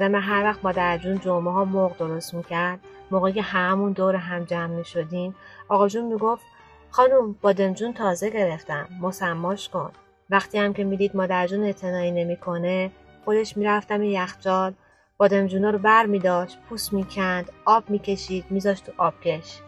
یادم 0.00 0.14
هر 0.14 0.44
وقت 0.44 0.64
مادر 0.64 0.98
جون 0.98 1.18
جمعه 1.18 1.52
ها 1.52 1.64
مرغ 1.64 1.96
درست 1.96 2.34
می‌کرد 2.34 2.80
موقعی 3.10 3.32
که 3.32 3.42
همون 3.42 3.92
دور 3.92 4.16
هم 4.16 4.44
جمع 4.44 4.74
می‌شدیم 4.76 5.34
آقا 5.68 5.88
جون 5.88 6.04
می‌گفت 6.04 6.44
خانم 6.90 7.32
بادمجون 7.40 7.92
تازه 7.92 8.30
گرفتم 8.30 8.88
مسماش 9.00 9.68
کن. 9.68 9.90
وقتی 10.30 10.58
هم 10.58 10.72
که 10.72 10.84
می‌دید 10.84 11.16
مادر 11.16 11.46
جون 11.46 11.64
اعتنایی 11.64 12.10
نمی‌کنه 12.10 12.90
خودش 13.24 13.56
می‌رفتم 13.56 14.02
یخچال 14.02 14.72
بادمجونا 15.18 15.70
رو 15.70 15.78
بر 15.78 16.06
میداشت 16.06 16.58
پوست 16.68 16.92
می‌کند 16.92 17.50
آب 17.64 17.90
می‌کشید 17.90 18.44
میذاشت 18.50 18.86
تو 18.86 18.92
آبکش. 18.98 19.60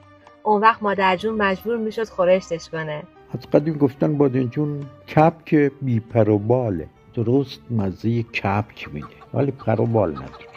اون 0.42 0.60
وقت 0.60 0.82
مادر 0.82 1.16
جون 1.16 1.34
مجبور 1.34 1.76
می‌شد 1.76 2.08
خورشتش 2.08 2.68
کنه. 2.68 3.02
از 3.34 3.50
قدیم 3.50 3.74
گفتن 3.78 4.18
بادمجون 4.18 4.86
کپک 5.16 5.54
بی 5.82 6.00
پر 6.00 6.28
و 6.28 6.38
باله. 6.38 6.88
درست 7.14 7.60
مزه 7.70 8.22
کپک 8.22 8.88
میده 8.92 9.06
ولی 9.34 9.50
پر 9.50 9.80
و 9.80 9.86
بال 9.86 10.10
نداره 10.10 10.52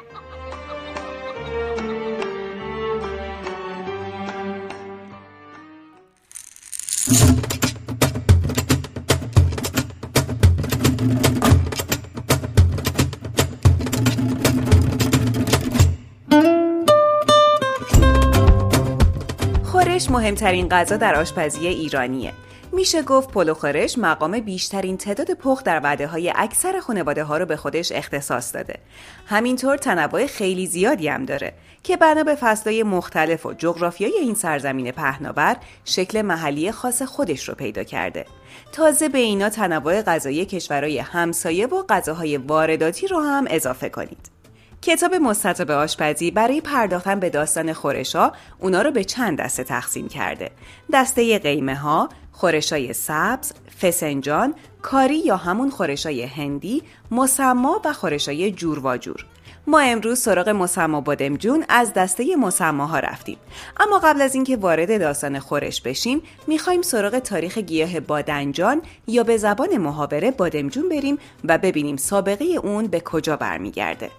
خورش 19.64 20.12
مهمترین 20.12 20.70
غذا 20.70 20.98
در 20.98 21.16
آشپزی 21.16 21.68
ایرانیه. 21.68 22.34
میشه 22.76 23.02
گفت 23.02 23.32
پلو 23.32 23.54
خورش 23.54 23.98
مقام 23.98 24.40
بیشترین 24.40 24.98
تعداد 24.98 25.32
پخت 25.32 25.66
در 25.66 25.80
وعده 25.84 26.08
های 26.08 26.34
اکثر 26.36 26.80
خانواده 26.80 27.24
ها 27.24 27.38
رو 27.38 27.46
به 27.46 27.56
خودش 27.56 27.92
اختصاص 27.92 28.56
داده. 28.56 28.80
همینطور 29.26 29.78
تنوع 29.78 30.28
خیلی 30.28 30.68
زیادی 30.68 31.08
هم 31.08 31.26
داره 31.26 31.54
که 31.84 31.98
بنا 31.98 32.24
به 32.24 32.36
فصلهای 32.36 32.84
مختلف 32.84 33.46
و 33.46 33.54
جغرافیای 33.54 34.18
این 34.20 34.36
سرزمین 34.36 34.92
پهناور 34.92 35.56
شکل 35.86 36.22
محلی 36.22 36.72
خاص 36.72 37.02
خودش 37.02 37.50
رو 37.50 37.56
پیدا 37.56 37.84
کرده. 37.84 38.26
تازه 38.72 39.10
به 39.10 39.20
اینا 39.20 39.50
تنوع 39.50 40.02
غذایی 40.02 40.46
کشورهای 40.46 41.00
همسایه 41.00 41.68
و 41.68 41.84
غذاهای 41.90 42.38
وارداتی 42.38 43.08
رو 43.08 43.20
هم 43.20 43.46
اضافه 43.50 43.90
کنید. 43.90 44.36
کتاب 44.82 45.16
مستطاب 45.16 45.72
آشپزی 45.72 46.32
برای 46.32 46.62
پرداختن 46.62 47.20
به 47.20 47.30
داستان 47.30 47.74
خورشا 47.74 48.32
اونا 48.60 48.82
رو 48.82 48.92
به 48.92 49.04
چند 49.04 49.40
دسته 49.40 49.64
تقسیم 49.64 50.08
کرده. 50.08 50.52
دسته 50.94 51.40
قیمه 51.40 51.76
ها، 51.76 52.10
خورشای 52.36 52.94
سبز، 52.94 53.52
فسنجان، 53.82 54.54
کاری 54.82 55.18
یا 55.18 55.38
همون 55.38 55.70
خورشای 55.70 56.24
هندی، 56.24 56.84
مسما 57.12 57.82
و 57.86 57.94
خورشای 57.94 58.52
جور 58.52 58.86
و 58.86 58.98
جور. 58.98 59.26
ما 59.68 59.80
امروز 59.80 60.20
سراغ 60.20 60.50
مسما 60.50 61.02
بادمجون 61.02 61.66
از 61.70 61.94
دسته 61.94 62.36
مسماها 62.36 63.00
رفتیم. 63.00 63.38
اما 63.80 64.00
قبل 64.00 64.22
از 64.22 64.36
اینکه 64.36 64.58
وارد 64.58 65.00
داستان 65.00 65.40
خورش 65.40 65.82
بشیم 65.82 66.22
می‌خوایم 66.48 66.82
سراغ 66.82 67.20
تاریخ 67.20 67.58
گیاه 67.58 68.00
بادنجان 68.00 68.82
یا 69.08 69.24
به 69.24 69.38
زبان 69.38 69.78
محاوره 69.78 70.32
بادمجون 70.32 70.90
بریم 70.90 71.18
و 71.44 71.58
ببینیم 71.58 71.98
سابقه 71.98 72.46
اون 72.46 72.88
به 72.88 73.00
کجا 73.00 73.36
برمیگرده. 73.36 74.10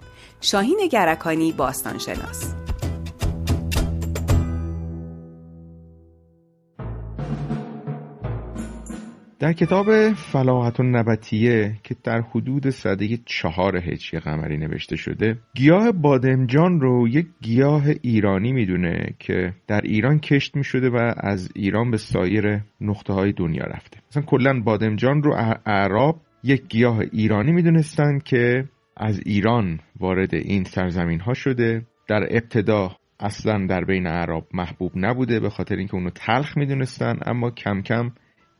شاهین 0.41 0.87
گرکانی 0.91 1.51
باستانشناس. 1.51 2.66
در 9.39 9.53
کتاب 9.53 10.13
فلاحت 10.13 10.79
نبتیه 10.79 11.75
که 11.83 11.95
در 12.03 12.21
حدود 12.21 12.69
صده 12.69 13.17
چهار 13.25 13.77
هجری 13.77 14.19
قمری 14.19 14.57
نوشته 14.57 14.95
شده 14.95 15.37
گیاه 15.55 15.91
بادمجان 15.91 16.79
رو 16.81 17.07
یک 17.07 17.27
گیاه 17.41 17.83
ایرانی 18.01 18.51
می‌دونه 18.51 19.15
که 19.19 19.53
در 19.67 19.81
ایران 19.81 20.19
کشت 20.19 20.55
می 20.55 20.63
شده 20.63 20.89
و 20.89 21.13
از 21.17 21.49
ایران 21.55 21.91
به 21.91 21.97
سایر 21.97 22.59
نقطه 22.81 23.13
های 23.13 23.31
دنیا 23.31 23.63
رفته. 23.63 23.99
مثلا 24.11 24.23
کلا 24.23 24.61
بادمجان 24.65 25.23
رو 25.23 25.35
اعراب 25.65 26.21
یک 26.43 26.67
گیاه 26.67 26.99
ایرانی 26.99 27.51
می‌دونستند 27.51 28.23
که 28.23 28.65
از 28.97 29.21
ایران 29.25 29.79
وارد 29.99 30.35
این 30.35 30.63
سرزمین 30.63 31.19
ها 31.19 31.33
شده. 31.33 31.85
در 32.07 32.23
ابتدا 32.29 32.91
اصلا 33.19 33.65
در 33.65 33.85
بین 33.85 34.07
عرب 34.07 34.43
محبوب 34.53 34.91
نبوده 34.95 35.39
به 35.39 35.49
خاطر 35.49 35.75
اینکه 35.75 35.95
اونو 35.95 36.09
تلخ 36.09 36.57
می‌دونستن 36.57 37.19
اما 37.25 37.51
کم 37.51 37.81
کم 37.81 38.11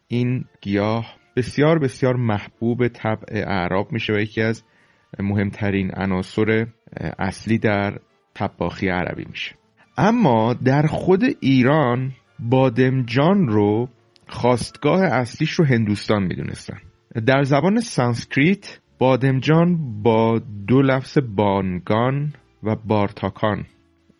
این 0.07 0.45
گیاه 0.61 1.17
بسیار 1.35 1.79
بسیار 1.79 2.15
محبوب 2.15 2.87
طبع 2.87 3.25
اعراب 3.29 3.91
میشه 3.91 4.13
و 4.13 4.17
یکی 4.17 4.41
از 4.41 4.63
مهمترین 5.19 5.91
عناصر 5.95 6.67
اصلی 7.19 7.57
در 7.57 7.99
طباخی 8.33 8.89
عربی 8.89 9.25
میشه. 9.29 9.55
اما 9.97 10.53
در 10.53 10.87
خود 10.87 11.23
ایران 11.39 12.11
بادمجان 12.39 13.47
رو 13.47 13.89
خواستگاه 14.27 15.01
اصلیش 15.03 15.51
رو 15.51 15.65
هندوستان 15.65 16.23
می‌دونستن. 16.23 16.77
در 17.25 17.43
زبان 17.43 17.79
سانسکریت 17.79 18.79
بادمجان 18.99 20.01
با 20.03 20.41
دو 20.67 20.81
لفظ 20.81 21.17
بانگان 21.17 22.33
و 22.63 22.75
بارتاکان 22.75 23.65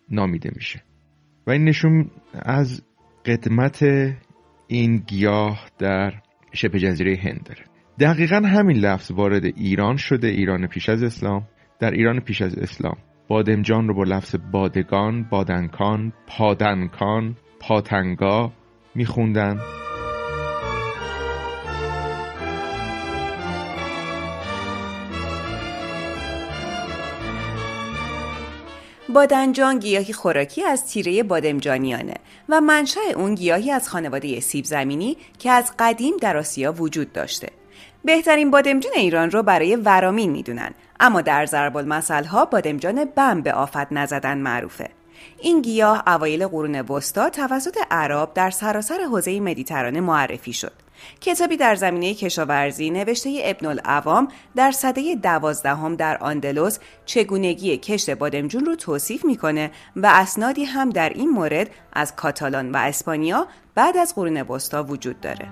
نامیده 0.09 0.51
میشه. 0.55 0.83
و 1.47 1.51
این 1.51 1.63
نشون 1.63 2.11
از 2.33 2.83
قدمت 3.25 3.83
این 4.67 4.97
گیاه 4.97 5.69
در 5.77 6.13
شبه 6.53 6.79
جزیره 6.79 7.19
هند 7.23 7.43
داره. 7.45 7.63
دقیقا 7.99 8.35
همین 8.35 8.77
لفظ 8.77 9.11
وارد 9.11 9.45
ایران 9.45 9.97
شده 9.97 10.27
ایران 10.27 10.67
پیش 10.67 10.89
از 10.89 11.03
اسلام. 11.03 11.47
در 11.79 11.91
ایران 11.91 12.19
پیش 12.19 12.41
از 12.41 12.57
اسلام 12.57 12.97
بادمجان 13.27 13.87
رو 13.87 13.93
با 13.93 14.03
لفظ 14.03 14.35
بادگان، 14.51 15.23
بادنکان، 15.23 16.13
پادنکان، 16.27 17.35
پاتنگا 17.59 18.53
میخوندن. 18.95 19.59
بادنجان 29.17 29.79
گیاهی 29.79 30.13
خوراکی 30.13 30.63
از 30.63 30.85
تیره 30.85 31.23
بادمجانیانه 31.23 32.13
و 32.49 32.61
منشأ 32.61 32.99
اون 33.15 33.35
گیاهی 33.35 33.71
از 33.71 33.89
خانواده 33.89 34.39
سیب 34.39 34.65
زمینی 34.65 35.17
که 35.39 35.51
از 35.51 35.71
قدیم 35.79 36.17
در 36.17 36.37
آسیا 36.37 36.73
وجود 36.73 37.13
داشته. 37.13 37.49
بهترین 38.05 38.51
بادمجان 38.51 38.91
ایران 38.95 39.31
رو 39.31 39.43
برای 39.43 39.75
ورامین 39.75 40.31
می‌دونن 40.31 40.71
اما 40.99 41.21
در 41.21 41.45
ضرب 41.45 41.91
ها 42.11 42.45
بادمجان 42.45 43.05
بم 43.05 43.41
به 43.41 43.53
آفت 43.53 43.91
نزدن 43.91 44.37
معروفه. 44.37 44.89
این 45.39 45.61
گیاه 45.61 46.03
اوایل 46.07 46.47
قرون 46.47 46.81
وسطا 46.81 47.29
توسط 47.29 47.77
عرب 47.91 48.33
در 48.33 48.49
سراسر 48.49 48.99
حوزه 49.11 49.39
مدیترانه 49.39 50.01
معرفی 50.01 50.53
شد. 50.53 50.73
کتابی 51.21 51.57
در 51.57 51.75
زمینه 51.75 52.13
کشاورزی 52.13 52.89
نوشته 52.89 53.41
ابن 53.43 53.65
العوام 53.65 54.27
در 54.55 54.71
سده 54.71 55.15
دوازدهم 55.15 55.95
در 55.95 56.17
آندلوس 56.17 56.77
چگونگی 57.05 57.77
کشت 57.77 58.09
بادمجون 58.09 58.65
رو 58.65 58.75
توصیف 58.75 59.25
می‌کنه 59.25 59.71
و 59.95 60.11
اسنادی 60.13 60.63
هم 60.63 60.89
در 60.89 61.09
این 61.09 61.29
مورد 61.29 61.69
از 61.93 62.15
کاتالان 62.15 62.71
و 62.71 62.77
اسپانیا 62.77 63.47
بعد 63.75 63.97
از 63.97 64.15
قرون 64.15 64.41
وسطا 64.41 64.83
وجود 64.83 65.21
داره. 65.21 65.47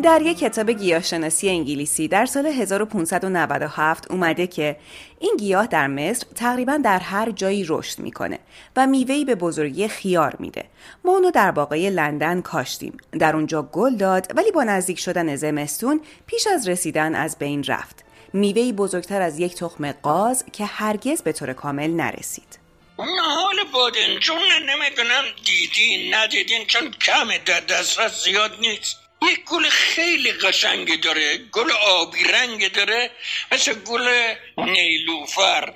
در 0.00 0.22
یک 0.22 0.38
کتاب 0.38 0.70
گیاهشناسی 0.70 1.48
انگلیسی 1.48 2.08
در 2.08 2.26
سال 2.26 2.46
1597 2.46 4.10
اومده 4.10 4.46
که 4.46 4.76
این 5.20 5.36
گیاه 5.38 5.66
در 5.66 5.86
مصر 5.86 6.26
تقریبا 6.34 6.76
در 6.84 6.98
هر 6.98 7.30
جایی 7.30 7.64
رشد 7.68 7.98
می‌کنه 7.98 8.38
و 8.76 8.86
میوهی 8.86 9.24
به 9.24 9.34
بزرگی 9.34 9.88
خیار 9.88 10.36
میده. 10.38 10.64
ما 11.04 11.12
اونو 11.12 11.30
در 11.30 11.50
باقای 11.50 11.90
لندن 11.90 12.40
کاشتیم. 12.40 12.96
در 13.18 13.36
اونجا 13.36 13.62
گل 13.62 13.96
داد 13.96 14.32
ولی 14.36 14.50
با 14.50 14.64
نزدیک 14.64 14.98
شدن 14.98 15.36
زمستون 15.36 16.00
پیش 16.26 16.46
از 16.46 16.68
رسیدن 16.68 17.14
از 17.14 17.38
بین 17.38 17.64
رفت. 17.64 18.04
میوهی 18.32 18.72
بزرگتر 18.72 19.22
از 19.22 19.38
یک 19.38 19.54
تخم 19.54 19.92
قاز 19.92 20.44
که 20.52 20.64
هرگز 20.64 21.22
به 21.22 21.32
طور 21.32 21.52
کامل 21.52 21.90
نرسید. 21.90 22.58
حال 22.98 23.56
بادنجون 23.72 24.38
نمی‌دونم 24.68 25.24
دیدین 25.44 26.14
ندیدین 26.14 26.66
چون 26.66 26.90
کم 26.90 27.28
در 27.46 27.60
دسترس 27.60 28.24
زیاد 28.24 28.50
نیست 28.60 29.01
یک 29.28 29.44
گل 29.44 29.68
خیلی 29.68 30.32
قشنگ 30.32 31.00
داره 31.00 31.38
گل 31.38 31.72
آبی 31.72 32.24
رنگ 32.24 32.72
داره 32.72 33.10
مثل 33.52 33.74
گل 33.74 34.34
نیلوفر. 34.56 35.74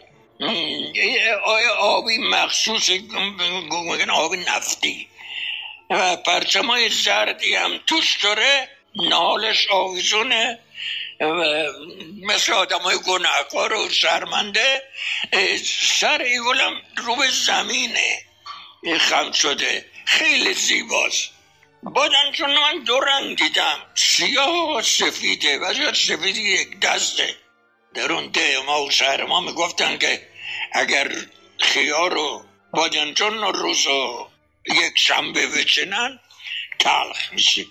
آیا 1.45 1.75
آبی 1.75 2.19
مخصوص 2.19 2.91
آبی 4.13 4.37
نفتی. 4.37 5.09
و 5.91 6.17
پرچمای 6.17 6.89
زردی 6.89 7.55
هم 7.55 7.81
توش 7.87 8.17
داره 8.23 8.69
نالش 8.97 9.67
آویزونه. 9.71 10.59
مثل 12.23 12.53
آدم 12.53 12.79
های 12.79 12.99
گناهکار 13.07 13.73
و 13.73 13.89
شرمنده 13.91 14.83
سر 16.01 16.23
ای 16.23 16.41
گلم 16.41 16.83
رو 16.97 17.17
به 17.17 17.29
زمینه 17.29 18.23
خم 18.99 19.33
شده. 19.33 19.85
خیلی 20.05 20.55
زیباست. 20.55 21.36
بادن 21.95 22.33
چون 22.33 22.55
من 22.55 22.85
دو 22.85 23.01
رنگ 23.01 23.37
دیدم. 23.37 23.79
سیاه 23.95 24.77
و 24.77 24.83
سفیده 24.83 25.59
و 25.59 25.95
سفیدی 25.95 26.43
یک 26.43 26.81
دسته 26.81 27.35
در 27.95 28.13
اون 28.13 28.29
ده 28.29 28.59
ما 28.67 28.83
و 28.83 28.91
شهر 28.91 29.25
ما 29.25 29.41
می‌گفتن 29.41 29.99
که 29.99 30.29
اگر 30.73 31.13
خیار 31.59 32.17
و 32.17 32.45
بادنجان 32.73 33.55
روز 33.55 33.87
و 33.87 34.29
یک 34.67 34.99
شنبه 34.99 35.47
بچنن 35.47 36.21
تلخ 36.79 37.33
میشه 37.33 37.65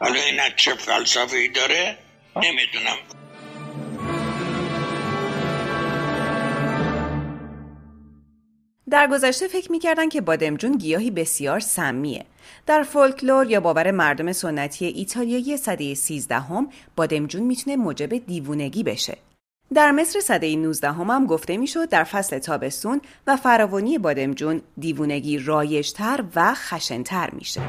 حالا 0.00 0.20
این 0.20 0.40
چه 0.56 0.74
فلسفه 0.74 1.48
داره؟ 1.48 1.98
نمی‌دونم. 2.36 2.98
در 8.90 9.06
گذشته 9.06 9.48
فکر 9.48 9.72
می‌کردن 9.72 10.08
که 10.08 10.20
بادمجون 10.20 10.72
گیاهی 10.72 11.10
بسیار 11.10 11.60
سمیه. 11.60 12.24
در 12.66 12.82
فولکلور 12.82 13.50
یا 13.50 13.60
باور 13.60 13.90
مردم 13.90 14.32
سنتی 14.32 14.86
ایتالیایی 14.86 15.56
سده 15.56 15.94
13 15.94 16.34
هم 16.34 16.68
بادمجون 16.96 17.42
می‌تونه 17.42 17.76
موجب 17.76 18.26
دیوونگی 18.26 18.82
بشه. 18.82 19.16
در 19.74 19.90
مصر 19.90 20.20
سده 20.20 20.56
19 20.56 20.92
هم, 20.92 21.10
هم 21.10 21.26
گفته 21.26 21.56
می‌شد 21.56 21.88
در 21.88 22.04
فصل 22.04 22.38
تابستون 22.38 23.00
و 23.26 23.36
فراوانی 23.36 23.98
بادمجون 23.98 24.62
دیوونگی 24.78 25.38
رایشتر 25.38 26.24
و 26.36 26.54
خشنتر 26.54 27.30
میشه. 27.32 27.60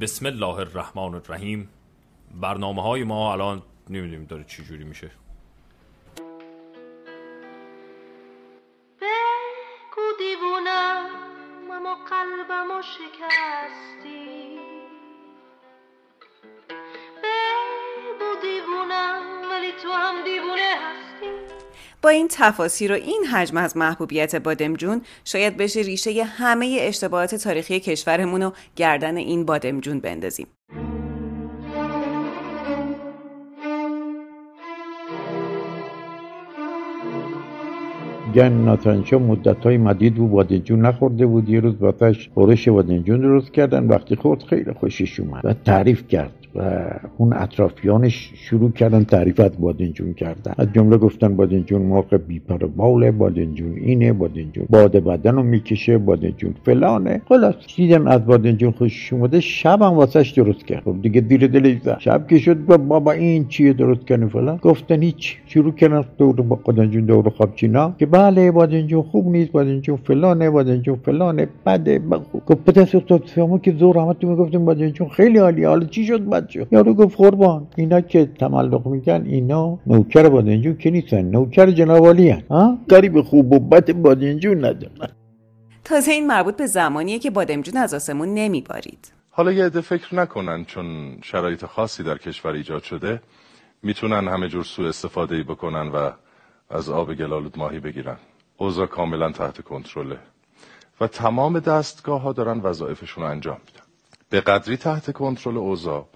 بسم 0.00 0.26
الله 0.26 0.58
الرحمن 0.58 1.14
الرحیم. 1.14 1.70
برنامه 2.40 2.82
های 2.82 3.04
ما 3.04 3.32
الان 3.32 3.62
نمی‌دونیم 3.90 4.24
داره 4.24 4.44
چی 4.44 4.64
جوری 4.64 4.84
میشه. 4.84 5.10
بگو 9.00 10.02
دیوونم 10.18 11.06
اما 11.72 11.94
قلبمو 11.94 12.82
شکستی. 12.82 14.58
بگو 17.22 18.40
دیوونم 18.42 19.22
ولی 19.50 19.72
تو 19.82 19.90
هم 19.92 20.24
دیوونه 20.24 20.72
هستی. 20.80 21.55
این 22.08 22.28
تفاصیل 22.30 22.90
و 22.90 22.94
این 22.94 23.24
حجم 23.32 23.56
از 23.56 23.76
محبوبیت 23.76 24.36
بادمجون 24.36 25.02
شاید 25.24 25.56
بشه 25.56 25.80
ریشه 25.80 26.24
همه 26.24 26.78
اشتباهات 26.80 27.34
تاریخی 27.34 27.80
کشورمون 27.80 28.42
رو 28.42 28.52
گردن 28.76 29.16
این 29.16 29.44
بادمجون 29.44 30.00
بندازیم. 30.00 30.46
گن 38.34 38.52
ناتانشا 38.52 39.18
مدت 39.18 39.64
های 39.64 39.76
مدید 39.76 40.18
و 40.18 40.26
بادنجون 40.26 40.86
نخورده 40.86 41.26
بود 41.26 41.48
یه 41.48 41.60
روز 41.60 41.74
واسش 41.80 42.30
خورش 42.34 42.68
بادنجون 42.68 43.20
درست 43.20 43.52
کردن 43.52 43.86
وقتی 43.86 44.16
خورد 44.16 44.42
خیلی 44.42 44.72
خوشش 44.72 45.20
اومد 45.20 45.44
و 45.44 45.54
تعریف 45.64 46.08
کرد 46.08 46.45
و 46.56 46.90
اون 47.18 47.32
اطرافیانش 47.32 48.32
شروع 48.34 48.70
کردن 48.72 49.04
تعریفت 49.04 49.58
بادنجون 49.58 50.14
کردن 50.14 50.52
از 50.58 50.68
جمله 50.72 50.96
گفتن 50.96 51.36
بادنجون 51.36 51.82
موقع 51.82 52.16
بیپر 52.16 52.56
باله 52.56 53.10
بادنجون 53.10 53.76
اینه 53.76 54.12
بادنجون 54.12 54.66
باد 54.70 54.96
بدن 54.96 55.34
رو 55.34 55.42
می‌کشه 55.42 55.98
بادنجون 55.98 56.54
فلانه 56.64 57.22
خلاص 57.28 57.54
دیدن 57.76 58.08
از 58.08 58.26
بادنجون 58.26 58.70
خوشش 58.70 59.12
اومده 59.12 59.40
شب 59.40 59.82
هم 59.82 59.92
واسش 59.92 60.30
درست 60.30 60.66
کرد 60.66 60.82
خب 60.84 61.02
دیگه 61.02 61.20
دیر 61.20 61.46
دلش 61.46 61.80
زد 61.82 61.96
شب 61.98 62.26
که 62.26 62.38
شد 62.38 62.64
بابا 62.66 63.12
این 63.12 63.48
چیه 63.48 63.72
درست 63.72 64.06
کردن 64.06 64.28
فلان 64.28 64.56
گفتن 64.62 65.02
هیچ 65.02 65.36
شروع 65.46 65.72
کردن 65.72 66.04
دور 66.18 66.34
با 66.34 66.56
بادنجون 66.64 67.04
دور 67.04 67.28
خوابچینا 67.28 67.94
که 67.98 68.06
بله 68.06 68.50
بادنجون 68.52 69.02
خوب 69.02 69.28
نیست 69.28 69.52
بادنجون 69.52 69.96
فلانه 69.96 70.50
بادنجون 70.50 70.96
فلانه 70.96 71.48
بده 71.66 72.02
خوب 72.32 72.42
گفت 72.46 72.64
پدر 72.64 72.84
شما 73.34 73.58
که 73.58 73.72
زور 73.72 73.98
همه 73.98 74.14
تو 74.14 74.28
می‌گفتیم 74.28 74.64
بادنجون 74.64 75.08
خیلی 75.08 75.38
عالیه 75.38 75.68
حالا 75.68 75.86
چی 75.86 76.04
شد 76.04 76.28
بعد 76.28 76.45
شد 76.48 76.68
یارو 76.70 76.94
گفت 76.94 77.16
قربان. 77.16 77.66
اینا 77.76 78.00
که 78.00 78.26
تملق 78.26 78.86
میگن 78.86 79.24
اینا 79.26 79.78
نوکر 79.86 80.28
بادنجون 80.28 80.76
که 80.76 80.90
نیستن. 80.90 81.22
نوکر 81.22 81.70
جنابالی 81.70 82.30
هن. 82.30 82.42
ها؟ 82.50 82.78
قریب 82.88 83.22
خوب 83.22 83.52
و 83.52 83.58
بد 83.58 83.92
بادنجون 83.92 84.64
ندارن. 84.64 85.12
تازه 85.84 86.12
این 86.12 86.26
مربوط 86.26 86.56
به 86.56 86.66
زمانیه 86.66 87.18
که 87.18 87.30
بادمجون 87.30 87.76
از 87.76 87.94
آسمون 87.94 88.34
نمیبارید. 88.34 89.12
حالا 89.30 89.52
یه 89.52 89.64
عده 89.64 89.80
فکر 89.80 90.14
نکنن 90.14 90.64
چون 90.64 91.18
شرایط 91.22 91.64
خاصی 91.64 92.02
در 92.02 92.18
کشور 92.18 92.52
ایجاد 92.52 92.82
شده 92.82 93.20
می‌تونن 93.82 94.28
همه 94.28 94.48
جور 94.48 94.64
سوء 94.64 94.88
استفاده 94.88 95.36
ای 95.36 95.42
بکنن 95.42 95.88
و 95.88 96.10
از 96.70 96.90
آب 96.90 97.14
گلالود 97.14 97.58
ماهی 97.58 97.80
بگیرن. 97.80 98.16
اوضاع 98.56 98.86
کاملا 98.86 99.32
تحت 99.32 99.60
کنترله. 99.60 100.18
و 101.00 101.06
تمام 101.06 101.58
دستگاه 101.58 102.20
ها 102.20 102.32
دارن 102.32 102.60
وظایفشون 102.60 103.24
رو 103.24 103.30
انجام 103.30 103.56
میدن. 103.66 103.86
به 104.30 104.40
قدری 104.40 104.76
تحت 104.76 105.12
کنترل 105.12 105.56
اوضاع 105.56 106.06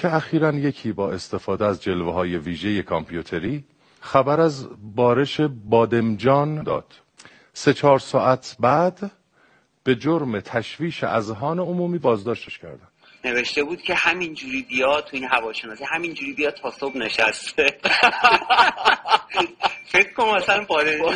که 0.00 0.14
اخیرا 0.14 0.52
یکی 0.52 0.92
با 0.92 1.12
استفاده 1.12 1.66
از 1.66 1.82
جلوه 1.82 2.12
های 2.12 2.36
ویژه 2.38 2.82
کامپیوتری 2.82 3.64
خبر 4.00 4.40
از 4.40 4.68
بارش 4.94 5.40
بادمجان 5.40 6.62
داد. 6.62 6.94
سه 7.52 7.74
چهار 7.74 7.98
ساعت 7.98 8.56
بعد 8.60 9.10
به 9.84 9.94
جرم 9.94 10.40
تشویش 10.40 11.04
اذهان 11.04 11.58
عمومی 11.58 11.98
بازداشتش 11.98 12.58
کردن. 12.58 12.88
نوشته 13.24 13.64
بود 13.64 13.82
که 13.82 13.94
همینجوری 13.94 14.62
بیا 14.62 15.00
تو 15.00 15.08
این 15.12 15.24
هواشناسی 15.24 15.84
همینجوری 15.84 16.32
بیا 16.32 16.50
تا 16.50 16.70
صبح 16.70 16.96
نشسته. 16.96 17.66
فکر 19.92 20.12
کنم 20.12 20.34
مثلا 20.34 20.64
بادمجون 20.64 21.14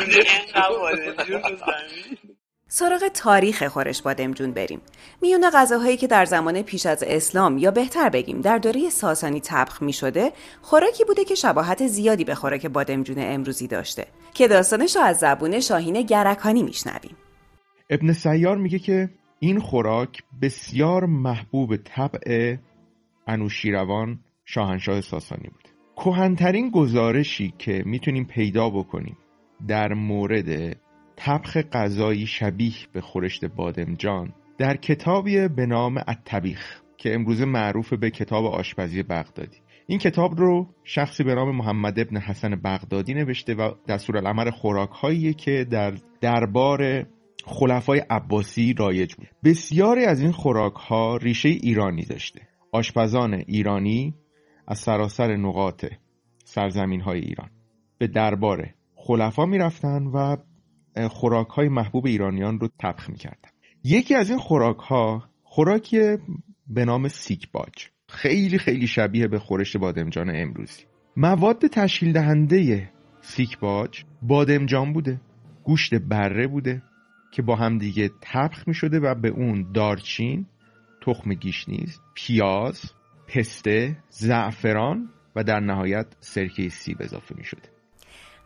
سراغ 2.77 3.07
تاریخ 3.07 3.67
خورش 3.67 4.01
بادمجون 4.01 4.51
بریم. 4.51 4.81
میون 5.21 5.49
غذاهایی 5.53 5.97
که 5.97 6.07
در 6.07 6.25
زمان 6.25 6.61
پیش 6.61 6.85
از 6.85 7.03
اسلام 7.07 7.57
یا 7.57 7.71
بهتر 7.71 8.09
بگیم 8.09 8.41
در 8.41 8.57
دوره 8.57 8.89
ساسانی 8.89 9.39
طبخ 9.39 9.81
می 9.81 9.93
شده 9.93 10.31
خوراکی 10.61 11.03
بوده 11.03 11.25
که 11.25 11.35
شباهت 11.35 11.87
زیادی 11.87 12.23
به 12.23 12.35
خوراک 12.35 12.65
بادمجون 12.65 13.15
امروزی 13.19 13.67
داشته 13.67 14.05
که 14.33 14.47
داستانش 14.47 14.95
رو 14.95 15.01
از 15.01 15.17
زبون 15.17 15.59
شاهین 15.59 16.01
گرکانی 16.01 16.63
میشنویم. 16.63 17.15
ابن 17.89 18.13
سیار 18.13 18.57
میگه 18.57 18.79
که 18.79 19.09
این 19.39 19.59
خوراک 19.59 20.23
بسیار 20.41 21.05
محبوب 21.05 21.75
طبع 21.77 22.55
انوشیروان 23.27 24.19
شاهنشاه 24.45 25.01
ساسانی 25.01 25.49
بود. 25.49 25.69
کهنترین 25.95 26.69
گزارشی 26.69 27.53
که 27.57 27.83
می‌تونیم 27.85 28.25
پیدا 28.25 28.69
بکنیم 28.69 29.17
در 29.67 29.93
مورد 29.93 30.77
طبخ 31.15 31.57
غذایی 31.57 32.27
شبیه 32.27 32.75
به 32.93 33.01
خورشت 33.01 33.45
بادمجان 33.45 34.33
در 34.57 34.75
کتابی 34.75 35.47
به 35.47 35.65
نام 35.65 35.97
الطبیخ 36.07 36.81
که 36.97 37.13
امروز 37.13 37.41
معروف 37.41 37.93
به 37.93 38.09
کتاب 38.09 38.45
آشپزی 38.45 39.03
بغدادی. 39.03 39.57
این 39.87 39.99
کتاب 39.99 40.39
رو 40.39 40.67
شخصی 40.83 41.23
به 41.23 41.35
نام 41.35 41.55
محمد 41.55 41.99
ابن 41.99 42.17
حسن 42.17 42.55
بغدادی 42.55 43.13
نوشته 43.13 43.53
و 43.53 43.71
دستور 43.87 44.17
العمل 44.17 44.51
خوراک 44.51 44.89
هایی 44.89 45.33
که 45.33 45.67
در 45.71 45.93
دربار 46.21 47.05
خلفای 47.45 47.99
عباسی 48.09 48.73
رایج 48.73 49.15
بود. 49.15 49.27
بسیاری 49.43 50.05
از 50.05 50.21
این 50.21 50.31
خوراک 50.31 50.73
ها 50.73 51.17
ریشه 51.17 51.49
ایرانی 51.49 52.05
داشته. 52.05 52.41
آشپزان 52.71 53.33
ایرانی 53.33 54.13
از 54.67 54.79
سراسر 54.79 55.35
نقاط 55.35 55.85
سرزمین 56.43 57.01
های 57.01 57.19
ایران. 57.19 57.49
به 57.97 58.07
دربار 58.07 58.69
خلفا 58.95 59.45
می‌رفتن 59.45 60.03
و 60.03 60.37
خوراک 61.09 61.47
های 61.47 61.69
محبوب 61.69 62.05
ایرانیان 62.05 62.59
رو 62.59 62.69
طبخ 62.79 63.09
می‌کردن. 63.09 63.49
یکی 63.83 64.15
از 64.15 64.29
این 64.29 64.39
خوراک 64.39 64.77
ها 64.77 65.23
خوراکی 65.43 66.17
به 66.67 66.85
نام 66.85 67.07
سیک 67.07 67.51
باج 67.51 67.87
خیلی 68.09 68.57
خیلی 68.57 68.87
شبیه 68.87 69.27
به 69.27 69.39
خورش 69.39 69.77
بادمجان 69.77 70.29
امروزی. 70.35 70.83
مواد 71.17 71.67
تشکیل 71.67 72.11
دهنده 72.11 72.89
سیک 73.21 73.59
باج 73.59 74.03
بادمجان 74.21 74.93
بوده 74.93 75.21
گوشت 75.63 75.95
بره 75.95 76.47
بوده 76.47 76.81
که 77.31 77.41
با 77.41 77.55
هم 77.55 77.77
دیگه 77.77 78.09
طبخ 78.21 78.67
می 78.67 78.73
شده 78.73 78.99
و 78.99 79.15
به 79.15 79.29
اون 79.29 79.71
دارچین 79.73 80.45
تخم 81.01 81.33
گشنیز 81.33 81.99
پیاز 82.13 82.91
پسته 83.27 83.97
زعفران 84.09 85.09
و 85.35 85.43
در 85.43 85.59
نهایت 85.59 86.07
سرکه 86.19 86.69
سیب 86.69 86.97
اضافه 86.99 87.35
می 87.37 87.43
شده 87.43 87.74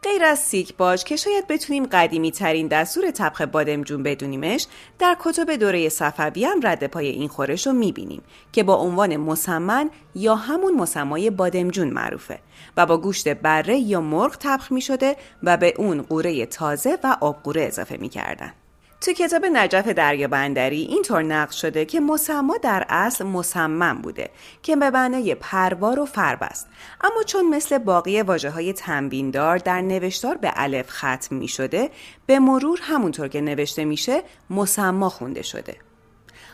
غیر 0.03 0.23
از 0.23 0.39
سکباج 0.39 1.03
که 1.03 1.15
شاید 1.15 1.47
بتونیم 1.47 1.85
قدیمی 1.85 2.31
ترین 2.31 2.67
دستور 2.67 3.11
طبخ 3.11 3.41
بادمجون 3.41 4.03
بدونیمش 4.03 4.67
در 4.99 5.17
کتب 5.19 5.55
دوره 5.55 5.89
صفوی 5.89 6.45
هم 6.45 6.59
رد 6.63 6.87
پای 6.87 7.07
این 7.07 7.27
خورش 7.27 7.67
رو 7.67 7.73
می‌بینیم 7.73 8.21
که 8.51 8.63
با 8.63 8.75
عنوان 8.75 9.17
مسمن 9.17 9.89
یا 10.15 10.35
همون 10.35 10.75
مسمای 10.75 11.29
بادمجون 11.29 11.89
معروفه 11.89 12.39
و 12.77 12.85
با 12.85 12.97
گوشت 12.97 13.27
بره 13.27 13.77
یا 13.77 14.01
مرغ 14.01 14.37
طبخ 14.37 14.71
می 14.71 14.81
شده 14.81 15.15
و 15.43 15.57
به 15.57 15.73
اون 15.77 16.01
غوره 16.01 16.45
تازه 16.45 16.97
و 17.03 17.17
آبقوره 17.21 17.63
اضافه 17.63 17.97
می‌کردن. 17.97 18.53
تو 19.01 19.13
کتاب 19.13 19.45
نجف 19.45 19.87
دریا 19.87 20.27
بندری 20.27 20.81
اینطور 20.81 21.23
نقل 21.23 21.51
شده 21.51 21.85
که 21.85 21.99
مسما 21.99 22.57
در 22.57 22.85
اصل 22.89 23.25
مسمم 23.25 24.01
بوده 24.01 24.29
که 24.63 24.75
به 24.75 24.89
معنای 24.89 25.35
پروار 25.35 25.99
و 25.99 26.05
فرب 26.05 26.37
است. 26.41 26.67
اما 27.01 27.23
چون 27.23 27.49
مثل 27.49 27.77
باقی 27.77 28.21
واجه 28.21 28.49
های 28.49 28.73
تنبیندار 28.73 29.57
در 29.57 29.81
نوشتار 29.81 30.37
به 30.37 30.51
الف 30.55 30.89
ختم 30.89 31.35
می 31.35 31.47
شده 31.47 31.89
به 32.25 32.39
مرور 32.39 32.79
همونطور 32.81 33.27
که 33.27 33.41
نوشته 33.41 33.85
میشه 33.85 34.23
مسما 34.49 35.09
خونده 35.09 35.41
شده. 35.41 35.75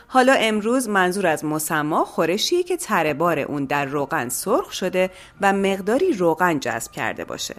حالا 0.08 0.32
امروز 0.32 0.88
منظور 0.88 1.26
از 1.26 1.44
مسما 1.44 2.04
خورشیه 2.04 2.62
که 2.62 2.76
تره 2.76 3.14
بار 3.14 3.38
اون 3.38 3.64
در 3.64 3.84
روغن 3.84 4.28
سرخ 4.28 4.72
شده 4.72 5.10
و 5.40 5.52
مقداری 5.52 6.12
روغن 6.12 6.60
جذب 6.60 6.92
کرده 6.92 7.24
باشه. 7.24 7.56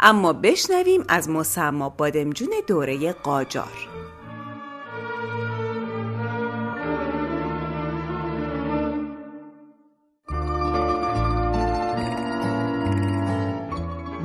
اما 0.00 0.32
بشنویم 0.32 1.04
از 1.08 1.30
مسما 1.30 1.88
بادمجون 1.88 2.50
دوره 2.66 3.12
قاجار. 3.12 4.07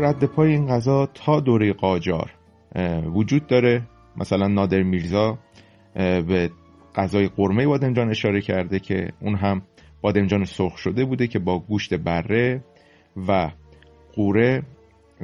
رد 0.03 0.25
پای 0.25 0.51
این 0.51 0.67
غذا 0.67 1.05
تا 1.05 1.39
دوره 1.39 1.74
قاجار 1.74 2.31
وجود 3.13 3.48
داره. 3.48 3.81
مثلا 4.17 4.48
نادر 4.48 4.83
میرزا 4.83 5.38
به 5.95 6.51
غذای 6.95 7.27
قرمه 7.27 7.67
بادمجان 7.67 8.10
اشاره 8.10 8.41
کرده 8.41 8.79
که 8.79 9.12
اون 9.22 9.36
هم 9.36 9.62
بادمجان 10.01 10.45
سرخ 10.45 10.77
شده 10.77 11.05
بوده 11.05 11.27
که 11.27 11.39
با 11.39 11.60
گوشت 11.60 11.93
بره 11.93 12.63
و 13.27 13.51
قوره 14.15 14.63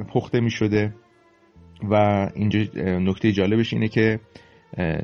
پخته 0.08 0.40
می 0.40 0.50
شده 0.50 0.94
و 1.90 1.94
اینجا 2.34 2.58
نکته 2.98 3.32
جالبش 3.32 3.72
اینه 3.72 3.88
که 3.88 4.20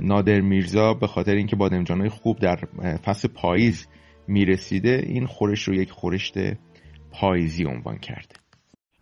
نادر 0.03 0.41
میرزا 0.41 0.95
به 0.95 1.07
خاطر 1.07 1.35
اینکه 1.35 1.57
بادمجانهای 1.57 2.09
خوب 2.09 2.39
در 2.39 2.57
فصل 3.05 3.29
پاییز 3.29 3.87
می‌رسیده 4.29 5.03
این 5.07 5.27
خورش 5.27 5.63
رو 5.63 5.75
یک 5.75 5.91
خورشت 5.91 6.35
پاییزی 7.11 7.65
عنوان 7.65 7.99
کرده. 7.99 8.46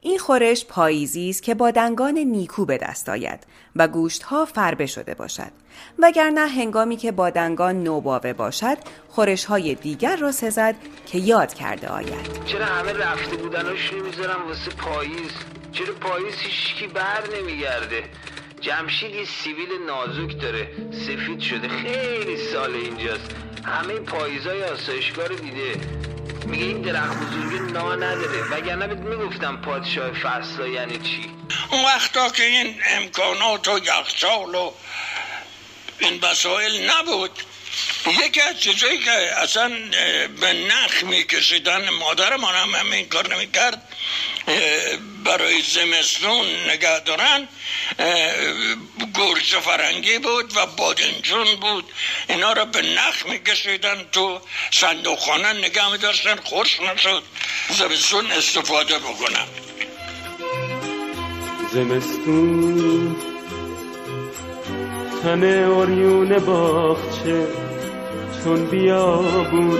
این 0.06 0.18
خورش 0.18 0.66
پاییزی 0.66 1.30
است 1.30 1.42
که 1.42 1.54
با 1.54 1.70
دنگان 1.70 2.18
نیکو 2.18 2.64
به 2.64 2.78
دست 2.78 3.08
آید 3.08 3.46
و 3.76 3.88
گوشتها 3.88 4.44
فربه 4.44 4.86
شده 4.86 5.14
باشد. 5.14 5.52
وگرنه 5.98 6.40
هنگامی 6.40 6.96
که 6.96 7.12
با 7.12 7.30
دنگان 7.30 7.82
نوباوه 7.82 8.32
باشد 8.32 8.78
خورش 9.08 9.44
های 9.44 9.74
دیگر 9.74 10.16
را 10.16 10.32
سزد 10.32 10.74
که 11.06 11.18
یاد 11.18 11.54
کرده 11.54 11.88
آید. 11.88 12.44
چرا 12.46 12.64
همه 12.64 12.92
رفته 12.92 13.36
بودناش 13.36 13.92
نمی‌ذارم 13.92 14.46
واسه 14.48 14.70
پاییز؟ 14.70 15.32
چرا 15.72 15.94
پاییز 15.94 16.34
هیچکی 16.34 16.86
بر 16.86 17.22
نمیگرده؟ 17.38 18.04
جمشید 18.60 19.14
یه 19.14 19.24
سیبیل 19.24 19.68
نازک 19.86 20.42
داره 20.42 20.68
سفید 20.90 21.40
شده 21.40 21.68
خیلی 21.68 22.36
سال 22.36 22.74
اینجاست. 22.74 23.30
همه 23.64 23.94
پاییزای 23.94 24.64
آسایشگاه 24.64 25.26
رو 25.26 25.34
دیده. 25.34 25.80
میگه 26.46 26.64
این 26.64 26.82
درخت 26.82 27.16
بزرگی 27.16 27.72
نا 27.72 27.94
نداره. 27.94 28.42
وگرنه 28.50 28.86
بهت 28.86 28.98
می‌گفتم 28.98 29.56
پادشاه 29.56 30.10
فصلا 30.12 30.68
یعنی 30.68 30.98
چی؟ 30.98 31.30
اون 31.70 31.84
وقتا 31.84 32.28
که 32.28 32.42
این 32.44 32.74
امکانات 32.90 33.68
و 33.68 33.78
یخچال 33.78 34.54
و 34.54 34.70
این 35.98 36.20
وسایل 36.22 36.90
نبود 36.90 37.30
یکی 38.26 38.40
از 38.40 38.60
چیزایی 38.60 38.98
که 38.98 39.10
اصلا 39.42 39.68
به 40.40 40.52
نخ 40.52 41.02
میکشیدن 41.02 41.88
مادر 41.88 42.36
من 42.36 42.54
هم 42.54 42.74
همین 42.74 43.08
کار 43.08 43.34
نمی‌کرد 43.34 43.82
برای 45.24 45.62
زمستون 45.62 46.46
نگه 46.70 47.00
دارن 47.00 47.48
گرج 49.14 49.54
فرنگی 49.64 50.18
بود 50.18 50.56
و 50.56 50.66
بادنجون 50.66 51.56
بود. 51.56 51.92
اینا 52.28 52.52
را 52.52 52.64
به 52.64 52.82
نخ 52.82 53.26
میکشیدن 53.26 54.04
تو 54.12 54.40
صندوق 54.70 55.18
خانه 55.18 55.52
نگه 55.52 55.92
میداشتن 55.92 56.36
خوش 56.36 56.80
نشد. 56.80 57.22
زمستون 57.70 58.30
استفاده 58.30 58.98
بکنن. 58.98 59.46
زمستون 61.72 63.33
تن 65.24 65.44
اوریون 65.44 66.38
باغچه 66.38 67.46
چون 68.44 68.64
بیابون. 68.64 69.78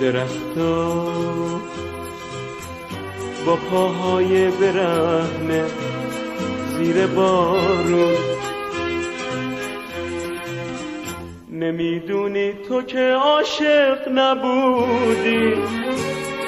درختا 0.00 1.04
با 3.46 3.56
پاهای 3.70 4.50
برهنه 4.50 5.64
زیر 6.78 7.06
بارون. 7.06 8.14
نمی‌دونی 11.52 12.52
تو 12.68 12.82
که 12.82 13.12
عاشق 13.24 13.98
نبودی 14.14 15.54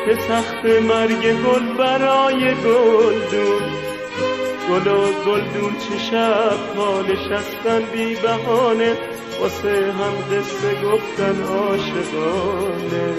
که 0.06 0.14
سخت 0.28 0.64
مرگ 0.64 1.22
گل 1.22 1.76
برای 1.78 2.54
گلدون. 2.54 3.73
گل 4.68 4.86
و 4.86 5.24
گلدون 5.26 5.72
چه 5.78 5.98
شب 5.98 6.76
ها 6.76 7.02
نشستن 7.02 7.82
بی 7.92 8.14
بهانه 8.14 8.96
واسه 9.40 9.92
هم 9.92 10.36
قصه 10.36 10.82
گفتن 10.82 11.42
عاشقانه. 11.42 13.14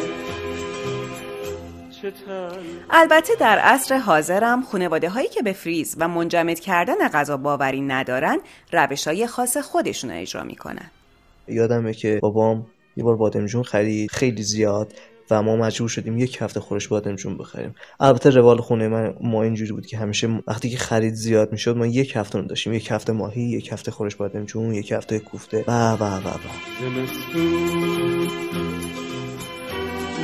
البته 2.89 3.33
در 3.39 3.59
عصر 3.59 3.97
حاضرم 3.97 4.61
خانواده 4.61 5.09
هایی 5.09 5.27
که 5.27 5.41
به 5.41 5.53
فریز 5.53 5.95
و 5.99 6.07
منجمد 6.07 6.59
کردن 6.59 7.07
غذا 7.07 7.37
باوری 7.37 7.81
ندارن 7.81 8.37
روش 8.71 9.07
های 9.07 9.27
خاص 9.27 9.57
خودشون 9.57 10.09
رو 10.09 10.17
اجرا 10.21 10.43
می‌کنن. 10.43 10.91
یادمه 11.47 11.93
که 11.93 12.19
بابام 12.21 12.65
یه 12.97 13.03
بار 13.03 13.15
بادمجون 13.15 13.63
خرید 13.63 14.11
خیلی 14.11 14.43
زیاد. 14.43 14.93
و 15.31 15.43
ما 15.43 15.55
مجبور 15.55 15.89
شدیم 15.89 16.17
یک 16.17 16.41
هفته 16.41 16.59
خورش 16.59 16.87
بادمجون 16.87 17.37
بخریم. 17.37 17.75
البته 17.99 18.29
روال 18.29 18.57
خونه 18.57 18.87
من 18.87 19.13
ما 19.21 19.43
اینجوری 19.43 19.71
بود 19.71 19.85
که 19.85 19.97
همیشه 19.97 20.41
وقتی 20.47 20.69
که 20.69 20.77
خرید 20.77 21.13
زیاد 21.13 21.51
می‌شد 21.51 21.77
ما 21.77 21.85
یک 21.85 22.15
هفته 22.15 22.39
رو 22.39 22.45
داشتیم. 22.45 22.73
یک 22.73 22.91
هفته 22.91 23.13
ماهی 23.13 23.41
یک 23.41 23.71
هفته 23.71 23.91
خورش 23.91 24.15
بادمجون 24.15 24.73
یک 24.73 24.91
هفته 24.91 25.19
کوفته. 25.19 25.63
و 25.67 25.91
و 25.91 26.03
و 26.03 26.27
و. 26.27 26.39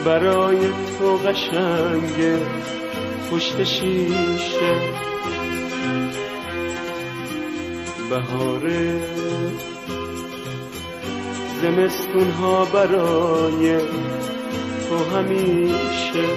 برای 0.05 0.58
تو 1.00 1.17
قشنگه 1.17 2.39
پشت 3.31 3.63
شیشه. 3.63 4.75
بهاره. 8.10 9.00
زمستون 11.62 12.31
ها 12.31 12.65
برای 12.65 13.79
تو 14.91 14.98
همیشه. 14.98 16.27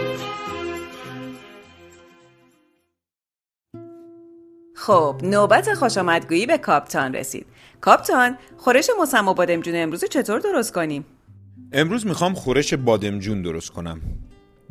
خب 4.75 5.17
نوبت 5.23 5.75
خوش 5.75 5.99
آمدگویی 5.99 6.47
به 6.47 6.59
کاپتان 6.59 7.15
رسید. 7.15 7.47
کاپتان 7.81 8.39
خورش 8.57 8.91
مسما 9.01 9.35
بادمجون 9.35 9.75
امروز 9.77 10.05
چطور 10.05 10.39
درست 10.39 10.73
کنیم؟ 10.73 11.05
امروز 11.73 12.07
می‌خوام 12.07 12.35
خورش 12.35 12.75
بادمجون 12.75 13.43
درست 13.43 13.71
کنم. 13.71 14.01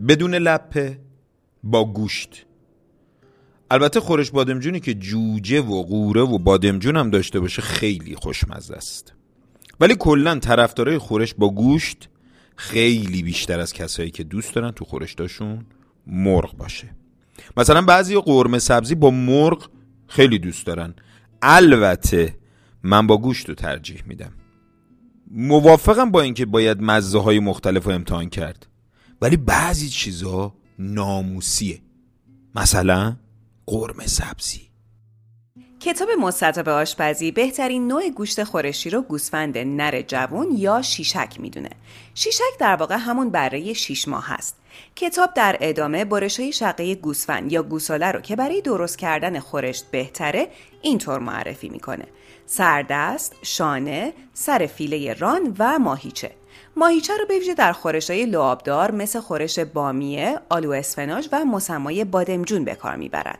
بدون 0.07 0.35
لپه 0.35 0.99
با 1.63 1.85
گوشت. 1.85 2.45
البته 3.71 3.99
خورش 3.99 4.31
بادمجونی 4.31 4.79
که 4.79 4.93
جوجه 4.93 5.61
و 5.61 5.83
قوره 5.83 6.21
و 6.21 6.37
بادمجون 6.37 6.97
هم 6.97 7.09
داشته 7.09 7.39
باشه 7.39 7.61
خیلی 7.61 8.15
خوشمزه 8.15 8.75
است. 8.75 9.13
ولی 9.79 9.95
کلا 9.95 10.39
طرفدارای 10.39 10.97
خورش 10.97 11.33
با 11.33 11.49
گوشت 11.49 12.09
خیلی 12.55 13.23
بیشتر 13.23 13.59
از 13.59 13.73
کسایی 13.73 14.11
که 14.11 14.23
دوست 14.23 14.53
دارن 14.55 14.71
تو 14.71 14.85
خورشتاشون 14.85 15.65
مرغ 16.07 16.57
باشه. 16.57 16.89
مثلا 17.57 17.81
بعضی 17.81 18.21
قرمه 18.21 18.59
سبزی 18.59 18.95
با 18.95 19.11
مرغ 19.11 19.69
خیلی 20.07 20.39
دوست 20.39 20.65
دارن. 20.65 20.95
البته 21.41 22.37
من 22.83 23.07
با 23.07 23.17
گوشت 23.17 23.49
رو 23.49 23.55
ترجیح 23.55 24.03
میدم. 24.05 24.31
موافقم 25.31 26.11
با 26.11 26.21
اینکه 26.21 26.45
باید 26.45 26.81
مزه 26.81 27.19
های 27.19 27.39
مختلف 27.39 27.83
رو 27.83 27.91
امتحان 27.91 28.29
کرد. 28.29 28.67
ولی 29.21 29.37
بعضی 29.37 29.89
چیزها 29.89 30.55
ناموسیه. 30.79 31.81
مثلا 32.55 33.15
قرمه 33.65 34.07
سبزی. 34.07 34.72
کتاب 35.83 36.09
مستطاب 36.19 36.69
آشپزی 36.69 37.31
بهترین 37.31 37.87
نوع 37.87 38.09
گوشت 38.09 38.43
خورشی 38.43 38.89
رو 38.89 39.01
گوسفند 39.01 39.57
نر 39.57 40.01
جوون 40.01 40.47
یا 40.51 40.81
شیشک 40.81 41.35
می‌دونه. 41.39 41.69
شیشک 42.15 42.59
در 42.59 42.75
واقع 42.75 42.95
همون 42.95 43.29
بره 43.29 43.73
شیش 43.73 44.07
ماه 44.07 44.25
هست. 44.27 44.55
کتاب 44.95 45.33
در 45.33 45.57
ادامه 45.61 46.05
برش 46.05 46.39
های 46.39 46.51
شقه 46.51 46.95
گوسفند 46.95 47.51
یا 47.51 47.63
گوساله 47.63 48.11
رو 48.11 48.21
که 48.21 48.35
برای 48.35 48.61
درست 48.61 48.97
کردن 48.97 49.39
خورشت 49.39 49.85
بهتره 49.91 50.47
اینطور 50.81 51.19
معرفی 51.19 51.69
می‌کنه. 51.69 52.05
سردست، 52.45 53.35
شانه، 53.41 54.13
سر 54.33 54.65
فیله 54.65 55.13
ران 55.13 55.55
و 55.59 55.79
ماهیچه. 55.79 56.31
ماهیچه 56.75 57.17
رو 57.17 57.25
بویژه 57.25 57.53
در 57.53 57.73
خورشهای 57.73 58.25
لعابدار 58.25 58.91
مثل 58.91 59.19
خورش 59.19 59.59
بامیه، 59.59 60.39
آلو 60.49 60.71
اسفناج 60.71 61.29
و 61.31 61.45
مسمای 61.45 62.03
بادمجون 62.03 62.65
به 62.65 62.75
کار 62.75 62.95
می‌برند. 62.95 63.39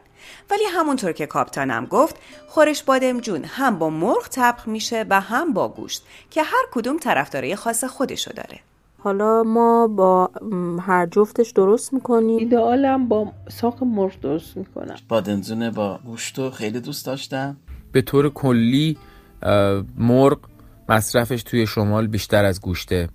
ولی 0.51 0.63
همونطور 0.63 1.12
که 1.12 1.25
کاپتانم 1.25 1.86
گفت 1.86 2.15
خورش 2.48 2.84
بادمجون 2.84 3.44
هم 3.46 3.80
با 3.80 3.89
مرغ 3.89 4.27
طبخ 4.30 4.68
میشه 4.68 5.06
و 5.10 5.22
هم 5.22 5.53
با 5.53 5.70
گوشت 5.70 6.03
که 6.30 6.44
هر 6.44 6.65
کدوم 6.72 6.98
طرفدارای 6.98 7.56
خاص 7.56 7.84
خودشو 7.84 8.32
داره. 8.34 8.60
حالا 9.00 9.44
ما 9.44 9.88
با 9.88 10.32
هر 10.80 11.06
جفتش 11.06 11.50
درست 11.50 11.94
می‌کنیم؟ 11.94 12.38
ایدئالم 12.38 13.08
با 13.08 13.32
ساق 13.50 13.84
مرغ 13.84 14.20
درست 14.22 14.58
می‌کنم. 14.58 14.96
بادمجون 15.10 15.70
با 15.70 16.00
گوشت 16.06 16.39
رو 16.39 16.50
خیلی 16.50 16.80
دوست 16.80 17.06
داشتم. 17.06 17.58
به 17.92 18.01
طور 18.01 18.30
کلی 18.30 18.98
مرغ 19.98 20.39
مصرفش 20.89 21.44
توی 21.44 21.68
شمال 21.68 22.08
بیشتر 22.08 22.46
از 22.46 22.62
گوشته 22.62 23.10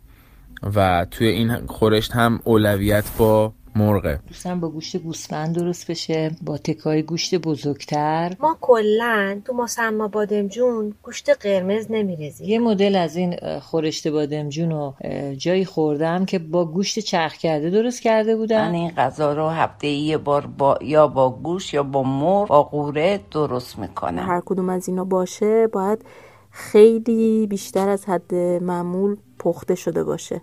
و 0.75 1.07
توی 1.11 1.27
این 1.27 1.67
خورشت 1.67 2.13
هم 2.13 2.41
اولویت 2.45 3.05
با 3.19 3.53
مرغه. 3.79 4.21
دوستم 4.29 4.61
با 4.61 4.69
گوشت 4.69 4.97
گوسفند 4.97 5.55
درست 5.55 5.91
بشه 5.91 6.31
با 6.43 6.59
تکای 6.59 7.03
گوشت 7.03 7.35
بزرگتر. 7.35 8.33
ما 8.41 8.57
کلا 8.61 9.41
تو 9.45 9.53
مسما 9.53 10.09
بادمجون 10.09 10.95
گوشت 11.03 11.31
قرمز 11.31 11.87
نمیریزیم. 11.91 12.49
یه 12.49 12.59
مدل 12.59 12.97
از 12.97 13.17
این 13.17 13.37
خورشت 13.61 14.09
بادمجون 14.09 14.71
رو 14.71 14.95
جایی 15.37 15.65
خوردم 15.65 16.25
که 16.25 16.39
با 16.39 16.65
گوشت 16.65 16.99
چرخ 16.99 17.35
کرده 17.35 17.71
درست 17.71 18.03
کرده 18.03 18.37
بودن 18.37 18.69
من 18.69 18.75
این 18.75 18.91
غذا 18.91 19.33
رو 19.33 19.49
هفته 19.49 19.89
یه 19.89 20.19
بار 20.19 20.47
با 20.47 20.79
یا 20.83 21.07
با 21.07 21.31
گوش 21.31 21.75
یا 21.75 21.83
با 21.83 22.03
مرغ 22.03 22.49
با 22.49 22.63
قوره 22.63 23.21
درست 23.31 23.79
می‌کنم. 23.79 24.29
هر 24.29 24.43
کدوم 24.47 24.69
از 24.69 24.89
اینا 24.89 25.05
باشه 25.05 25.67
باید 25.67 26.05
خیلی 26.51 27.47
بیشتر 27.47 27.89
از 27.89 28.05
حد 28.05 28.35
معمول 28.35 29.17
پخته 29.39 29.75
شده 29.75 30.05
باشه. 30.05 30.41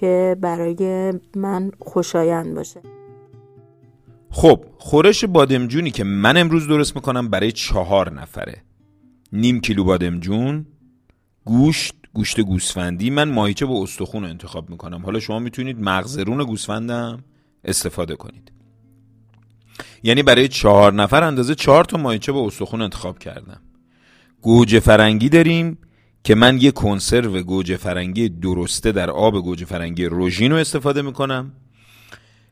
که 0.00 0.36
برای 0.40 1.12
من 1.36 1.72
خوشایند 1.78 2.54
باشه. 2.54 2.80
خب 4.30 4.64
خورش 4.78 5.24
بادمجونی 5.24 5.90
که 5.90 6.04
من 6.04 6.36
امروز 6.36 6.68
درست 6.68 6.96
می‌کنم 6.96 7.28
برای 7.28 7.52
چهار 7.52 8.12
نفره. 8.12 8.62
نیم 9.32 9.60
کیلو 9.60 9.84
بادمجون 9.84 10.66
گوشت 11.44 11.94
گوشت 12.14 12.40
گوسفندی. 12.40 13.10
من 13.10 13.30
ماهیچه 13.30 13.66
با 13.66 13.82
استخون 13.82 14.24
انتخاب 14.24 14.70
می‌کنم. 14.70 15.02
حالا 15.02 15.20
شما 15.20 15.38
می‌تونید 15.38 15.80
مغزرون 15.80 16.44
گوسفندم 16.44 17.24
استفاده 17.64 18.16
کنید. 18.16 18.52
یعنی 20.02 20.22
برای 20.22 20.48
چهار 20.48 20.92
نفر 20.92 21.24
اندازه 21.24 21.54
چهار 21.54 21.84
تا 21.84 21.96
ماهیچه 21.96 22.32
با 22.32 22.46
استخون 22.46 22.82
انتخاب 22.82 23.18
کردم. 23.18 23.60
گوجه 24.42 24.80
فرنگی 24.80 25.28
داریم. 25.28 25.78
که 26.28 26.34
من 26.34 26.60
یه 26.60 26.70
کنسرو 26.70 27.42
گوجه 27.42 27.76
فرنگی 27.76 28.28
درسته 28.28 28.92
در 28.92 29.10
آب 29.10 29.42
گوجه 29.42 29.64
فرنگی 29.64 30.04
روژین 30.04 30.52
رو 30.52 30.56
استفاده 30.56 31.02
می‌کنم. 31.02 31.52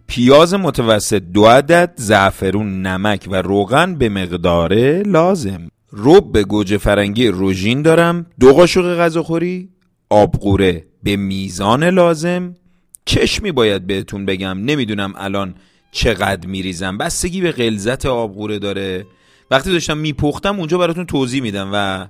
پیاز 0.07 0.55
متوسط 0.55 1.23
دو 1.23 1.47
عدد 1.47 1.93
زعفرون 1.97 2.83
نمک 2.83 3.27
و 3.31 3.43
روغن 3.43 3.95
به 3.95 4.09
مقدار 4.09 4.75
لازم. 5.03 5.69
رب 5.93 6.43
گوجه 6.43 6.79
فرنگی 6.79 7.29
روژین 7.29 7.83
دارم. 7.83 8.27
دو 8.41 8.53
قاشق 8.53 8.99
غذاخوری 8.99 9.69
آبقوره 10.11 10.87
به 11.03 11.17
میزان 11.17 11.85
لازم. 11.85 12.57
چشمی 13.05 13.53
باید 13.53 13.87
بهتون 13.87 14.27
بگم 14.27 14.59
نمی‌دونم 14.59 15.13
الان 15.17 15.55
چقدر 15.93 16.47
میریزم. 16.47 16.99
بستگی 16.99 17.41
به 17.41 17.53
غلظت 17.53 18.07
آبقوره 18.07 18.59
داره. 18.59 19.07
وقتی 19.51 19.73
داشتم 19.73 19.99
میپختم 19.99 20.59
اونجا 20.59 20.79
براتون 20.79 21.07
توضیح 21.07 21.43
میدم 21.43 21.71
و 21.73 22.07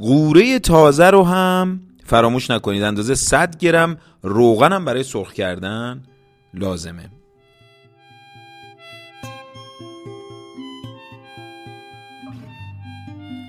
قوره 0.00 0.58
تازه 0.58 1.10
رو 1.10 1.24
هم 1.24 1.80
فراموش 2.04 2.50
نکنید. 2.50 2.82
اندازه 2.82 3.14
100 3.14 3.56
گرم 3.56 3.96
روغنم 4.22 4.84
برای 4.84 5.02
سرخ 5.02 5.32
کردن 5.32 6.02
لازمه. 6.54 7.10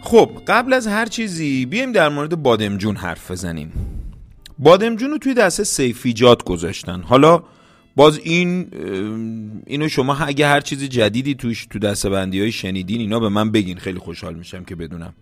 خب 0.04 0.30
قبل 0.48 0.74
از 0.74 0.88
هر 0.88 1.06
چیزی 1.06 1.66
بیایم 1.66 1.92
در 1.92 2.10
مورد 2.10 2.44
بادمجون 2.44 2.96
حرف 2.96 3.32
بزنیم. 3.32 3.72
بادمجون 4.60 5.10
رو 5.10 5.18
توی 5.18 5.34
دسته 5.34 5.64
سیفیجات 5.64 6.44
گذاشتن. 6.44 7.02
حالا 7.02 7.44
باز 7.96 8.20
این 8.24 8.68
اینو 9.66 9.88
شما 9.90 10.16
اگه 10.16 10.48
هر 10.48 10.62
چیز 10.62 10.84
جدیدی 10.84 11.36
توش 11.36 11.66
تو 11.66 11.80
دسته 11.80 12.10
بندی 12.10 12.40
های 12.40 12.52
شنیدین 12.52 13.02
اینا 13.02 13.20
به 13.20 13.30
من 13.30 13.52
بگین. 13.52 13.78
خیلی 13.78 14.00
خوشحال 14.00 14.36
میشم 14.36 14.64
که 14.64 14.76
بدونم. 14.76 15.14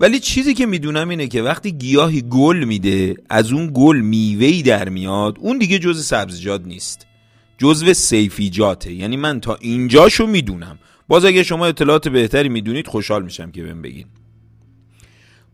ولی 0.00 0.20
چیزی 0.20 0.54
که 0.54 0.66
می‌دونم 0.66 1.08
اینه 1.08 1.28
که 1.28 1.42
وقتی 1.42 1.72
گیاهی 1.72 2.22
گل 2.22 2.64
میده 2.64 3.16
از 3.30 3.52
اون 3.52 3.70
گل 3.74 4.00
میوهی 4.00 4.62
در 4.62 4.88
میاد 4.88 5.38
اون 5.40 5.58
دیگه 5.58 5.78
جز 5.78 6.06
سبزیجات 6.06 6.66
نیست. 6.66 7.06
جزو 7.58 7.94
سیفیجاته. 7.94 8.92
یعنی 8.92 9.16
من 9.16 9.40
تا 9.40 9.54
اینجاشو 9.54 10.26
می‌دونم. 10.26 10.78
باز 11.08 11.24
اگه 11.24 11.42
شما 11.42 11.66
اطلاعات 11.66 12.08
بهتری 12.08 12.48
می‌دونید 12.48 12.86
خوشحال 12.86 13.22
میشم 13.22 13.50
که 13.50 13.62
بهم 13.62 13.82
بگین. 13.82 14.06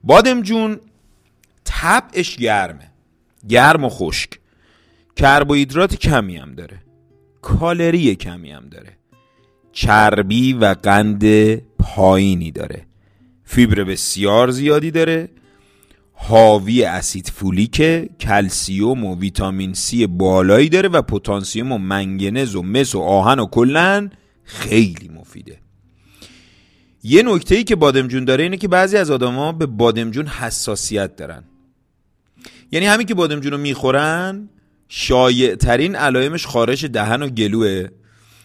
بادمجون 0.05 0.81
طبعش 1.65 2.37
گرمه. 2.37 2.91
گرم 3.49 3.85
و 3.85 3.89
خشک. 3.89 4.31
کربوهیدرات 5.17 5.95
کمی 5.95 6.37
هم 6.37 6.55
داره. 6.55 6.83
کالری 7.43 8.17
کمی 8.17 8.51
هم 8.51 8.69
داره. 8.69 8.97
چربی 9.73 10.53
و 10.53 10.75
قند 10.83 11.55
پایینی 11.79 12.51
داره. 12.51 12.87
فیبر 13.53 13.85
بسیار 13.85 14.51
زیادی 14.51 14.91
داره 14.91 15.29
حاوی 16.13 16.85
اسید 16.85 17.33
فولیک 17.35 17.83
کلسیوم 18.21 19.05
و 19.05 19.19
ویتامین 19.19 19.75
سی 19.75 20.07
بالایی 20.07 20.69
داره 20.69 20.89
و 20.89 21.03
پتانسیوم 21.03 21.73
و 21.73 21.79
منگنز 21.79 22.55
و 22.55 22.63
مس 22.63 22.95
و 22.95 23.01
آهن 23.01 23.39
و 23.39 23.47
کلن 23.47 24.11
خیلی 24.45 25.09
مفیده. 25.09 25.59
یه 27.03 27.23
نکته 27.23 27.55
ای 27.55 27.65
که 27.65 27.77
بادمجون 27.77 28.25
داره 28.25 28.43
اینه 28.43 28.57
که 28.57 28.69
بعضی 28.69 28.97
از 28.97 29.11
آدما 29.11 29.53
به 29.53 29.67
بادمجون 29.67 30.27
حساسیت 30.27 31.17
دارن. 31.17 31.45
یعنی 32.73 32.87
همین 32.87 33.07
که 33.07 33.15
بادمجون 33.15 33.53
رو 33.53 33.59
می‌خورن 33.59 34.49
شایع 34.89 35.55
ترین 35.55 35.97
علائمش 35.97 36.47
خارش 36.47 36.85
دهن 36.85 37.23
و 37.23 37.29
گلوه 37.29 37.89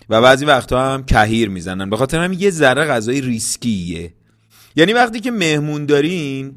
و 0.10 0.22
بعضی 0.22 0.46
وقتها 0.46 0.94
هم 0.94 1.04
کهیر 1.04 1.50
می‌زنن. 1.50 1.90
به 1.90 1.98
خاطر 1.98 2.24
همین 2.24 2.40
یه 2.40 2.50
ذره 2.50 2.86
غذای 2.86 3.22
ریسکیه. 3.22 4.14
یعنی 4.76 4.94
وقتی 4.94 5.20
که 5.20 5.32
مهمون 5.32 5.86
دارین 5.86 6.54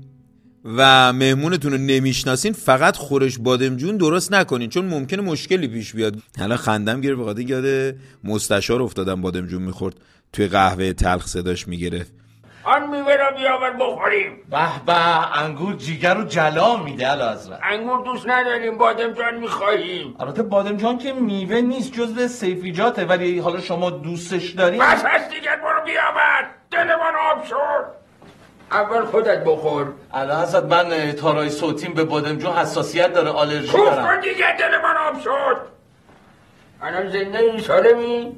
و 0.64 1.12
مهمونتون 1.12 1.72
رو 1.72 1.78
نمی‌شناسین 1.78 2.52
فقط 2.52 2.96
خورش 2.96 3.38
بادمجون 3.38 3.96
درست 3.96 4.32
نکنین 4.32 4.68
چون 4.68 4.84
ممکنه 4.84 5.22
مشکلی 5.22 5.68
پیش 5.68 5.92
بیاد. 5.92 6.14
حالا 6.38 6.56
خندم 6.56 7.00
گرفت 7.00 7.20
بخاطر 7.20 7.40
یاد 7.40 7.94
مستشار 8.24 8.82
افتادم 8.82 9.22
بادمجون 9.22 9.62
می‌خورد. 9.62 9.94
توی 10.32 10.46
قهوه 10.46 10.92
تلخ 10.92 11.26
صداش 11.26 11.68
می‌گرفت. 11.68 12.12
آن 12.64 12.90
میوه 12.90 13.16
را 13.16 13.30
بیاور 13.30 13.70
بخوریم. 13.70 14.32
به 14.50 14.84
به 14.86 15.38
انگور 15.38 15.76
جیگر 15.76 16.14
رو 16.14 16.24
جلا 16.24 16.76
میده 16.76 17.12
حضرت. 17.12 17.60
انگور 17.62 18.04
دوست 18.04 18.28
نداریم 18.28 18.78
بادمجان 18.78 19.34
می‌خواهیم 19.40 20.14
البته 20.20 20.42
بادمجان 20.42 20.98
که 20.98 21.12
میوه 21.12 21.60
نیست 21.60 21.92
جزو 21.92 22.28
سیفیجاته 22.28 23.04
ولی 23.04 23.38
حالا 23.38 23.60
شما 23.60 23.90
دوستش 23.90 24.50
دارین 24.50 24.80
بس 24.80 25.04
هست 25.04 25.30
دیگر 25.30 25.56
برو 25.56 25.84
بیاور. 25.84 26.50
دل 26.70 26.86
من 26.86 27.12
آب 27.32 27.44
شد. 27.44 27.98
اول 28.72 29.04
خودت 29.04 29.44
بخور. 29.44 29.92
الان 30.12 30.42
حضرت 30.42 30.64
من 30.64 31.12
تارای 31.12 31.50
صوتیم 31.50 31.94
به 31.94 32.04
بادمجان 32.04 32.56
حساسیت 32.56 33.12
داره 33.12 33.28
آلرژی 33.30 33.72
دارم. 33.72 34.06
کن 34.06 34.20
دیگر 34.20 34.56
دل 34.56 34.78
من 34.78 34.96
آب 35.08 35.20
شد. 35.22 35.56
الان 36.82 37.10
زنده 37.10 37.38
این 37.38 37.60
سالمی. 37.60 38.36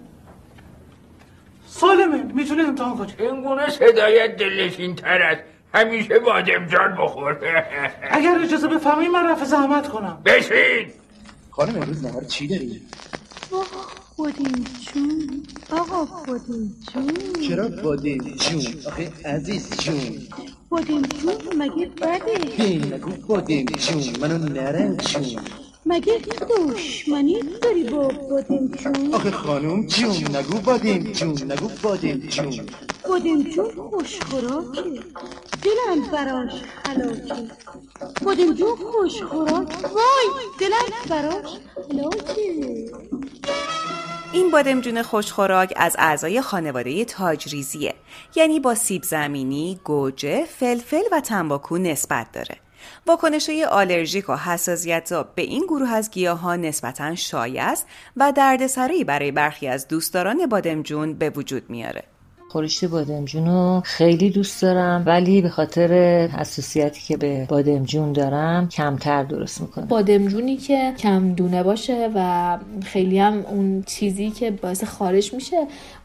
سالمه 1.67 2.23
می‌تونه 2.35 2.63
امتحان 2.63 2.97
کنی 2.99 3.15
این 3.19 3.43
گونه 3.43 3.71
صدایت 3.71 4.37
دلشین 4.37 4.97
تر 4.97 5.23
است. 5.23 5.41
همیشه 5.75 6.19
بادمجان 6.19 6.97
بخور. 7.01 7.39
اگر 8.11 8.39
اجازه 8.43 8.69
بفرمایی 8.69 9.09
من 9.09 9.31
رفع 9.31 9.45
زحمت 9.45 9.89
کنم. 9.89 10.23
بشین. 10.25 10.93
خانم 11.51 11.77
امروز 11.77 12.05
نهار 12.07 12.25
چی 12.25 12.47
داری؟ 12.49 12.83
بادیم 14.21 14.65
جون 14.95 15.49
آقا 15.73 16.05
بادیم 16.29 16.77
جون 16.95 17.17
چرا 17.49 17.69
بادیم 17.69 18.19
جون 18.19 18.65
آخه 18.87 19.13
عزیز 19.27 19.71
جون 19.81 20.29
بادیم 20.71 21.03
جون 21.03 21.35
مگه 21.59 21.87
بده؟ 21.87 22.97
نگو 22.97 23.13
بادیم 23.29 23.67
جون 23.67 24.05
منو 24.21 24.39
نرن 24.39 24.99
جون 24.99 25.43
مگه 25.87 26.21
دشمنی 26.51 27.43
داری 27.63 27.85
با 27.85 28.09
بادیم 28.31 28.69
جون 28.69 29.15
آخه 29.15 29.33
خانم 29.33 29.87
جون 29.87 30.37
نگو 30.37 30.61
بادیم 30.61 31.13
جون 31.13 31.53
نگو 31.53 31.71
بادیم 31.83 32.19
جون 32.19 32.67
بادیم 33.09 33.43
جون 33.43 33.73
خوشخوراکه. 33.91 34.83
دلم 35.65 36.11
براش 36.13 36.53
حلاکه 36.87 37.51
بادیم 38.25 38.55
جون 38.55 38.77
خوشخوراک. 38.77 39.69
وای 39.95 40.29
دلم 40.61 40.93
براش 41.11 41.51
حلاکه 41.91 42.91
این 44.33 44.51
بادمجون 44.51 45.03
خوشخوراک 45.03 45.73
از 45.77 45.97
اعضای 45.99 46.41
خانواده 46.41 47.05
تاجریزیه 47.05 47.95
یعنی 48.35 48.61
با 48.61 48.75
سیب 48.75 49.03
زمینی، 49.03 49.81
گوجه، 49.85 50.45
فلفل 50.45 51.03
و 51.13 51.21
تنباکو 51.21 51.79
نسبت 51.79 52.33
داره 52.33 52.57
واکنش 53.07 53.49
های 53.49 53.65
آلرژیک 53.65 54.29
و 54.29 54.37
حساسیت 54.37 55.13
به 55.35 55.43
این 55.43 55.63
گروه 55.63 55.89
از 55.89 56.11
گیاه 56.11 56.39
ها 56.39 56.57
نسبتا 56.57 57.15
شایع 57.15 57.65
است 57.65 57.87
و 58.17 58.33
دردسرایی 58.33 59.05
برای 59.05 59.33
برخی 59.33 59.69
از 59.69 59.89
دوستداران 59.89 60.47
بادمجون 60.47 61.15
به 61.15 61.31
وجود 61.31 61.71
میاره. 61.71 62.05
خورشت 62.53 62.85
بادمجون 62.85 63.47
رو 63.47 63.83
خیلی 63.85 64.31
دوست 64.31 64.63
دارم 64.63 65.03
ولی 65.07 65.43
به 65.43 65.49
خاطر 65.49 65.93
حساسیتی 66.27 67.01
که 67.01 67.17
به 67.17 67.47
بادمجون 67.49 68.13
دارم 68.13 68.69
کمتر 68.69 69.23
درست 69.23 69.61
می‌کنم. 69.61 69.87
بادمجونی 69.87 70.57
که 70.57 70.95
کم 70.99 71.33
دونه 71.33 71.63
باشه 71.63 72.11
و 72.15 72.59
خیلی 72.85 73.19
هم 73.19 73.45
اون 73.51 73.83
چیزی 73.83 74.31
که 74.31 74.51
باعث 74.51 74.85
خارش 74.85 75.35
میشه 75.35 75.57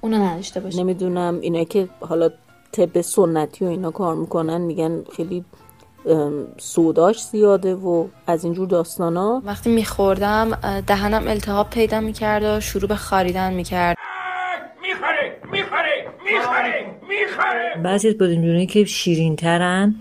اونو 0.02 0.18
نداشته 0.18 0.60
باشه. 0.60 0.80
نمی‌دونم 0.80 1.40
اینا 1.42 1.64
که 1.64 1.88
حالا 2.00 2.30
طب 2.72 3.02
سنتی 3.02 3.66
و 3.66 3.68
اینا 3.68 3.92
کار 3.92 4.16
می‌کنن 4.16 4.62
میگن 4.62 5.04
خیلی 5.16 5.46
سوداش 6.58 7.24
زیاده 7.24 7.76
و 7.76 8.06
از 8.28 8.44
اینجور 8.44 8.68
داستانا. 8.68 9.42
وقتی 9.46 9.70
میخوردم 9.70 10.52
دهنم 10.88 11.28
التهاب 11.28 11.70
پیدا 11.70 12.00
می‌کرد 12.00 12.44
و 12.44 12.60
شروع 12.60 12.88
به 12.88 12.96
خاریدن 12.96 13.54
می‌کرد. 13.54 13.98
می‌خره 14.88 15.38
می‌خره 15.52 16.08
می‌خره 16.24 16.86
می‌خره 17.10 17.82
بعضی 17.84 18.08
از 18.08 18.18
بادمجونایی 18.18 18.68
که 18.68 18.86
شیرین 18.86 19.36
ترن 19.36 19.96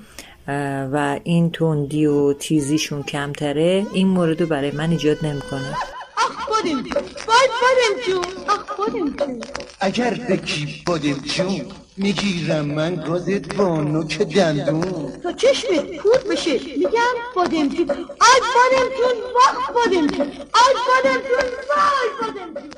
و 0.93 1.21
این 1.25 1.51
تندی 1.51 2.07
و 2.07 2.33
تیزیشون 2.33 3.03
کمتره 3.03 3.87
این 3.93 4.09
مورد 4.09 4.41
رو 4.41 4.47
برای 4.47 4.71
من 4.71 4.91
ایجاد 4.91 5.27
نمی‌کنه. 5.27 5.71
آخ 6.17 6.49
بادم 6.49 6.85
وای 7.29 7.49
بادم 7.63 8.03
جون 8.07 8.45
آخ 8.49 8.77
بادم 8.79 9.17
جون 9.17 9.41
اگر 9.81 10.15
بگی 10.31 10.83
بادم 10.87 11.13
جون 11.13 11.67
می‌گیرم 11.97 12.65
من 12.65 12.95
گازت 12.95 13.55
با 13.55 13.81
نوک 13.81 14.23
دندون. 14.23 15.13
تا 15.23 15.33
چشمت 15.33 15.97
کور 15.97 16.19
بشه 16.31 16.53
میگم 16.53 17.15
بادم 17.37 17.69
جون 17.69 17.91
آی 17.91 18.41
بادم 18.55 18.89
جون 18.97 19.17
وای 19.35 19.75
بادم 19.75 20.07
جون 20.07 20.27
آی 20.31 20.75
بادم 20.89 21.21
جون 21.29 21.51
وای 21.69 22.11
بادم 22.21 22.61
جون 22.61 22.71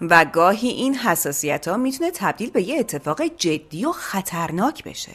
و 0.00 0.26
گاهی 0.32 0.68
این 0.68 0.94
حساسیت 0.94 1.68
ها 1.68 1.76
می‌تونه 1.76 2.10
تبدیل 2.10 2.50
به 2.50 2.68
یه 2.68 2.78
اتفاق 2.78 3.22
جدی 3.36 3.84
و 3.84 3.92
خطرناک 3.92 4.84
بشه. 4.84 5.12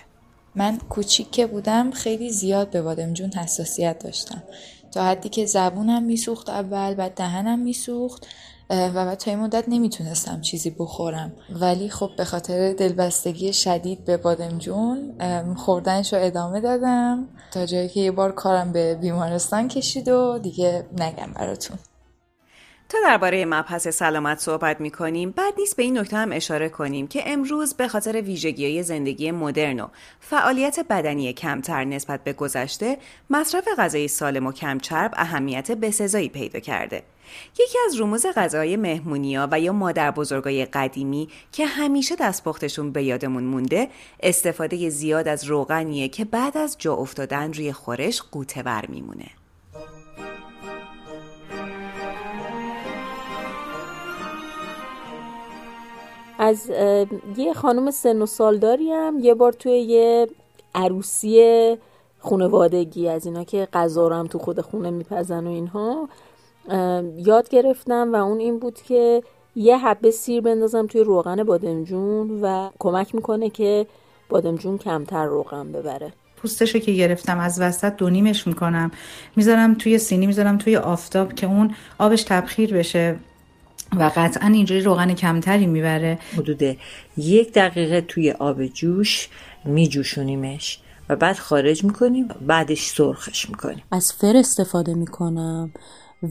من 0.56 0.78
کوچیک 0.78 1.32
که 1.32 1.48
بودم 1.48 1.92
خیلی 1.92 2.30
زیاد 2.30 2.70
به 2.70 2.82
بادمجون 2.82 3.32
حساسیت 3.32 4.00
داشتم. 4.00 4.44
تا 4.92 5.06
حدی 5.06 5.30
که 5.30 5.46
زبونم 5.46 6.04
میسوخت 6.04 6.50
اول 6.50 6.94
بعد 6.94 7.14
دهنم 7.14 7.60
میسوخت 7.60 8.28
و 8.70 8.92
بعد 8.94 9.18
تا 9.18 9.32
این 9.32 9.40
مدت 9.40 9.64
نمی‌تونستم 9.68 10.42
چیزی 10.42 10.70
بخورم. 10.70 11.32
ولی 11.50 11.90
خب 11.90 12.10
به 12.18 12.26
خاطر 12.26 12.74
دلبستگی 12.74 13.54
شدید 13.54 14.06
به 14.06 14.18
بادمجون 14.18 15.14
خوردنش 15.56 16.14
رو 16.14 16.20
ادامه 16.22 16.62
دادم. 16.62 17.28
تا 17.52 17.66
جایی 17.66 17.90
که 17.90 18.00
یه 18.00 18.12
بار 18.12 18.32
کارم 18.32 18.72
به 18.72 18.96
بیمارستان 18.96 19.68
کشید 19.68 20.08
و 20.08 20.40
دیگه 20.40 20.86
نگم 20.98 21.34
براتون. 21.36 21.78
تا 22.92 22.98
درباره 23.04 23.46
مبحث 23.46 23.88
سلامت 23.88 24.40
صحبت 24.40 24.82
می 24.82 24.92
کنیم 24.92 25.32
بعد 25.32 25.54
نیست 25.58 25.76
به 25.76 25.84
این 25.84 25.98
نکته 25.98 26.18
هم 26.18 26.32
اشاره 26.32 26.70
کنیم 26.70 27.08
که 27.08 27.24
امروز 27.26 27.74
به 27.74 27.88
خاطر 27.88 28.22
ویژگی 28.22 28.84
زندگی 28.84 29.32
مدرن 29.32 29.80
و 29.80 29.88
فعالیت 30.20 30.80
بدنی 30.90 31.34
کمتر 31.34 31.84
نسبت 31.84 32.24
به 32.24 32.34
گذشته 32.34 32.98
مصرف 33.30 33.68
غذای 33.78 34.08
سالم 34.08 34.48
و 34.48 34.52
کمچرب 34.52 35.12
اهمیت 35.16 35.72
بسزایی 35.72 36.30
پیدا 36.30 36.60
کرده. 36.60 37.04
یکی 37.60 37.78
از 37.86 38.00
رموز 38.00 38.26
غذای 38.26 38.78
مهمونیا 38.78 39.48
و 39.52 39.60
یا 39.60 39.74
مادر 39.74 40.12
بزرگای 40.12 40.66
قدیمی 40.66 41.30
که 41.52 41.66
همیشه 41.66 42.16
دستپختشون 42.16 42.92
به 42.92 43.04
یادمون 43.04 43.44
مونده 43.44 43.88
استفاده 44.24 44.90
زیاد 44.90 45.28
از 45.28 45.44
روغنیه 45.44 46.08
که 46.08 46.26
بعد 46.26 46.58
از 46.58 46.76
جا 46.80 46.94
افتادن 46.94 47.54
روی 47.54 47.74
خورش 47.74 48.22
قوتور 48.22 48.86
میمونه. 48.90 49.41
از 56.44 56.72
یه 57.38 57.54
خانم 57.54 57.92
سن 57.92 58.22
و 58.22 58.26
سالداری 58.26 58.92
هم 58.92 59.20
یه 59.22 59.34
بار 59.34 59.52
توی 59.52 59.72
یه 59.72 60.28
عروسی 60.76 61.78
خونوادگی 62.20 63.10
از 63.10 63.26
اینا 63.26 63.44
که 63.44 63.68
غذا 63.74 64.08
رو 64.08 64.16
هم 64.16 64.28
تو 64.28 64.40
خود 64.40 64.62
خونه 64.62 64.90
میپزن 64.90 65.48
و 65.48 65.50
اینها 65.50 66.10
یاد 67.18 67.50
گرفتم 67.50 68.14
و 68.14 68.16
اون 68.16 68.40
این 68.40 68.60
بود 68.60 68.82
که 68.82 69.24
یه 69.56 69.78
حبه 69.78 70.12
سیر 70.12 70.42
بندازم 70.42 70.88
توی 70.88 71.02
روغن 71.02 71.44
بادمجون 71.44 72.42
و 72.42 72.70
کمک 72.80 73.16
می‌کنه 73.16 73.50
که 73.50 73.88
بادمجون 74.30 74.78
کمتر 74.78 75.26
روغن 75.26 75.72
ببره. 75.72 76.14
پوستشو 76.38 76.80
که 76.80 76.92
گرفتم 76.92 77.40
از 77.40 77.62
وسط 77.62 77.96
دونیمش 77.96 78.48
می‌کنم. 78.48 78.92
می‌ذارم 79.36 79.74
توی 79.74 79.98
سینی 79.98 80.28
می‌ذارم 80.28 80.58
توی 80.58 80.78
آفتاب 80.78 81.34
که 81.34 81.48
اون 81.48 81.76
آبش 82.00 82.24
تبخیر 82.24 82.74
بشه. 82.74 83.20
و 83.96 84.12
قطعا 84.16 84.48
اینجوری 84.48 84.82
روغن 84.82 85.14
کمتری 85.14 85.66
می‌بره. 85.68 86.20
حدود 86.38 86.78
یک 87.18 87.54
دقیقه 87.54 88.02
توی 88.02 88.32
آب 88.32 88.66
جوش 88.66 89.30
میجوشونیمش 89.66 90.80
و 91.10 91.16
بعد 91.16 91.38
خارج 91.38 91.84
می‌کنیم 91.84 92.28
بعدش 92.28 92.86
سرخش 92.86 93.50
می‌کنیم. 93.50 93.84
از 93.92 94.14
فر 94.14 94.38
استفاده 94.38 94.94
می‌کنم. 94.94 95.72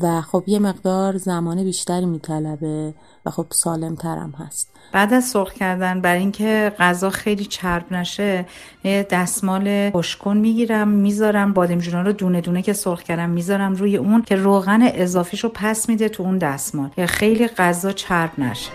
و 0.03 0.20
خب 0.20 0.44
یه 0.46 0.59
مقدار 0.59 1.16
زمان 1.16 1.64
بیشتری 1.64 2.07
میطلبه 2.07 2.94
و 3.26 3.31
خب 3.31 3.46
سالم 3.50 3.94
ترم 3.94 4.35
هست. 4.38 4.70
بعد 4.92 5.14
از 5.14 5.24
سرخ 5.24 5.53
کردن 5.53 6.00
برای 6.00 6.18
اینکه 6.18 6.72
غذا 6.79 7.11
خیلی 7.11 7.44
چرب 7.44 7.92
نشه 7.92 8.46
یه 8.85 9.07
دستمال 9.11 9.90
خوشکن 9.90 10.37
می‌گیرم 10.37 10.88
می‌ذارم 10.88 11.53
بادمجونا 11.53 12.03
رو 12.03 12.12
دونه 12.12 12.40
دونه 12.40 12.62
که 12.62 12.72
سرخ 12.72 13.03
کردم 13.03 13.31
می‌ذارم 13.31 13.74
روی 13.74 13.96
اون 13.96 14.22
که 14.22 14.37
روغن 14.37 14.81
اضافیشو 14.83 15.48
پس 15.48 15.88
میده 15.88 16.09
تو 16.09 16.22
اون 16.22 16.38
دستمال. 16.38 16.90
خیلی 17.07 17.48
غذا 17.48 17.92
چرب 17.92 18.31
نشه. 18.38 18.70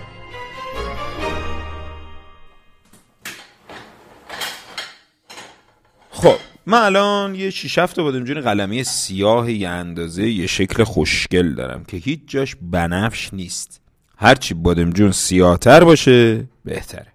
من 6.68 6.78
الان 6.78 7.36
یه 7.36 7.50
شیش 7.50 7.78
هفت 7.78 8.00
بادمجون 8.00 8.42
قلمی 8.42 8.84
سیاه 8.84 9.52
یه 9.52 9.70
اندازه 9.70 10.30
یه 10.30 10.48
شکل 10.48 10.84
خوشگل 10.84 11.54
دارم 11.54 11.84
که 11.84 11.98
هیچ 11.98 12.20
جاش 12.28 12.56
بنفش 12.62 13.34
نیست. 13.34 13.82
هرچی 14.18 14.54
بادمجون 14.54 15.12
سیاهتر 15.12 15.84
باشه 15.84 16.48
بهتره. 16.66 17.08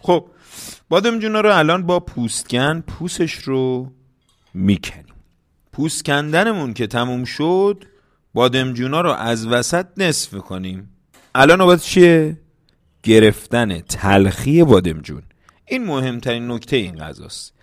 خب 0.00 0.26
بادمجون 0.88 1.32
رو 1.32 1.56
الان 1.56 1.86
با 1.86 2.00
پوستکن 2.00 2.80
پوسش 2.80 3.34
رو 3.34 3.92
می‌کنیم. 4.54 5.14
پوست 5.72 6.04
کندنمون 6.04 6.74
که 6.74 6.86
تموم 6.86 7.24
شد 7.24 7.84
بادمجونا 8.34 9.00
رو 9.00 9.10
از 9.10 9.46
وسط 9.46 9.86
نصف 9.96 10.34
کنیم. 10.34 10.88
الان 11.34 11.58
نوبت 11.60 11.82
چیه؟ 11.82 12.36
گرفتن 13.02 13.80
تلخی 13.80 14.64
بادمجون 14.64 15.22
این 15.66 15.84
مهمترین 15.84 16.50
نکته 16.50 16.76
این 16.76 16.96
غذاست. 16.96 17.54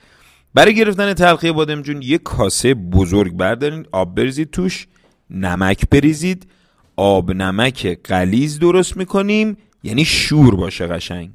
برای 0.56 0.76
گرفتن 0.76 1.14
تلخی 1.14 1.52
بادمجون 1.52 2.02
یک 2.02 2.24
کاسه 2.24 2.74
بزرگ 2.74 3.34
بردارین 3.34 3.86
آب 3.92 4.16
بریزید 4.16 4.52
توش 4.52 4.88
نمک 5.30 5.90
بریزید. 5.90 6.48
آب 6.96 7.32
نمک 7.32 8.00
قلیز 8.04 8.60
درست 8.60 8.98
می‌کنیم 8.98 9.58
یعنی 9.84 10.06
شور 10.06 10.56
باشه 10.56 10.88
قشنگ. 10.88 11.32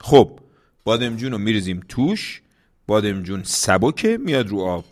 خب 0.00 0.40
بادمجون 0.84 1.32
رو 1.32 1.38
میریزیم 1.38 1.80
توش. 1.88 2.42
بادمجون 2.86 3.42
سبکه 3.44 4.18
میاد 4.18 4.48
رو 4.48 4.60
آب. 4.60 4.84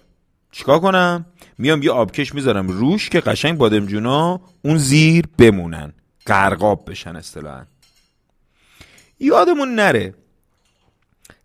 چیکار 0.53 0.79
کنم؟ 0.79 1.27
میام 1.59 1.83
یه 1.83 1.91
آبکش 1.91 2.35
می‌ذارم 2.35 2.69
روش 2.69 3.09
که 3.09 3.21
قشنگ 3.21 3.59
بادمجونا 3.59 4.41
اون 4.65 4.79
زیر 4.79 5.25
بمونن. 5.39 5.93
قرقاب 6.27 6.91
بشن 6.91 7.17
اصطلاحا. 7.17 7.65
یادمون 9.21 9.75
نره 9.75 10.15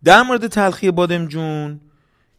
در 0.04 0.22
مورد 0.22 0.48
تلخی 0.48 0.92
بادمجون 0.92 1.80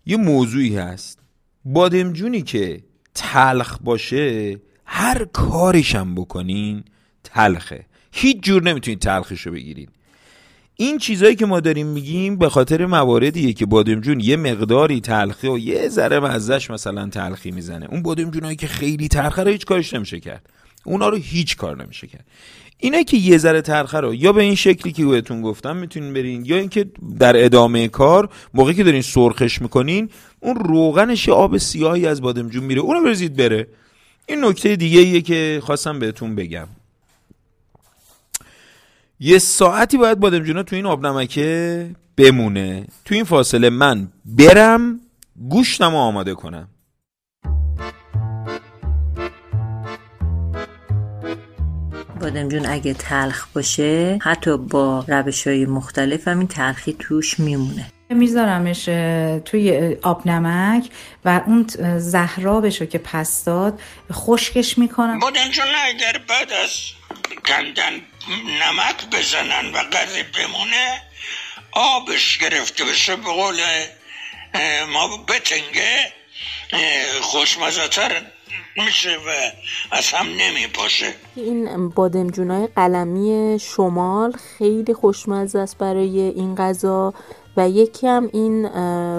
یه 0.07 0.17
موضوعی 0.17 0.77
هست. 0.77 1.19
بادمجونی 1.65 2.43
که 2.43 2.83
تلخ 3.15 3.79
باشه 3.81 4.57
هر 4.85 5.25
کارشم 5.25 6.15
بکنین 6.15 6.85
تلخه. 7.25 7.87
هیچ 8.13 8.43
جور 8.43 8.63
نمی‌تونین 8.63 8.99
تلخشو 8.99 9.51
بگیرین. 9.51 9.89
این 10.77 10.99
چیزایی 10.99 11.37
که 11.37 11.47
ما 11.47 11.61
داریم 11.61 11.87
میگیم 11.87 12.37
به 12.37 12.49
خاطر 12.49 12.87
مواردیه 12.87 13.53
که 13.53 13.67
بادمجون 13.67 14.21
یه 14.21 14.37
مقداری 14.37 15.01
تلخی 15.01 15.49
و 15.49 15.59
یه 15.59 15.89
ذره 15.89 16.21
مزهش 16.21 16.71
مثلا 16.71 17.09
تلخی 17.09 17.51
می‌زنه. 17.51 17.87
اون 17.87 18.03
بادمجونایی 18.03 18.57
که 18.57 18.67
خیلی 18.67 19.09
تلخه 19.09 19.43
رو 19.43 19.51
هیچ 19.51 19.65
کارش 19.65 19.95
نمیشه 19.95 20.21
کرد. 20.21 20.51
اونا 20.85 21.09
رو 21.09 21.17
هیچ 21.17 21.57
کار 21.57 21.83
نمیشه 21.85 22.07
کرد. 22.07 22.25
اینه 22.85 23.05
که 23.05 23.17
یه 23.17 23.39
ذره 23.39 23.63
تلخه 23.63 24.01
رو 24.01 24.15
یا 24.15 24.33
به 24.33 24.43
این 24.43 24.55
شکلی 24.55 24.93
که 24.93 25.05
بهتون 25.05 25.43
گفتم 25.43 25.77
می‌تونین 25.77 26.15
برین 26.15 26.45
یا 26.45 26.57
اینکه 26.57 26.87
در 27.19 27.45
ادامه 27.45 27.89
کار 27.89 28.29
موقعی 28.55 28.75
که 28.75 28.85
دارین 28.85 29.03
سرخش 29.03 29.63
می‌کنین 29.63 30.11
اون 30.41 30.57
روغنش 30.57 31.29
آب 31.29 31.59
سیاهی 31.59 32.07
از 32.07 32.23
بادمجون 32.23 32.65
میره 32.65 32.81
اونو 32.81 33.03
بریزید 33.03 33.37
بره. 33.37 33.67
این 34.27 34.45
نکته 34.45 34.77
دیگه 34.77 35.01
ایه 35.01 35.21
که 35.21 35.61
خواستم 35.65 35.99
بهتون 35.99 36.35
بگم. 36.35 36.69
یه 39.21 39.39
ساعتی 39.39 39.97
باید 39.97 40.21
بادمجونا 40.21 40.63
تو 40.63 40.77
این 40.77 40.87
آب 40.87 41.07
نمکه 41.07 41.91
بمونه. 42.17 42.87
تو 43.05 43.15
این 43.15 43.25
فاصله 43.25 43.71
من 43.71 44.09
برم 44.25 45.01
گوشتم 45.49 45.95
آماده 45.95 46.35
کنم. 46.35 46.69
بادمجون 52.25 52.67
اگه 52.67 52.95
تلخ 52.95 53.47
باشه 53.55 54.19
حتی 54.23 54.57
با 54.57 55.05
روش 55.09 55.47
های 55.47 55.67
مختلف 55.67 56.29
هم 56.29 56.39
این 56.39 56.49
تلخی 56.49 56.97
توش 56.99 57.41
میمونه. 57.41 57.93
میذارمش 58.11 58.85
توی 59.45 59.97
آب 60.03 60.27
نمک 60.27 60.89
و 61.25 61.41
اون 61.47 61.67
زهرابش 61.99 62.81
رو 62.81 62.87
که 62.87 62.99
پس 62.99 63.45
داد 63.45 63.81
خشکش 64.13 64.79
می‌کنم. 64.79 65.19
بادمجون 65.19 65.67
اگر 65.85 66.21
بعد 66.29 66.53
از 66.53 66.71
کندن 67.47 67.93
نمک 68.61 69.11
بزنن 69.13 69.73
و 69.75 69.79
قضی 69.93 70.23
بمونه 70.23 71.03
آبش 71.73 72.39
گرفته 72.39 72.85
بشه 72.85 73.17
به 73.17 73.23
قول 73.23 73.61
ما 74.93 75.17
بتنگه 75.17 76.13
خوشمزتر 77.21 78.09
میشه 78.09 78.34
و 79.17 79.31
از 79.91 80.11
هم 80.13 80.27
نمیپاشه. 80.27 81.15
این 81.37 81.89
بادمجونای 81.89 82.69
قلمی 82.77 83.59
شمال 83.61 84.33
خیلی 84.33 84.95
خوشمزه 84.95 85.59
است 85.59 85.79
برای 85.79 86.21
این 86.21 86.55
غذا. 86.55 87.15
و 87.57 87.69
یکی 87.69 88.07
هم 88.07 88.29
این 88.33 88.69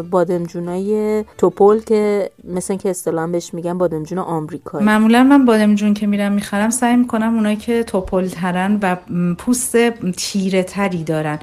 بادمجونای 0.01 1.23
توپل 1.37 1.79
که 1.79 2.31
مثل 2.43 2.75
که 2.75 2.89
اصطلاحا 2.89 3.27
بهش 3.27 3.53
میگن 3.53 3.77
بادمجون 3.77 4.17
آمریکایی. 4.17 4.85
معمولا 4.85 5.23
من 5.23 5.45
بادمجون 5.45 5.93
که 5.93 6.07
میرم 6.07 6.31
می‌خرم 6.31 6.69
سعی 6.69 6.95
می‌کنم 6.95 7.35
اونایی 7.35 7.55
که 7.55 7.83
توپل 7.83 8.27
ترن 8.27 8.79
و 8.81 8.97
پوست 9.37 9.89
تیره 10.11 10.63
تری 10.63 11.03
دارن 11.03 11.39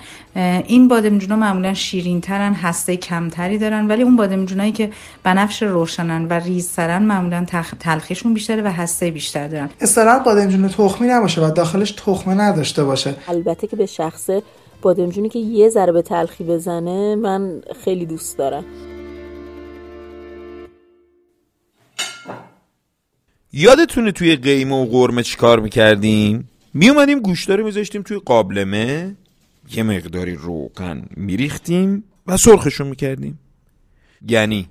این 0.67 0.89
بادمجونا 0.89 1.37
معمولا 1.37 1.75
شیرین 1.75 2.21
ترن 2.21 2.55
هسته 2.55 2.97
کمتری 2.97 3.59
دارن 3.59 3.89
ولی 3.89 4.03
اون 4.03 4.17
بادمجونایی 4.17 4.73
که 4.73 4.91
بنفش 5.23 5.63
روشنن 5.63 6.27
و 6.29 6.33
ریزترن 6.33 7.03
معمولا 7.03 7.47
تلخیشون 7.81 8.35
بیشتره 8.35 8.63
و 8.63 8.67
هسته 8.67 9.11
بیشتر 9.11 9.49
دارن. 9.49 9.71
اصطلاحا 9.81 10.19
بادمجون 10.19 10.69
تخمی 10.69 11.09
نباشه 11.09 11.47
و 11.47 11.51
داخلش 11.51 11.91
تخمه 11.93 12.35
نداشته 12.35 12.85
باشه. 12.85 13.15
البته 13.29 13.67
که 13.67 13.77
به 13.77 13.87
شخصه 13.87 14.43
بادمجونی 14.83 15.29
که 15.29 15.39
یه 15.39 15.69
ذره 15.69 15.93
به 15.93 16.03
تلخی 16.03 16.45
بزنه 16.45 17.17
من 17.17 17.63
خیلی 17.85 18.07
دوست 18.07 18.39
دارم. 18.39 18.65
یادتونه 23.53 24.13
توی 24.13 24.37
قیمه 24.37 24.75
و 24.75 24.87
قرمه 24.87 25.23
چیکار 25.23 25.61
می‌کردیم؟ 25.61 26.49
میومدیم 26.75 27.21
گوشتا 27.21 27.57
میذاشتیم 27.57 28.03
توی 28.03 28.19
قابلمه. 28.19 29.17
یه 29.77 29.83
مقداری 29.83 30.35
روغن 30.35 31.05
میریختیم 31.17 32.05
و 32.27 32.37
سرخشون 32.37 32.87
می‌کردیم. 32.87 33.39
یعنی 34.29 34.69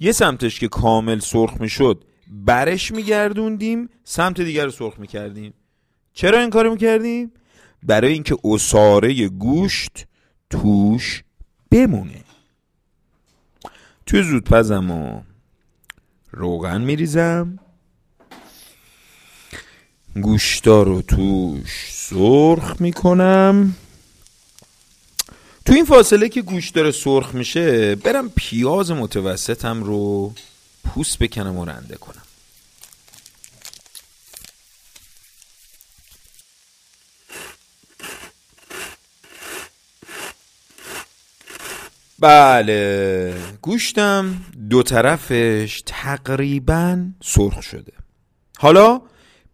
یه 0.00 0.12
سمتش 0.12 0.60
که 0.60 0.68
کامل 0.68 1.18
سرخ 1.18 1.60
می‌شد 1.60 2.04
برش 2.44 2.92
میگردوندیم 2.92 3.88
سمت 4.04 4.40
دیگر 4.40 4.64
رو 4.64 4.70
سرخ 4.70 4.98
می‌کردیم. 4.98 5.54
چرا 6.12 6.40
این 6.40 6.50
کارو 6.50 6.70
می‌کردیم؟ 6.70 7.32
برای 7.82 8.12
اینکه 8.12 8.36
اصاره 8.44 9.28
گوشت 9.28 10.06
توش 10.50 11.24
بمونه. 11.70 12.24
توی 14.06 14.22
زودپزم 14.22 14.90
و 14.90 15.22
روغن 16.30 16.80
میریزم. 16.80 17.58
گوشتا 20.22 20.82
رو 20.82 21.02
توش 21.02 21.88
سرخ 21.92 22.80
می‌کنم. 22.80 23.76
تو 25.64 25.72
این 25.72 25.84
فاصله 25.84 26.28
که 26.28 26.42
گوشت 26.42 26.74
داره 26.74 26.90
سرخ 26.90 27.34
میشه 27.34 27.94
برم 27.94 28.30
پیاز 28.36 28.90
متوسطم 28.90 29.82
رو 29.82 30.32
پوست 30.84 31.18
بکنم 31.18 31.56
و 31.56 31.64
رنده 31.64 31.96
کنم. 31.96 32.25
بله. 42.18 43.34
گوشتم 43.62 44.44
دو 44.70 44.82
طرفش 44.82 45.82
تقریبا 45.86 47.10
سرخ 47.24 47.62
شده. 47.62 47.92
حالا 48.58 49.00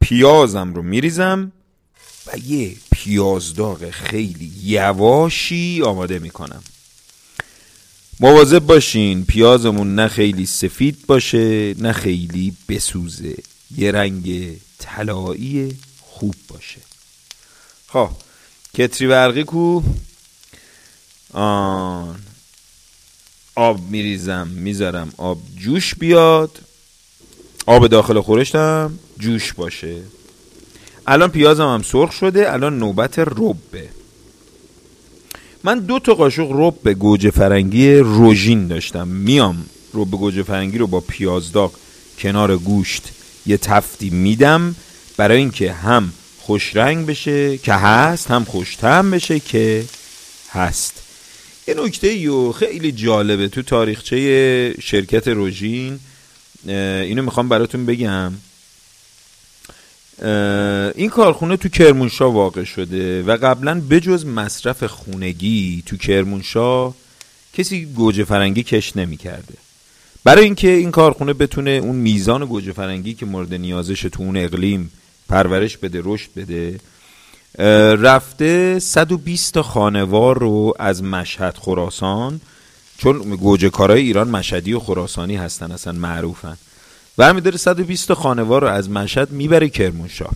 پیازم 0.01 0.75
رو 0.75 0.83
میریزم 0.83 1.53
و 2.27 2.39
یه 2.39 2.77
پیازداغ 2.93 3.91
خیلی 3.91 4.53
یواشی 4.63 5.83
آماده 5.83 6.19
می‌کنم. 6.19 6.63
مواظب 8.21 8.59
باشین 8.59 9.25
پیازمون 9.25 9.95
نه 9.95 10.09
خیلی 10.09 10.47
سفید 10.47 11.07
باشه 11.07 11.75
نه 11.79 11.93
خیلی 11.93 12.57
بسوزه. 12.69 13.37
یه 13.77 13.93
رنگ 13.93 14.57
طلایی 14.79 15.79
خوب 16.01 16.35
باشه. 16.49 16.81
خب 17.89 18.11
کتری 18.75 19.07
برقی 19.09 19.45
کو. 19.45 19.83
آن. 21.33 22.21
آب 23.55 23.81
میریزم 23.91 24.49
می‌ذارم 24.49 25.13
آب 25.17 25.39
جوش 25.57 25.95
بیاد. 25.95 26.59
آب 27.67 27.87
داخل 27.87 28.21
خورشتم 28.21 28.99
جوش 29.19 29.53
باشه. 29.53 29.97
الان 31.07 31.29
پیازم 31.31 31.67
هم 31.67 31.83
سرخ 31.83 32.13
شده 32.13 32.53
الان 32.53 32.79
نوبت 32.79 33.19
ربه. 33.19 33.89
من 35.65 35.79
دو 35.79 35.99
تا 35.99 36.15
قاشق 36.15 36.49
رب 36.51 36.93
گوجه 36.93 37.31
فرنگی 37.31 37.97
روژین 37.97 38.67
داشتم. 38.67 39.09
میام 39.09 39.67
رب 39.95 40.11
گوجه 40.11 40.43
فرنگی 40.43 40.79
رو 40.79 40.87
با 40.87 41.01
پیازداغ 41.01 41.73
کنار 42.19 42.57
گوشت 42.57 43.09
یه 43.47 43.57
تفتی 43.57 44.11
میدم 44.11 44.75
برای 45.17 45.39
اینکه 45.39 45.73
هم 45.73 46.13
خوش 46.41 46.77
رنگ 46.77 47.07
بشه 47.07 47.59
که 47.59 47.73
هست 47.75 48.31
هم 48.31 48.45
خوشتم 48.45 49.11
بشه 49.11 49.41
که 49.41 49.85
هست. 50.51 51.02
یه 51.73 51.85
نکته 51.85 52.15
یو 52.15 52.53
خیلی 52.53 52.93
جالبه 52.93 53.49
تو 53.49 53.63
تاریخچه 53.63 54.75
شرکت 54.81 55.29
روژین 55.29 56.01
اینو 56.67 57.23
می‌خوام 57.23 57.49
براتون 57.49 57.87
بگم. 57.87 58.33
این 60.95 61.09
کارخونه 61.11 61.57
تو 61.57 61.69
کرمانشاه 61.69 62.35
واقع 62.35 62.65
شده 62.65 63.23
و 63.23 63.37
قبلا 63.43 63.81
بجز 63.81 64.27
مصرف 64.27 64.85
خونگی 64.85 65.83
تو 65.87 65.97
کرمانشاه 65.97 66.95
کسی 67.55 67.85
گوجه 67.85 68.25
فرنگی 68.25 68.63
کش 68.63 68.97
نمی‌کرده. 68.97 69.55
برای 70.25 70.45
اینکه 70.45 70.69
این 70.69 70.91
کارخونه 70.91 71.33
بتونه 71.33 71.71
اون 71.71 71.97
میزان 71.97 72.45
گوجه 72.45 72.73
فرنگی 72.73 73.15
که 73.15 73.27
مورد 73.27 73.55
نیازش 73.55 74.01
تو 74.03 74.23
اون 74.23 74.37
اقلیم 74.37 74.93
پرورش 75.29 75.77
بده 75.77 76.01
رشد 76.05 76.29
بده 76.37 76.81
رفته 77.59 78.79
120 78.79 79.55
تا 79.55 79.63
خانوار 79.63 80.39
رو 80.39 80.75
از 80.79 81.03
مشهد 81.03 81.57
خراسان 81.57 82.41
چون 82.99 83.19
گوجه 83.19 83.69
کارای 83.69 84.03
ایران 84.03 84.29
مشهدی 84.29 84.73
و 84.73 84.81
خراسانی 84.81 85.37
هستن 85.37 85.73
اصلا 85.73 85.93
معروفن. 85.93 86.57
و 87.19 87.41
داره 87.41 87.57
120 87.57 88.09
تا 88.09 88.15
خانوار 88.15 88.63
رو 88.63 88.69
از 88.69 88.91
مشهد 88.91 89.31
می‌بره 89.31 89.69
کرمانشاه. 89.69 90.33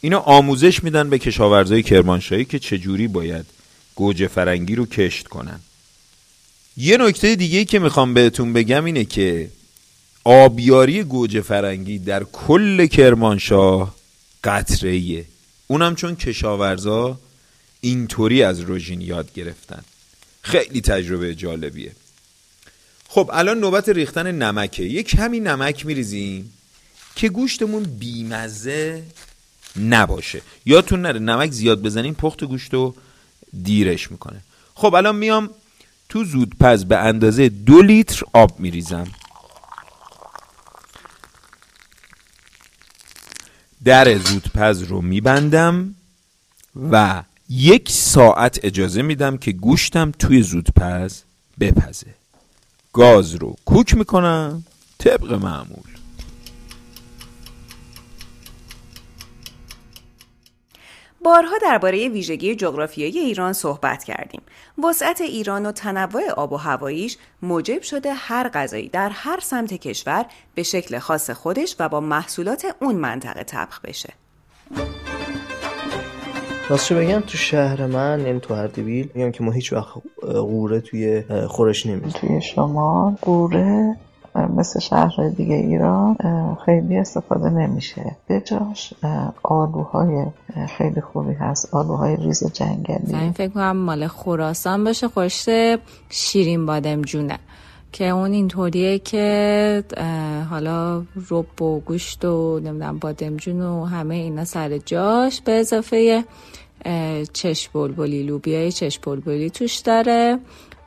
اینا 0.00 0.18
آموزش 0.18 0.84
میدن 0.84 1.10
به 1.10 1.18
کشاورزای 1.18 1.82
کرمانشاهی 1.82 2.44
که 2.44 2.58
چجوری 2.58 3.08
باید 3.08 3.46
گوجه 3.94 4.26
فرنگی 4.26 4.74
رو 4.74 4.86
کشت 4.86 5.28
کنن. 5.28 5.60
یه 6.76 6.96
نکته 6.96 7.36
دیگه 7.36 7.64
که 7.64 7.78
می‌خوام 7.78 8.14
بهتون 8.14 8.52
بگم 8.52 8.84
اینه 8.84 9.04
که 9.04 9.50
آبیاری 10.24 11.02
گوجه 11.02 11.40
فرنگی 11.40 11.98
در 11.98 12.24
کل 12.24 12.86
کرمانشاه 12.86 13.94
قطره 14.44 15.24
اونم 15.70 15.94
چون 15.94 16.16
کشاورزا 16.16 17.18
اینطوری 17.80 18.42
از 18.42 18.60
روژین 18.60 19.00
یاد 19.00 19.32
گرفتن. 19.32 19.82
خیلی 20.42 20.80
تجربه 20.80 21.34
جالبیه. 21.34 21.92
خب 23.08 23.30
الان 23.32 23.58
نوبت 23.58 23.88
ریختن 23.88 24.32
نمکه. 24.32 24.82
یک 24.82 25.08
کمی 25.08 25.40
نمک 25.40 25.86
میریزیم 25.86 26.52
که 27.16 27.28
گوشتمون 27.28 27.82
بیمزه 27.82 29.02
نباشه. 29.76 30.42
یادتون 30.66 31.02
نره 31.02 31.18
نمک 31.18 31.50
زیاد 31.50 31.82
بزنیم 31.82 32.14
پخت 32.14 32.44
گوشت 32.44 32.74
رو 32.74 32.94
دیرش 33.62 34.10
می‌کنه. 34.10 34.40
خب 34.74 34.94
الان 34.94 35.16
میام 35.16 35.50
تو 36.08 36.24
زودپز 36.24 36.84
به 36.84 36.98
اندازه 36.98 37.48
دو 37.48 37.82
لیتر 37.82 38.22
آب 38.32 38.60
میریزم. 38.60 39.06
در 43.84 44.18
زودپز 44.18 44.82
رو 44.82 45.00
میبندم 45.00 45.94
و 46.90 47.22
یک 47.48 47.90
ساعت 47.90 48.60
اجازه 48.62 49.02
میدم 49.02 49.36
که 49.36 49.52
گوشتم 49.52 50.12
توی 50.18 50.42
زودپز 50.42 51.22
بپزه. 51.60 52.14
گاز 52.92 53.34
رو 53.34 53.56
کوک 53.64 53.94
می‌کنم 53.94 54.64
طبق 54.98 55.32
معمول. 55.32 55.99
بارها 61.24 61.58
درباره 61.62 62.08
ویژگی 62.08 62.54
جغرافیایی 62.54 63.18
ایران 63.18 63.52
صحبت 63.52 64.04
کردیم. 64.04 64.42
وسعت 64.88 65.20
ایران 65.20 65.66
و 65.66 65.72
تنوع 65.72 66.30
آب 66.30 66.52
و 66.52 66.56
هواییش 66.56 67.18
موجب 67.42 67.82
شده 67.82 68.12
هر 68.12 68.48
غذایی 68.48 68.88
در 68.88 69.08
هر 69.08 69.40
سمت 69.40 69.74
کشور 69.74 70.24
به 70.54 70.62
شکل 70.62 70.98
خاص 70.98 71.30
خودش 71.30 71.76
و 71.78 71.88
با 71.88 72.00
محصولات 72.00 72.66
اون 72.80 72.94
منطقه 72.94 73.42
طبخ 73.42 73.80
بشه. 73.80 74.12
راستش 76.68 76.92
بگم 76.92 77.20
تو 77.20 77.38
شهر 77.38 77.86
من 77.86 78.20
یعنی 78.26 78.40
تو 78.40 78.54
اردبیل 78.54 79.10
میگم 79.14 79.30
که 79.30 79.44
ما 79.44 79.52
هیچ 79.52 79.72
وقت 79.72 79.88
قوره 80.22 80.80
توی 80.80 81.24
خورش 81.48 81.86
نمی‌زنیم 81.86 82.12
توی 82.12 82.40
شما 82.42 83.16
قوره 83.22 83.96
مثل 84.46 84.80
شهرهای 84.80 85.30
دیگه 85.30 85.54
ایران 85.54 86.16
خیلی 86.64 86.98
استفاده 86.98 87.50
نمیشه. 87.50 88.16
به 88.26 88.40
جاش 88.40 88.94
آلوهای 89.42 90.26
خیلی 90.68 91.00
خوبی 91.00 91.32
هست. 91.32 91.74
آلوهای 91.74 92.16
ریز 92.16 92.52
جنگلی. 92.52 93.14
این 93.14 93.32
فکر 93.32 93.48
کنم 93.48 93.76
مال 93.76 94.06
خراسان 94.06 94.84
باشه 94.84 95.08
خورشت 95.08 95.48
شیرین 96.08 96.66
بادمجونه 96.66 97.38
که 97.92 98.08
اون 98.08 98.32
اینطوریه 98.32 98.98
که 98.98 99.84
حالا 100.50 101.02
رب 101.30 101.62
و 101.62 101.80
گوشت 101.80 102.24
و 102.24 102.60
نمی‌دونم 102.60 102.98
بادمجون 102.98 103.62
و 103.62 103.84
همه 103.84 104.14
اینا 104.14 104.44
سر 104.44 104.78
جاش 104.78 105.40
به 105.40 105.52
اضافه 105.52 106.24
چشم 107.32 107.70
بلبلی 107.74 108.22
لوبیای 108.22 108.72
چشم 108.72 109.02
بلبلی 109.06 109.50
توش 109.50 109.78
داره. 109.78 110.38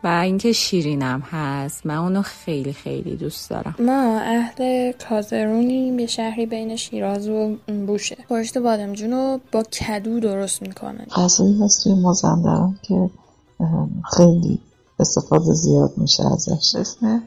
و 0.04 0.08
اینکه 0.08 0.52
شیرینم 0.52 1.20
هست. 1.20 1.86
من 1.86 1.96
اونو 1.96 2.22
خیلی 2.22 2.74
خیلی 2.74 3.16
دوست 3.16 3.50
دارم. 3.50 3.76
ما 3.80 4.20
اهل 4.20 4.92
کازرونی 5.10 5.92
به 5.98 6.06
شهری 6.06 6.46
بین 6.46 6.76
شیراز 6.76 7.28
و 7.28 7.56
بوشه. 7.88 8.18
خورشت 8.28 8.58
بادمجون 8.58 9.12
رو 9.12 9.40
با 9.52 9.64
کدو 9.64 10.20
درست 10.20 10.62
می‌کنه. 10.62 11.06
غذایی 11.06 11.64
هست 11.64 11.84
توی 11.84 11.94
مازندران 11.94 12.80
که 12.82 13.10
خیلی 14.18 14.60
استفاده 15.00 15.54
زیاد 15.54 15.94
میشه 15.98 16.24
ازش. 16.34 16.76
اسم 16.76 17.24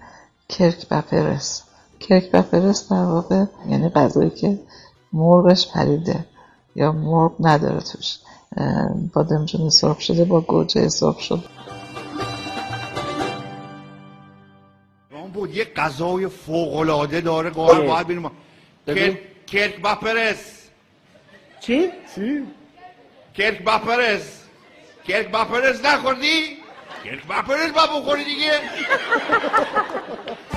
کرک 0.48 0.88
بپرس 0.88 1.62
کرک 2.00 2.30
بپرس 2.30 2.88
در 2.92 3.04
واقع 3.04 3.44
یعنی 3.68 3.88
غذایی 3.88 4.30
که 4.30 4.58
مرغش 5.12 5.68
پریده 5.72 6.24
یا 6.76 6.92
مرغ 6.92 7.32
نداره 7.40 7.80
توش. 7.80 8.18
بادمجون 9.14 9.70
سرخ 9.70 10.00
شده 10.00 10.24
با 10.24 10.40
گوجه 10.40 10.88
سرخ 10.88 11.20
شده. 11.20 11.42
بود 15.46 15.56
یه 15.56 15.64
غذای 15.64 16.28
فوق 16.28 16.76
العاده 16.76 17.20
داره 17.20 17.50
قابل 17.50 17.86
باید 17.86 18.30
کرک 18.86 19.46
کرک 19.46 19.76
بپرس 19.76 20.68
چی؟ 21.60 21.90
چی؟ 22.14 22.42
کرک 23.34 23.62
بپرس 23.62 24.42
کرک 25.08 25.28
بپرس 25.28 25.84
نخوردی؟ 25.84 26.56
کرک 27.04 27.26
بپرس 27.26 27.72
با 27.72 28.00
بخوری 28.00 28.24
دیگه. 28.24 28.52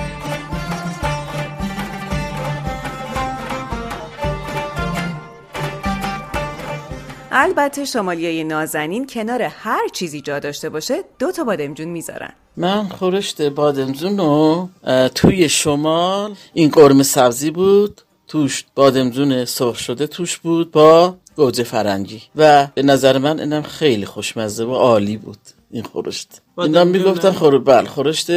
البته 7.32 7.84
شمالیای 7.84 8.44
نازنین 8.44 9.06
کنار 9.06 9.42
هر 9.42 9.88
چیزی 9.92 10.20
جا 10.20 10.38
داشته 10.38 10.68
باشه 10.68 11.04
دو 11.18 11.32
تا 11.32 11.44
بادمجون 11.44 11.88
می‌ذارن. 11.88 12.32
من 12.56 12.88
خورشت 12.88 13.42
بادمجون 13.42 14.18
رو 14.18 14.68
توی 15.14 15.48
شمال 15.48 16.34
این 16.54 16.70
قرمه 16.70 17.02
سبزی 17.02 17.50
بود 17.50 18.00
توش 18.28 18.64
بادمجون 18.74 19.44
سرخ 19.44 19.78
شده 19.78 20.06
توش 20.06 20.38
بود 20.38 20.70
با 20.70 21.16
گوجه 21.36 21.64
فرنگی. 21.64 22.22
و 22.36 22.66
به 22.74 22.82
نظر 22.82 23.18
من 23.18 23.40
اینم 23.40 23.62
خیلی 23.62 24.06
خوشمزه 24.06 24.64
و 24.64 24.74
عالی 24.74 25.16
بود 25.16 25.38
این 25.70 25.82
خورشت 25.82 26.28
اینا 26.58 26.84
می‌گفتن 26.84 27.30
خور 27.30 27.58
بل 27.58 27.84
خورشت 27.84 28.30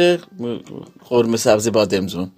قرمه 1.08 1.36
سبزی 1.36 1.70
بادمجون. 1.70 2.30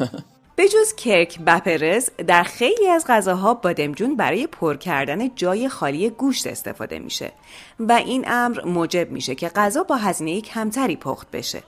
به 0.58 0.68
جز 0.68 0.94
کرک 0.94 1.40
بپرز 1.40 2.10
در 2.26 2.42
خیلی 2.42 2.88
از 2.88 3.04
غذاها 3.08 3.54
بادمجون 3.54 4.16
برای 4.16 4.46
پر 4.46 4.76
کردن 4.76 5.34
جای 5.34 5.68
خالی 5.68 6.10
گوشت 6.10 6.46
استفاده 6.46 6.98
میشه 6.98 7.32
و 7.80 7.92
این 7.92 8.24
امر 8.26 8.64
موجب 8.64 9.10
میشه 9.10 9.34
که 9.34 9.48
غذا 9.48 9.82
با 9.82 9.96
هزینه 9.96 10.40
کمتری 10.40 10.96
پخت 10.96 11.30
بشه. 11.30 11.62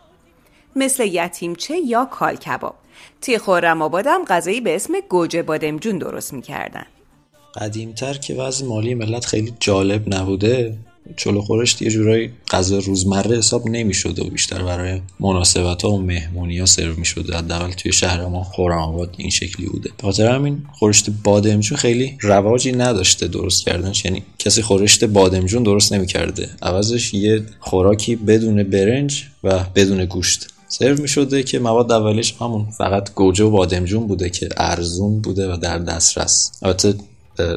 مثل 0.76 1.04
یتیمچه 1.04 1.76
یا 1.76 2.04
کال 2.04 2.36
کباب. 2.36 2.74
توی 3.22 3.38
خورم 3.38 3.82
آبادم 3.82 4.24
غذایی 4.24 4.60
به 4.60 4.74
اسم 4.74 4.92
گوجه 5.08 5.42
بادمجون 5.42 5.98
درست 5.98 6.32
می‌کردن. 6.32 6.86
قدیمتر 7.60 8.14
که 8.14 8.34
وضع 8.34 8.66
مالی 8.66 8.94
ملت 8.94 9.26
خیلی 9.26 9.54
جالب 9.60 10.14
نبوده 10.14 10.78
چلو 11.16 11.40
خورشت 11.40 11.82
یه 11.82 11.90
جورایی 11.90 12.30
غذا 12.50 12.78
روزمره 12.78 13.38
حساب 13.38 13.68
نمی‌شده 13.68 14.22
و 14.22 14.30
بیشتر 14.30 14.62
برای 14.62 15.00
مناسبت 15.20 15.82
ها 15.82 15.90
و 15.90 16.02
مهمونی 16.02 16.58
ها 16.58 16.66
سرو 16.66 16.94
می‌شده. 16.96 17.36
حداقل 17.36 17.72
توی 17.72 17.92
شهر 17.92 18.26
ما 18.26 18.44
خورم 18.44 18.78
آباد 18.78 19.14
این 19.18 19.30
شکلی 19.30 19.66
بوده. 19.66 19.90
خاطر 20.02 20.26
همین 20.26 20.62
خورشت 20.72 21.10
بادمجون 21.10 21.78
خیلی 21.78 22.18
رواجی 22.20 22.72
نداشته 22.72 23.28
درست 23.28 23.64
کردنش. 23.64 24.04
یعنی 24.04 24.22
کسی 24.38 24.62
خورشت 24.62 25.04
بادمجون 25.04 25.62
درست 25.62 25.92
نمی‌کرده. 25.92 26.50
عوضش 26.62 27.14
یه 27.14 27.42
خوراکی 27.60 28.16
بدون 28.16 28.62
برنج 28.62 29.24
و 29.44 29.64
بدون 29.74 30.04
گوشت 30.04 30.46
سرو 30.68 31.02
می 31.02 31.08
شده 31.08 31.42
که 31.42 31.58
مواد 31.58 31.92
اولیش 31.92 32.34
همون 32.40 32.70
فقط 32.78 33.14
گوجه 33.14 33.44
و 33.44 33.50
بادمجون 33.50 34.06
بوده 34.06 34.30
که 34.30 34.48
ارزون 34.56 35.20
بوده 35.20 35.52
و 35.52 35.56
در 35.56 35.78
دسترس. 35.78 36.52
البته 36.62 36.94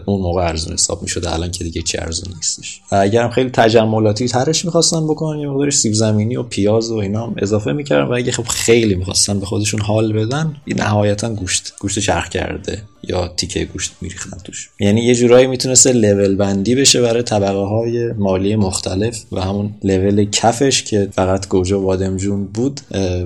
اون 0.06 0.22
موقع 0.22 0.42
ارزون 0.42 0.74
حساب 0.74 1.02
می 1.02 1.08
شده 1.08 1.34
الان 1.34 1.52
که 1.52 1.64
دیگه 1.64 1.82
چه 1.82 2.02
ارزون 2.02 2.34
نیستش. 2.36 2.82
اگرم 2.92 3.30
خیلی 3.30 3.50
تجملاتی 3.50 4.28
ترش 4.28 4.66
می‌خواستن 4.66 5.08
بکنن 5.08 5.40
یه 5.40 5.48
مقدار 5.48 5.72
سیب 5.72 5.94
زمینی 5.94 6.36
و 6.36 6.44
پیاز 6.44 6.92
و 6.92 6.96
اینا 6.96 7.26
هم 7.26 7.36
اضافه 7.38 7.74
می‌کردن. 7.74 8.04
و 8.04 8.14
اگه 8.14 8.32
خب 8.32 8.44
خیلی 8.44 8.96
می‌خواستن 8.96 9.40
به 9.40 9.46
خودشون 9.46 9.82
حال 9.82 10.14
بدن 10.14 10.56
نهایتا 10.68 11.30
گوشت 11.30 11.74
گوشت 11.80 12.00
چرخ 12.00 12.30
کرده 12.30 12.82
یا 13.04 13.28
تیکه 13.28 13.66
گوشت 13.66 13.92
میریختن 14.02 14.38
توش. 14.44 14.70
یعنی 14.80 15.02
یه 15.02 15.16
جورایی 15.16 15.48
می‌تونسته 15.48 15.92
لول 15.92 16.36
بندی 16.36 16.76
بشه 16.76 17.02
برای 17.02 17.24
طبقه 17.24 17.60
های 17.60 18.14
مالی 18.14 18.56
مختلف 18.56 19.24
و 19.32 19.42
همون 19.42 19.74
لول 19.84 20.30
کفش 20.30 20.84
که 20.84 21.10
فقط 21.12 21.48
گوجه 21.48 21.78
بادمجون 21.78 22.46
بود 22.46 22.82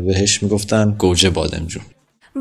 بهش 0.05 0.43
می‌گفتن 0.43 0.95
گوجه 0.97 1.29
بادمجون. 1.29 1.83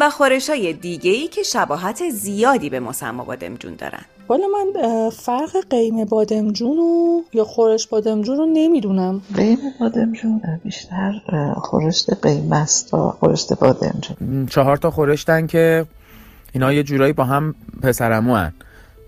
و 0.00 0.10
خورش 0.10 0.50
های 0.50 0.72
دیگه 0.72 1.10
ای 1.10 1.28
که 1.28 1.42
شباهت 1.42 2.10
زیادی 2.10 2.70
به 2.70 2.80
مسمى 2.80 3.24
بادمجون 3.24 3.74
دارن. 3.74 4.02
والا 4.28 4.44
من 4.46 5.10
فرق 5.10 5.56
قیم 5.70 6.04
بادمجون 6.04 6.78
و 6.78 7.22
یا 7.32 7.44
خورش 7.44 7.86
بادمجون 7.86 8.36
رو 8.36 8.46
نمی‌دونم. 8.46 9.22
قیم 9.36 9.58
بادمجون 9.80 10.40
بیشتر 10.64 11.12
خورشت 11.56 12.24
قیم 12.24 12.52
است 12.52 12.90
تا 12.90 13.10
خورشت 13.10 13.58
بادمجون. 13.58 14.46
چهار 14.46 14.76
تا 14.76 14.90
خورشتن 14.90 15.46
که 15.46 15.86
اینا 16.52 16.72
یه 16.72 16.82
جورایی 16.82 17.12
با 17.12 17.24
هم 17.24 17.54
پسرمو 17.82 18.34
هن. 18.34 18.52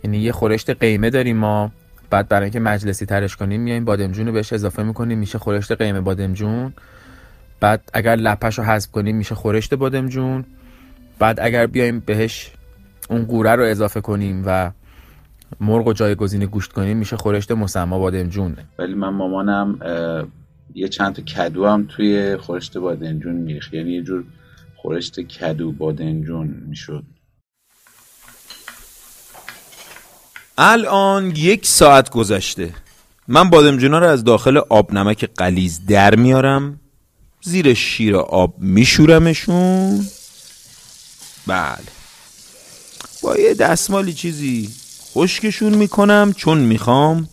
یعنی 0.05 0.19
یه 0.19 0.33
خورشت 0.33 0.71
قیمه 0.71 1.11
داریم 1.11 1.37
ما 1.37 1.71
بعد 2.11 2.29
برای 2.29 2.45
اینکه 2.45 2.61
مجلسی 2.61 3.07
ترش 3.07 3.37
کنیم 3.37 3.61
میایم 3.61 3.85
بادمجون 3.85 4.27
رو 4.27 4.33
بهش 4.33 4.53
اضافه 4.53 4.83
می‌کنیم 4.83 5.19
میشه 5.19 5.39
خورشت 5.39 5.73
قیمه 5.73 6.01
بادمجون. 6.01 6.73
بعد 7.61 7.81
اگر 7.93 8.17
لپش 8.17 8.59
رو 8.59 8.65
حذف 8.65 8.91
کنیم 8.91 9.17
میشه 9.17 9.35
خورشت 9.35 9.75
بادمجون. 9.75 10.45
بعد 11.19 11.41
اگر 11.41 11.67
بیایم 11.67 12.01
بهش 12.01 12.51
اون 13.11 13.25
قوره 13.25 13.55
رو 13.55 13.63
اضافه 13.63 14.01
کنیم 14.01 14.43
و 14.47 14.73
مرغ 15.61 15.87
و 15.87 15.93
جایگزین 15.93 16.45
گوشت 16.45 16.73
کنیم 16.73 16.97
میشه 16.97 17.17
خورشت 17.17 17.53
مسما 17.53 17.99
بادمجون. 17.99 18.57
ولی 18.79 18.95
من 18.95 19.09
مامانم 19.09 19.79
یه 20.75 20.89
چند 20.89 21.15
تا 21.15 21.23
کدو 21.23 21.67
هم 21.67 21.87
توی 21.89 22.37
خورشت 22.37 22.79
بادمجون 22.79 23.35
میریخت. 23.35 23.75
یعنی 23.75 23.93
یه 23.93 24.03
جور 24.03 24.25
خورشت 24.77 25.21
کدو 25.21 25.73
بادمجون 25.73 26.47
می‌شد. 26.67 27.05
الان 30.59 31.33
یک 31.37 31.67
ساعت 31.67 32.11
گذشته. 32.11 32.75
من 33.29 33.51
بادمجونا 33.51 33.99
رو 33.99 34.07
از 34.07 34.25
داخل 34.25 34.57
آب 34.57 34.93
نمک 34.93 35.31
قلیز 35.37 35.87
در 35.87 36.15
میارم. 36.15 36.81
زیر 37.43 37.75
شیر 37.75 38.17
آب 38.17 38.55
میشورمشون. 38.59 40.01
بله. 41.49 41.79
با 43.23 43.37
یه 43.37 43.55
دستمالی 43.55 44.13
چیزی 44.13 44.71
خشکشون 45.15 45.75
می‌کنم 45.75 46.33
چون 46.37 46.59
می‌خوام 46.59 47.29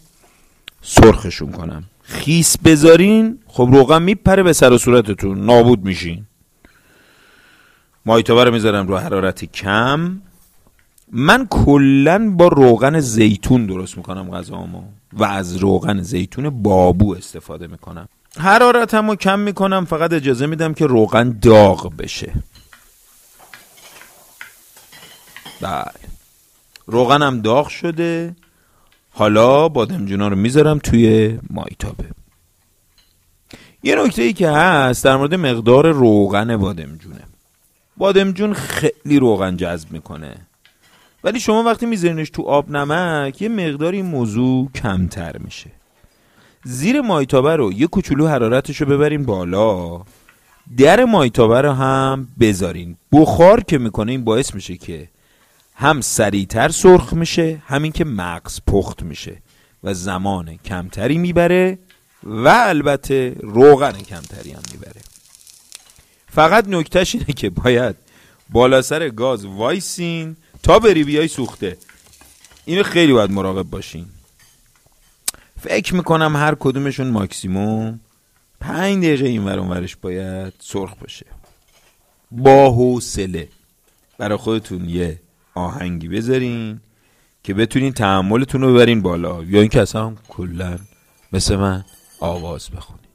سرخشون 0.81 1.51
کنم. 1.51 1.83
خیس 2.01 2.57
بذارین 2.57 3.39
خب 3.47 3.69
روغن 3.71 4.01
میپره 4.01 4.43
به 4.43 4.53
سر 4.53 4.73
و 4.73 4.77
صورتتون. 4.77 5.45
نابود 5.45 5.85
میشین. 5.85 6.25
مایتابه 8.05 8.43
رو 8.43 8.51
می‌ذارم 8.51 8.87
رو 8.87 8.97
حرارت 8.97 9.45
کم. 9.45 10.21
من 11.11 11.47
کلا 11.49 12.29
با 12.29 12.47
روغن 12.47 12.99
زیتون 12.99 13.65
درست 13.65 13.97
می‌کنم 13.97 14.31
غذامو 14.31 14.81
و 15.13 15.23
از 15.23 15.55
روغن 15.55 16.01
زیتون 16.01 16.49
بابو 16.49 17.15
استفاده 17.15 17.67
می‌کنم. 17.67 18.07
حرارتم 18.37 19.09
رو 19.09 19.15
کم 19.15 19.39
می‌کنم 19.39 19.85
فقط 19.85 20.13
اجازه 20.13 20.45
میدم 20.45 20.73
که 20.73 20.85
روغن 20.85 21.39
داغ 21.41 21.93
بشه. 21.97 22.33
بله. 25.61 25.91
روغنم 26.85 27.41
داغ 27.41 27.67
شده. 27.67 28.35
حالا 29.11 29.69
بادمجونا 29.69 30.27
رو 30.27 30.35
می‌ذارم 30.35 30.79
توی 30.79 31.37
مایتابه. 31.49 32.05
یه 33.83 33.95
نکته 33.95 34.21
ای 34.21 34.33
که 34.33 34.49
هست 34.49 35.03
در 35.03 35.15
مورد 35.17 35.33
مقدار 35.33 35.91
روغن 35.91 36.57
بادمجونه. 36.57 37.23
بادمجون 37.97 38.53
خیلی 38.53 39.19
روغن 39.19 39.57
جذب 39.57 39.91
می‌کنه. 39.91 40.35
ولی 41.23 41.39
شما 41.39 41.63
وقتی 41.63 41.85
میذارینش 41.85 42.29
تو 42.29 42.41
آب 42.41 42.71
نمک 42.71 43.41
یه 43.41 43.49
مقداری 43.49 44.01
موضوع 44.01 44.71
کمتر 44.71 45.37
میشه. 45.37 45.71
زیر 46.63 47.01
مایتابه 47.01 47.55
رو 47.55 47.73
یه 47.73 47.87
کوچولو 47.87 48.27
حرارتش 48.27 48.81
رو 48.81 48.87
ببرین 48.87 49.25
بالا. 49.25 50.01
در 50.77 51.05
مایتابه 51.05 51.61
رو 51.61 51.71
هم 51.71 52.27
بذارین. 52.39 52.97
بخار 53.11 53.63
که 53.63 53.77
می‌کنه 53.77 54.11
این 54.11 54.23
باعث 54.23 54.55
میشه 54.55 54.77
که 54.77 55.09
هم 55.75 56.01
سریعتر 56.01 56.69
سرخ 56.69 57.13
میشه 57.13 57.61
همین 57.67 57.91
که 57.91 58.05
مغز 58.05 58.59
پخت 58.67 59.03
میشه 59.03 59.37
و 59.83 59.93
زمان 59.93 60.57
کمتری 60.57 61.17
می‌بره 61.17 61.79
و 62.23 62.47
البته 62.47 63.35
روغن 63.39 63.91
کمتری 63.91 64.51
هم 64.51 64.61
می‌بره. 64.71 65.01
فقط 66.27 66.67
نکتهش 66.67 67.15
اینه 67.15 67.33
که 67.33 67.49
باید 67.49 67.95
بالا 68.49 68.81
سر 68.81 69.09
گاز 69.09 69.45
وایسین 69.45 70.35
تا 70.63 70.79
بری 70.79 71.03
بیای 71.03 71.27
سوخته. 71.27 71.77
اینو 72.65 72.83
خیلی 72.83 73.13
باید 73.13 73.31
مراقب 73.31 73.69
باشین. 73.69 74.05
فکر 75.61 75.95
می‌کنم 75.95 76.35
هر 76.35 76.55
کدومشون 76.55 77.07
ماکسیموم 77.07 77.99
پنج 78.59 78.97
دقیقه 78.97 79.27
این 79.27 79.43
ورش 79.43 79.95
باید 79.95 80.53
سرخ 80.59 80.95
باشه. 80.95 81.25
با 82.31 82.71
حوصله 82.71 83.47
برای 84.17 84.37
خودتون 84.37 84.89
یه 84.89 85.19
آهنگی 85.55 86.07
بذارین 86.07 86.79
که 87.43 87.53
بتونین 87.53 87.93
تحملتون 87.93 88.61
رو 88.61 88.73
ببرین 88.73 89.01
بالا. 89.01 89.43
یا 89.43 89.59
اینکه 89.59 89.81
اصلا 89.81 90.13
کلا 90.29 90.77
مثل 91.33 91.55
من 91.55 91.83
آواز 92.19 92.69
بخونین. 92.69 93.05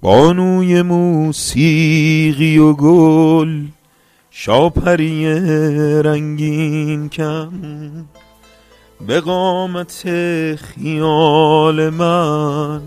بانوی 0.00 0.82
موسیقی 0.82 2.58
و 2.58 2.72
گل 2.72 3.66
شاپری 4.30 5.26
رنگین 6.02 7.08
کم. 7.08 7.50
به 9.06 9.20
قامت 9.20 10.02
خیال 10.56 11.90
من 11.90 12.82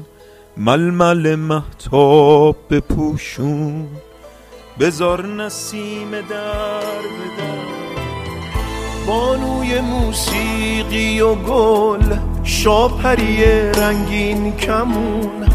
ململ 0.57 1.35
محتاب 1.35 2.55
بپوشون. 2.69 3.87
بزار 4.79 5.27
نسیم 5.27 6.11
در 6.11 6.21
بدر 6.21 7.82
بانوی 9.07 9.81
موسیقی 9.81 11.21
و 11.21 11.35
گل 11.35 12.17
شاپری 12.43 13.43
رنگین 13.71 14.55
کمون. 14.55 15.47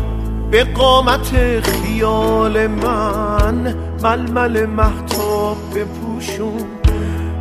به 0.50 0.64
قامت 0.64 1.60
خیال 1.60 2.66
من 2.66 3.74
ململ 4.02 4.66
محتاب 4.66 5.56
بپوشون. 5.74 6.64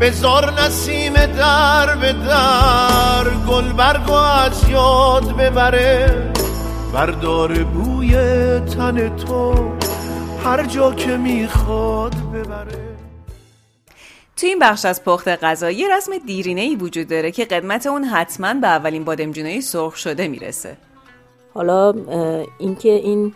بزار 0.02 0.54
نسیم 0.62 1.14
در 1.14 1.96
به 1.96 2.14
در 2.14 3.30
گل 3.50 3.74
برگو 3.74 4.14
از 4.14 4.70
یاد 4.70 5.36
ببره. 5.38 6.24
بردار 6.94 7.54
بوی 7.64 8.12
تن 8.60 9.16
تو 9.16 9.54
هر 10.46 10.66
جا 10.66 10.94
که 10.94 11.18
می‌خواد 11.18 12.16
ببره. 12.34 12.87
تو 14.38 14.48
این 14.48 14.60
بخش 14.60 14.86
از 14.86 15.04
پخت 15.04 15.28
غذا 15.28 15.72
یه 15.72 15.98
رسم 15.98 16.18
دیرینه 16.18 16.62
ای 16.62 16.76
وجود 16.76 17.08
داره 17.08 17.32
که 17.32 17.46
قدمت 17.46 17.88
اون 17.88 18.04
حتما 18.04 18.54
به 18.54 18.68
اولین 18.68 19.04
بادمجونای 19.04 19.62
سرخ 19.62 19.96
شده 19.96 20.28
می‌رسه. 20.28 20.78
حالا 21.54 21.94
اینکه 22.60 22.90
این 22.90 23.34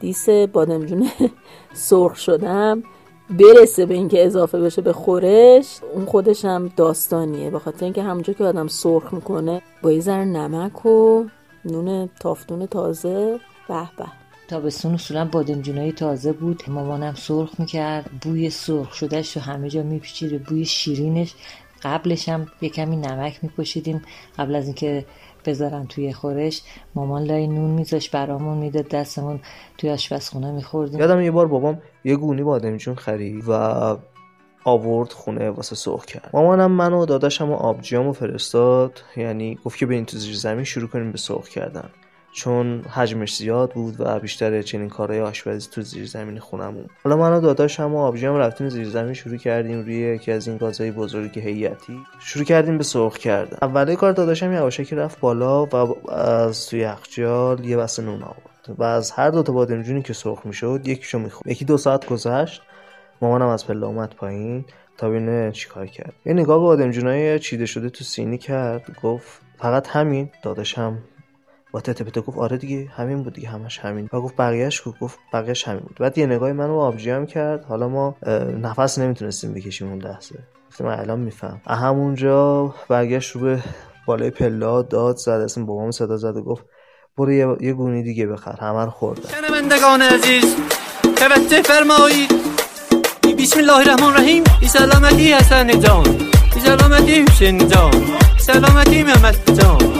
دیس 0.00 0.28
بادمجون 0.28 1.10
سرخ 1.72 2.16
شدم 2.16 2.82
برسه 3.30 3.86
به 3.86 3.94
اینکه 3.94 4.26
اضافه 4.26 4.60
بشه 4.60 4.82
به 4.82 4.92
خورش 4.92 5.80
اون 5.94 6.04
خودش 6.04 6.44
هم 6.44 6.72
داستانیه. 6.76 7.50
به 7.50 7.58
خاطر 7.58 7.84
اینکه 7.84 8.02
همونجا 8.02 8.32
که 8.32 8.44
آدم 8.44 8.66
سرخ 8.66 9.14
می‌کنه 9.14 9.62
با 9.82 9.92
یه 9.92 10.00
ذره 10.00 10.24
نمک 10.24 10.86
و 10.86 11.24
نون 11.64 12.08
تافتون 12.20 12.66
تازه 12.66 13.40
به 13.68 13.88
به. 13.98 14.17
تابستون 14.48 14.94
اصولا 14.94 15.24
بادمجونای 15.24 15.92
تازه 15.92 16.32
بود. 16.32 16.62
مامانم 16.68 17.14
سرخ 17.14 17.50
می‌کرد. 17.58 18.10
بوی 18.22 18.50
سرخ 18.50 18.94
شدهش 18.94 19.36
رو 19.36 19.42
همه 19.42 19.68
جا 19.68 19.82
میپیچید. 19.82 20.44
بوی 20.44 20.64
شیرینش. 20.64 21.34
قبلش 21.82 22.28
هم 22.28 22.46
یه 22.60 22.68
کمی 22.68 22.96
نمک 22.96 23.38
میپشیدیم 23.42 24.02
قبل 24.38 24.54
از 24.54 24.64
اینکه 24.64 25.04
بذارن 25.46 25.86
توی 25.86 26.12
خورش. 26.12 26.62
مامان 26.94 27.22
لای 27.22 27.46
نون 27.46 27.70
میذاش 27.70 28.10
برامون 28.10 28.58
می‌داد. 28.58 28.88
دستمون 28.88 29.40
توی 29.78 29.90
آشپزخونه 29.90 30.52
میخوردیم. 30.52 31.00
یادم 31.00 31.20
یه 31.20 31.30
بار 31.30 31.46
بابام 31.46 31.82
یه 32.04 32.16
گونی 32.16 32.42
بادمجون 32.42 32.94
خرید 32.94 33.44
و 33.48 33.96
آورد 34.64 35.12
خونه 35.12 35.50
واسه 35.50 35.76
سرخ 35.76 36.04
کرد. 36.04 36.30
مامانم 36.32 36.70
من 36.70 36.92
و 36.92 37.06
داداشم 37.06 37.50
و 37.50 37.54
آبجیامو 37.54 38.12
فرستاد. 38.12 39.02
یعنی 39.16 39.58
گفت 39.64 39.78
که 39.78 39.86
بریم 39.86 40.04
تو 40.04 40.18
زیر 40.18 40.36
زمین 40.36 40.64
شروع 40.64 40.88
کنیم 40.88 41.12
به 41.12 41.18
سرخ 41.18 41.48
کردن. 41.48 41.90
چون 42.32 42.82
حجمش 42.82 43.36
زیاد 43.36 43.72
بود 43.72 43.94
و 43.98 44.18
بیشتر 44.20 44.62
چنین 44.62 44.88
کارهای 44.88 45.20
آشپزی 45.20 45.68
تو 45.70 45.82
زیر 45.82 46.06
زمین 46.06 46.38
خونمون. 46.38 46.86
حالا 47.04 47.16
من 47.16 47.32
و 47.32 47.40
داداشم 47.40 47.94
و 47.94 47.98
آبجیام 47.98 48.36
رفتیم 48.36 48.68
زیر 48.68 48.88
زمین 48.88 49.14
شروع 49.14 49.36
کردیم 49.36 49.80
روی 49.80 49.94
یکی 49.94 50.32
از 50.32 50.48
این 50.48 50.56
گازهای 50.56 50.90
بزرگ 50.90 51.38
هیئتی. 51.38 51.98
شروع 52.20 52.44
کردیم 52.44 52.78
به 52.78 52.84
سرخ 52.84 53.18
کردن. 53.18 53.58
اول 53.62 53.94
کار 53.94 54.12
داداشم 54.12 54.52
یواشکی 54.52 54.96
رفت 54.96 55.20
بالا 55.20 55.66
و 55.66 56.10
از 56.10 56.66
توی 56.66 56.80
یخچال 56.80 57.64
یه 57.64 57.76
بسته 57.76 58.02
نون 58.02 58.22
آورد. 58.22 58.78
و 58.78 58.82
از 58.82 59.10
هر 59.10 59.30
دو 59.30 59.42
تا 59.42 59.52
بادمجونی 59.52 60.02
که 60.02 60.12
سرخ 60.12 60.46
می‌شد 60.46 60.80
یکیشو 60.84 61.18
می‌خورد. 61.18 61.46
یکی 61.50 61.64
دو 61.64 61.76
ساعت 61.76 62.06
گذشت 62.06 62.62
مامانم 63.22 63.48
از 63.48 63.66
پله 63.66 63.86
اومد 63.86 64.14
پایین 64.14 64.64
تا 64.96 65.08
ببینه 65.08 65.52
چیکار 65.52 65.86
کرد. 65.86 66.12
یه 66.26 66.32
نگاه 66.32 66.58
به 66.58 66.64
بادمجونای 66.64 67.38
چیده 67.38 67.66
شده 67.66 67.90
تو 67.90 68.04
سینی 68.04 68.38
کرد 68.38 68.96
گفت 69.02 69.40
فقط 69.58 69.88
همین 69.88 70.30
داداشم 70.42 70.98
با 71.72 71.80
تته 71.80 72.20
گفت 72.20 72.38
آره 72.38 72.56
دیگه 72.56 72.90
همین 72.96 73.22
بود 73.22 73.32
دیگه 73.32 73.48
همش 73.48 73.78
همین. 73.78 74.08
و 74.12 74.20
گفت 74.20 74.36
بقیهش 74.36 74.80
کو 74.80 74.92
گفت 75.00 75.18
بقیهش 75.32 75.68
همین 75.68 75.80
بود. 75.80 75.96
بعد 76.00 76.18
یه 76.18 76.26
نگاهی 76.26 76.52
منو 76.52 76.78
آبجی 76.78 77.10
هم 77.10 77.26
کرد. 77.26 77.64
حالا 77.64 77.88
ما 77.88 78.16
نفس 78.62 78.98
نمی‌تونستیم 78.98 79.54
بکشیم 79.54 79.88
اون 79.88 80.02
لحظه. 80.02 80.38
گفتم 80.70 80.86
الان 80.86 81.20
میفهم. 81.20 81.60
همونجا 81.66 82.74
برگشت 82.88 83.36
رو 83.36 83.40
به 83.40 83.58
بالای 84.06 84.30
پلا 84.30 84.82
داد 84.82 85.16
زد 85.16 85.30
اسم 85.30 85.66
بابام 85.66 85.90
صدا 85.90 86.16
زد 86.16 86.36
و 86.36 86.42
گفت 86.42 86.64
برو 87.16 87.32
یه, 87.32 87.56
یه 87.60 87.72
گونی 87.72 88.02
دیگه 88.02 88.26
بخر 88.26 88.56
همه 88.60 88.84
رو 88.84 88.90
خوردن 88.90 89.28
شنوندگان 89.28 90.02
عزیز 90.02 90.56
توجه 91.16 91.62
فرمایید. 91.62 92.30
بسم 93.38 93.58
الله 93.58 93.76
الرحمن 93.76 94.06
الرحیم 94.06 94.44
بی 94.60 94.68
سلامتی 94.68 95.32
حسن 95.32 95.80
جان 95.80 96.04
سلامتی 96.64 97.22
حسین 97.22 97.68
جان 97.68 97.90
سلامتی 98.38 99.02
محمد 99.02 99.60
جان. 99.60 99.97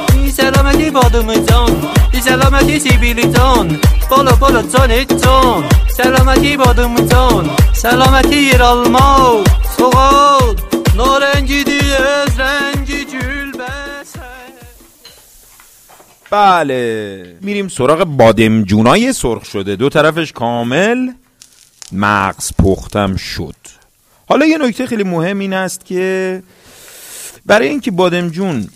بادم 0.91 1.45
جان 1.45 1.89
بی 2.12 2.20
سلامتی 2.20 2.79
سیبیلی 2.79 3.33
جان 3.33 3.81
بالا 4.11 4.33
بالا 4.33 4.62
جان 4.62 5.07
جان. 5.07 5.64
سلامتی 5.97 6.57
بادم 6.57 7.07
جان 7.07 7.51
سلامتی 7.72 8.35
ایرالما 8.35 9.45
سوغال 9.76 10.57
نارنجی 10.97 11.64
از 12.16 12.41
رنگی 12.41 13.05
بله. 16.31 17.37
میریم 17.41 17.68
سراغ 17.68 18.05
بادمجونای 18.05 19.12
سرخ 19.12 19.45
شده. 19.45 19.76
دو 19.76 19.89
طرفش 19.89 20.33
کامل 20.33 21.09
مغز 21.93 22.51
پختم 22.62 23.16
شد. 23.16 23.55
حالا 24.29 24.47
یه 24.47 24.59
نکته 24.59 24.87
خیلی 24.87 25.03
مهم 25.03 25.39
این 25.39 25.53
است 25.53 25.85
که 25.85 26.43
برای 27.47 27.68
اینکه 27.68 27.91
بادمجون 27.91 28.68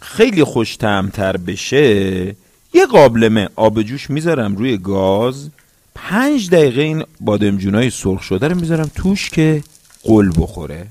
خیلی 0.00 0.44
خوش 0.44 0.76
تر 0.76 1.36
بشه 1.36 2.36
یه 2.74 2.86
قابلمه. 2.92 3.48
آب 3.56 3.82
جوش 3.82 4.10
می‌ذارم 4.10 4.56
روی 4.56 4.78
گاز. 4.78 5.50
پنج 5.94 6.50
دقیقه 6.50 6.80
این 6.80 7.04
بادمجونای 7.20 7.90
سرخ 7.90 8.22
شده 8.22 8.48
رو 8.48 8.56
می‌ذارم 8.60 8.90
توش 8.94 9.30
که 9.30 9.62
قل 10.02 10.30
بخوره. 10.38 10.86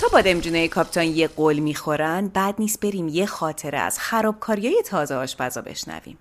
تا 0.00 0.08
بادمجونای 0.12 0.68
کاپتان 0.68 1.04
یه 1.04 1.28
قل 1.36 1.58
می‌خورن 1.58 2.28
بعد 2.34 2.54
نیست 2.58 2.80
بریم 2.80 3.08
یه 3.08 3.26
خاطره 3.26 3.78
از 3.78 3.98
خرابکاریای 3.98 4.82
تازه 4.86 5.14
آشپزا 5.14 5.60
بشنویم. 5.60 6.18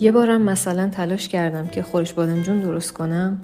یه 0.00 0.12
بارم 0.12 0.42
مثلا 0.42 0.88
تلاش 0.88 1.28
کردم 1.28 1.68
که 1.68 1.82
خورش 1.82 2.12
بادمجون 2.12 2.60
درست 2.60 2.92
کنم. 2.92 3.42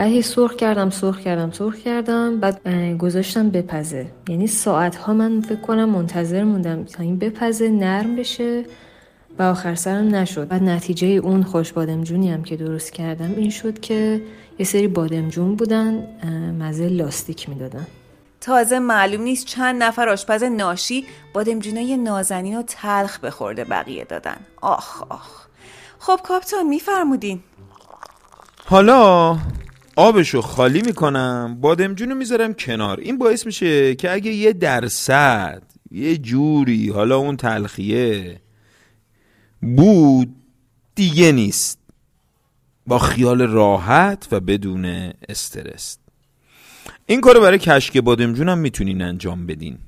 بعد 0.00 0.20
سرخ 0.20 0.56
کردم 0.56 0.90
سرخ 0.90 1.20
کردم 1.20 1.50
سرخ 1.50 1.76
کردم. 1.76 2.40
بعد 2.40 2.68
گذاشتم 2.98 3.50
بپزه. 3.50 4.06
یعنی 4.28 4.46
ساعت 4.46 4.96
ها 4.96 5.14
من 5.14 5.40
فکر 5.40 5.60
کنم 5.60 5.88
منتظر 5.88 6.44
موندم 6.44 6.84
تا 6.84 7.02
این 7.02 7.18
بپزه 7.18 7.68
نرم 7.68 8.16
بشه 8.16 8.64
و 9.38 9.42
آخر 9.42 9.74
سرم 9.74 10.14
نشد. 10.14 10.46
و 10.50 10.58
نتیجه 10.58 11.06
اون 11.06 11.42
خوش 11.42 11.72
بادمجونی 11.72 12.30
هم 12.30 12.42
که 12.42 12.56
درست 12.56 12.92
کردم 12.92 13.34
این 13.36 13.50
شد 13.50 13.80
که 13.80 14.22
یه 14.58 14.66
سری 14.66 14.88
بادمجون 14.88 15.56
بودن 15.56 16.06
مزه 16.58 16.88
لاستیک 16.88 17.48
می‌دادن. 17.48 17.86
تازه 18.40 18.78
معلوم 18.78 19.22
نیست 19.22 19.46
چند 19.46 19.82
نفر 19.82 20.08
آشپز 20.08 20.42
ناشی 20.42 21.06
بادمجونای 21.34 21.96
نازنین 21.96 22.58
و 22.58 22.62
تلخ 22.62 23.20
بخورده 23.20 23.64
بقیه 23.64 24.04
دادن. 24.04 24.36
آخ 24.60 25.02
آخ. 25.08 25.46
خب 25.98 26.20
کاپتان 26.24 26.66
میفرمودین. 26.66 27.40
حالا 28.66 29.36
آبشو 29.96 30.40
خالی 30.40 30.82
می‌کنم 30.86 31.58
بادمجونو 31.60 32.14
می‌ذارم 32.14 32.54
کنار. 32.54 33.00
این 33.00 33.18
باعث 33.18 33.46
میشه 33.46 33.94
که 33.94 34.12
اگه 34.12 34.30
یه 34.30 34.52
درصد 34.52 35.62
یه 35.90 36.16
جوری 36.16 36.88
حالا 36.88 37.16
اون 37.16 37.36
تلخیه 37.36 38.40
بود 39.62 40.34
دیگه 40.94 41.32
نیست. 41.32 41.78
با 42.86 42.98
خیال 42.98 43.42
راحت 43.42 44.28
و 44.32 44.40
بدون 44.40 45.12
استرس. 45.28 45.98
این 47.06 47.20
کارو 47.20 47.40
برای 47.40 47.58
کشک 47.58 47.98
بادمجون 47.98 48.48
هم 48.48 48.58
می‌تونین 48.58 49.02
انجام 49.02 49.46
بدین. 49.46 49.78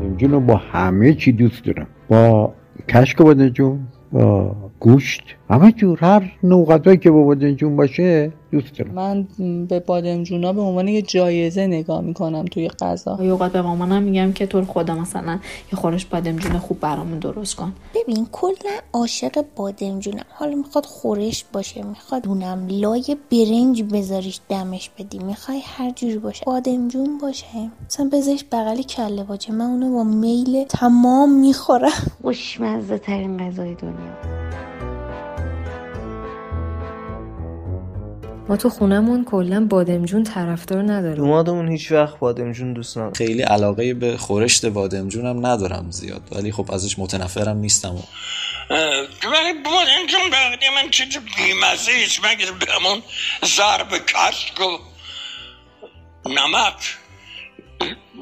بادمجون 0.00 0.30
رو 0.30 0.40
با 0.40 0.56
همه 0.56 1.14
چی 1.14 1.32
دوست 1.32 1.64
دارم. 1.64 1.86
با 2.08 2.54
کشک 2.88 3.16
بادمجون 3.16 3.88
با 4.12 4.56
گوشت. 4.82 5.22
همه 5.50 5.72
جور 5.72 5.98
هر 6.00 6.32
نوع 6.42 6.66
غذایی 6.66 6.98
که 6.98 7.10
با 7.10 7.22
بادمجون 7.22 7.76
باشه 7.76 8.32
دوست 8.52 8.78
دارم. 8.78 8.94
من 8.94 9.26
به 9.66 9.80
بادمجونا 9.80 10.52
به 10.52 10.60
عنوان 10.60 10.88
یه 10.88 11.02
جایزه 11.02 11.66
نگاه 11.66 12.00
می‌کنم 12.00 12.44
توی 12.44 12.68
غذا. 12.68 13.18
یه 13.20 13.30
اوقات 13.30 13.52
به 13.52 13.62
مامانم 13.62 14.02
میگم 14.02 14.32
که 14.32 14.46
تو 14.46 14.64
خدا 14.64 14.94
مثلا 14.94 15.38
یه 15.72 15.78
خورش 15.78 16.06
بادمجون 16.06 16.58
خوب 16.58 16.80
برامون 16.80 17.18
درست 17.18 17.56
کن. 17.56 17.72
ببین 17.94 18.26
کلا 18.32 18.70
عاشق 18.92 19.44
بادمجونم. 19.56 20.24
حالا 20.34 20.56
می‌خواد 20.56 20.84
خورش 20.84 21.44
باشه 21.52 21.82
می‌خواد 21.82 22.22
دونم 22.22 22.66
لای 22.70 23.16
برنج 23.32 23.82
بذاریش 23.82 24.40
دمش 24.48 24.90
بدی. 24.98 25.18
می‌خوای 25.18 25.60
هر 25.64 25.90
جوری 25.90 26.18
باشه. 26.18 26.44
بادمجون 26.46 27.18
باشه. 27.18 27.70
مثلا 27.86 28.10
بذارش 28.12 28.44
بغل 28.52 28.82
کله 28.82 29.24
باشه. 29.24 29.52
من 29.52 29.64
اونو 29.64 29.92
با 29.92 30.04
میل 30.04 30.64
تمام 30.64 31.40
می‌خورم. 31.40 31.90
خوشمزه 32.22 32.98
ترین 32.98 33.36
غذای 33.36 33.74
دنیا. 33.74 34.41
ما 38.52 38.58
تو 38.58 38.70
خونمون 38.70 39.24
کلا 39.24 39.66
بادمجون 39.70 40.24
طرفدار 40.24 40.82
نداریم. 40.82 41.16
دومادمون 41.16 41.68
هیچ 41.68 41.92
وقت 41.92 42.18
بادمجون 42.18 42.72
دوست 42.72 42.98
نداره 42.98 43.14
خیلی 43.14 43.42
علاقه 43.42 43.94
به 43.94 44.16
خورشت 44.16 44.66
بادمجون 44.66 45.26
هم 45.26 45.46
ندارم 45.46 45.90
زیاد. 45.90 46.22
ولی 46.32 46.52
خب 46.52 46.70
ازش 46.72 46.98
متنفرم 46.98 47.56
نیستم. 47.56 47.94
ولی 48.70 49.52
بادمجون 49.64 50.30
بقیه 50.32 50.70
من 50.74 50.90
چیز 50.90 51.08
بیمزه 51.36 51.92
ایست 51.92 52.20
مگه 52.24 52.46
بهمون 52.66 53.02
ضرب 53.44 53.88
کشک 54.06 54.60
و 54.60 54.78
نمک 56.28 56.96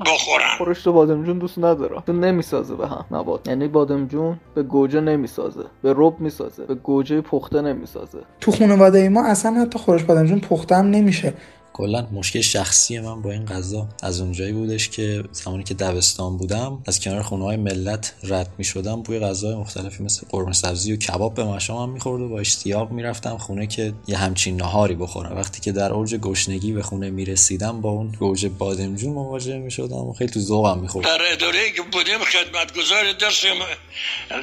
بخورن. 0.06 0.56
خورشت 0.58 0.88
بادمجون 0.88 1.38
دوست 1.38 1.58
ندارم 1.58 2.02
تو 2.06 2.12
نمی‌سازه 2.12 2.74
به 2.74 2.88
هم 2.88 3.04
نبات. 3.10 3.48
یعنی 3.48 3.68
بادمجون 3.68 4.40
به 4.54 4.62
گوجه 4.62 5.00
نمی‌سازه. 5.00 5.64
به 5.82 5.94
رب 5.96 6.20
می‌سازه. 6.20 6.64
به 6.64 6.74
گوجه 6.74 7.20
پخته 7.20 7.60
نمی‌سازه. 7.60 8.18
تو 8.40 8.50
خانواده 8.52 9.08
ما 9.08 9.26
اصلا 9.26 9.52
حتی 9.52 9.78
خورش 9.78 10.04
بادمجون 10.04 10.40
پخته 10.40 10.76
هم 10.76 10.86
نمیشه. 10.86 11.34
کلا 11.72 12.08
مشکل 12.12 12.40
شخصی 12.40 13.00
من 13.00 13.22
با 13.22 13.30
این 13.30 13.44
غذا 13.44 13.88
از 14.02 14.20
اونجایی 14.20 14.52
بودش 14.52 14.88
که 14.88 15.24
زمانی 15.32 15.64
که 15.64 15.74
دبستان 15.74 16.36
بودم 16.36 16.82
از 16.86 17.00
کنار 17.00 17.22
خونه 17.22 17.44
های 17.44 17.56
ملت 17.56 18.14
رد 18.22 18.52
می 18.58 18.64
شدم 18.64 19.02
بوی 19.02 19.18
غذای 19.20 19.54
مختلفی 19.54 20.02
مثل 20.02 20.26
قرمه 20.30 20.52
سبزی 20.52 20.92
و 20.92 20.96
کباب 20.96 21.34
به 21.34 21.44
مشامم 21.44 21.92
می‌خورد 21.92 22.22
و 22.22 22.28
با 22.28 22.40
اشتیاق 22.40 22.90
می‌رفتم 22.90 23.38
خونه 23.38 23.66
که 23.66 23.92
یه 24.06 24.16
همچین 24.16 24.56
نهاری 24.56 24.94
بخورم. 24.94 25.36
وقتی 25.36 25.60
که 25.60 25.72
در 25.72 25.92
اوج 25.92 26.14
گشنگی 26.14 26.72
به 26.72 26.82
خونه 26.82 27.10
می‌رسیدم 27.10 27.80
با 27.80 27.90
اون 27.90 28.08
گوجه 28.18 28.48
بادمجون 28.48 29.12
مواجه 29.12 29.58
می‌شدم 29.58 29.96
و 29.96 30.12
خیلی 30.12 30.30
تو 30.32 30.40
ذوقم 30.40 30.78
می‌خورد. 30.78 31.06
در 31.06 31.20
اداره 31.32 31.70
که 31.70 31.82
بودیم 31.82 32.18
خدمتگزار 32.18 33.12
داشتیم 33.12 33.54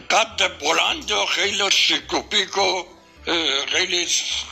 قد 0.10 0.40
بلند 0.62 1.12
و 1.12 1.26
خیلی 1.30 1.72
شیک 1.72 2.14
و 2.14 2.97
خیلی 3.72 4.08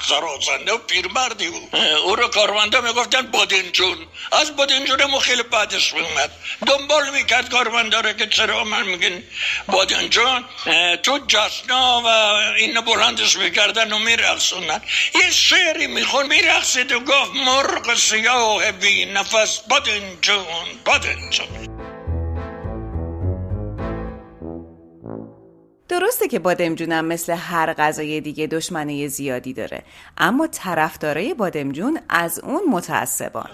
زرازنده 0.07 0.73
و 0.73 0.77
پیرمردی 0.77 1.49
بود. 1.49 1.75
او 1.75 2.15
رو 2.15 2.27
کارمنده 2.27 2.81
می‌گفتن 2.81 3.21
بادنجون 3.21 3.97
از 4.31 4.55
بادنجون 4.55 5.19
خیلی 5.19 5.43
بعدش 5.43 5.93
میومد 5.93 6.31
دنبال 6.67 7.09
می‌کرد 7.09 7.49
کارمنده 7.49 8.01
رو 8.01 8.13
که 8.13 8.27
چرا 8.27 8.63
من 8.63 8.87
میگین 8.87 9.23
بادنجون 9.67 10.45
تو 11.03 11.19
جسنا 11.27 12.01
و 12.01 12.07
این 12.57 12.81
بلندش 12.81 13.35
می‌کردن 13.35 13.93
و 13.93 13.99
میرقصوندن. 13.99 14.81
یه 15.15 15.31
شعری 15.31 15.87
میخون 15.87 16.27
میرقصید 16.27 16.91
و 16.91 16.99
گفت 16.99 17.31
مرغ 17.35 17.95
سیاه 17.95 18.71
بی 18.71 19.05
نفس. 19.05 19.59
بادنجون 19.59 20.45
بادنجون 20.85 21.47
درسته 25.89 26.27
که 26.27 26.39
بادمجونم 26.39 27.05
مثل 27.05 27.33
هر 27.33 27.73
غذای 27.73 28.21
دیگه 28.21 28.47
دشمنه 28.47 29.07
زیادی 29.07 29.53
داره 29.53 29.83
اما 30.17 30.47
طرفدارای 30.47 31.33
بادمجون 31.33 31.99
از 32.09 32.39
اون 32.39 32.61
متعصبان 32.69 33.49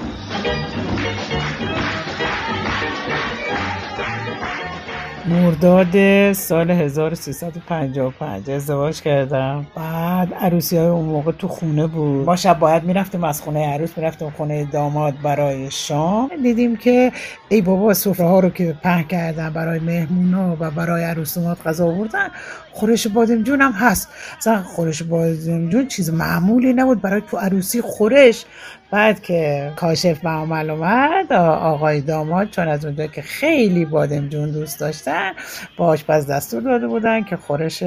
مرداد 5.31 6.33
سال 6.33 6.71
1355 6.71 8.49
ازدواج 8.49 9.01
کردم. 9.01 9.67
بعد 9.75 10.33
عروسی 10.33 10.77
های 10.77 10.87
اون 10.87 11.05
موقع 11.05 11.31
تو 11.31 11.47
خونه 11.47 11.87
بود. 11.87 12.25
ما 12.25 12.35
شب 12.35 12.59
باید 12.59 12.83
می‌رفتیم 12.83 13.23
از 13.23 13.41
خونه 13.41 13.73
عروس 13.73 13.97
می‌رفتیم 13.97 14.29
خونه 14.29 14.65
داماد 14.65 15.13
برای 15.23 15.71
شام. 15.71 16.29
دیدیم 16.43 16.75
که 16.77 17.11
ای 17.49 17.61
بابا 17.61 17.93
سفره 17.93 18.25
ها 18.25 18.39
رو 18.39 18.49
که 18.49 18.75
پهن 18.83 19.03
کردن 19.03 19.49
برای 19.49 19.79
مهمونا 19.79 20.57
و 20.59 20.71
برای 20.71 21.03
عروسیات 21.03 21.67
غذا 21.67 21.85
آوردن. 21.85 22.27
خورش 22.71 23.07
بادمجون 23.07 23.61
هم 23.61 23.71
هست. 23.71 24.09
اصلا 24.37 24.63
خورش 24.63 25.03
بادمجون 25.03 25.87
چیز 25.87 26.09
معمولی 26.09 26.73
نبود. 26.73 27.01
برای 27.01 27.21
تو 27.31 27.37
عروسی 27.37 27.81
خورش. 27.81 28.45
بعد 28.91 29.21
که 29.21 29.71
کاشف 29.75 30.23
معامل 30.23 30.69
اومد 30.69 31.33
آقای 31.33 32.01
داماد 32.01 32.49
چون 32.49 32.67
از 32.67 32.85
اونجا 32.85 33.07
که 33.07 33.21
خیلی 33.21 33.85
بادمجون 33.85 34.51
دوست 34.51 34.79
داشتن 34.79 35.31
با 35.77 35.85
آشپز 35.85 36.27
دستور 36.27 36.61
داده 36.61 36.87
بودن 36.87 37.23
که 37.23 37.37
خورش 37.37 37.83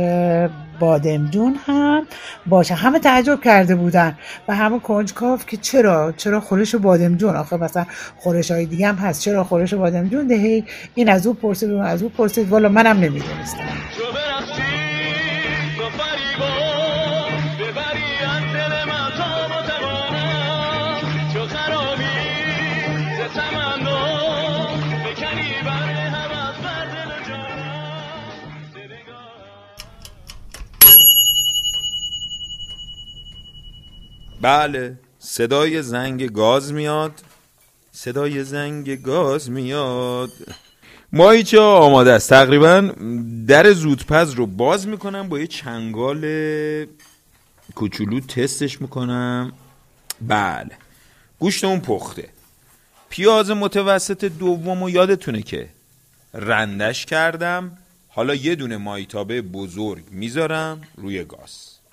بادمجون 0.81 1.57
هم 1.67 2.07
باشه. 2.47 2.75
همه 2.75 2.99
تعجب 2.99 3.41
کرده 3.41 3.75
بودن. 3.75 4.19
و 4.49 4.55
همه 4.55 4.79
کنجکاف 4.81 5.47
که 5.47 5.57
چرا؟ 5.57 6.13
چرا 6.17 6.41
خورش 6.41 6.75
بادمجون؟ 6.75 7.37
آخه 7.37 7.57
مثلا 7.57 7.87
خورش 8.17 8.51
های 8.51 8.67
دیگه 8.67 8.89
هم 8.89 8.95
هست. 8.95 9.21
چرا 9.21 9.45
خورش 9.45 9.75
بادمجون 9.75 10.27
دهی؟ 10.27 10.65
این 10.95 11.09
از 11.09 11.27
او 11.27 11.35
پرسید 11.35 11.71
و 11.71 11.79
از 11.79 12.03
او 12.03 12.09
پرسید. 12.09 12.49
والا 12.49 12.69
منم 12.69 12.97
نمی‌دونستم. 12.97 13.59
بله. 34.45 34.99
صدای 35.19 35.83
زنگ 35.83 36.33
گاز 36.33 36.73
میاد. 36.73 37.13
صدای 37.93 38.45
زنگ 38.45 39.03
گاز 39.03 39.51
میاد. 39.51 40.33
مایچه 41.13 41.61
آماده 41.61 42.13
است؟ 42.13 42.31
تقریبا 42.31 42.81
در 43.47 43.73
زودپز 43.73 44.31
رو 44.31 44.47
باز 44.47 44.87
می‌کنم. 44.89 45.29
با 45.29 45.39
یه 45.39 45.47
چنگال 45.47 46.21
کوچولو 47.75 48.21
تستش 48.21 48.81
می‌کنم. 48.81 49.53
بله. 50.21 50.71
گوشت 51.39 51.65
اون 51.65 51.81
پخته. 51.81 52.29
پیاز 53.09 53.51
متوسط 53.51 54.25
دوم 54.25 54.83
و 54.83 54.91
یادتونه 54.91 55.43
که 55.43 55.69
رندش 56.35 57.07
کردم. 57.07 57.79
حالا 58.09 58.35
یه 58.35 58.55
دونه 58.55 58.77
مایتابه 58.77 59.43
بزرگ 59.43 60.05
می‌ذارم 60.11 60.81
روی 60.97 61.25
گاز. 61.25 61.84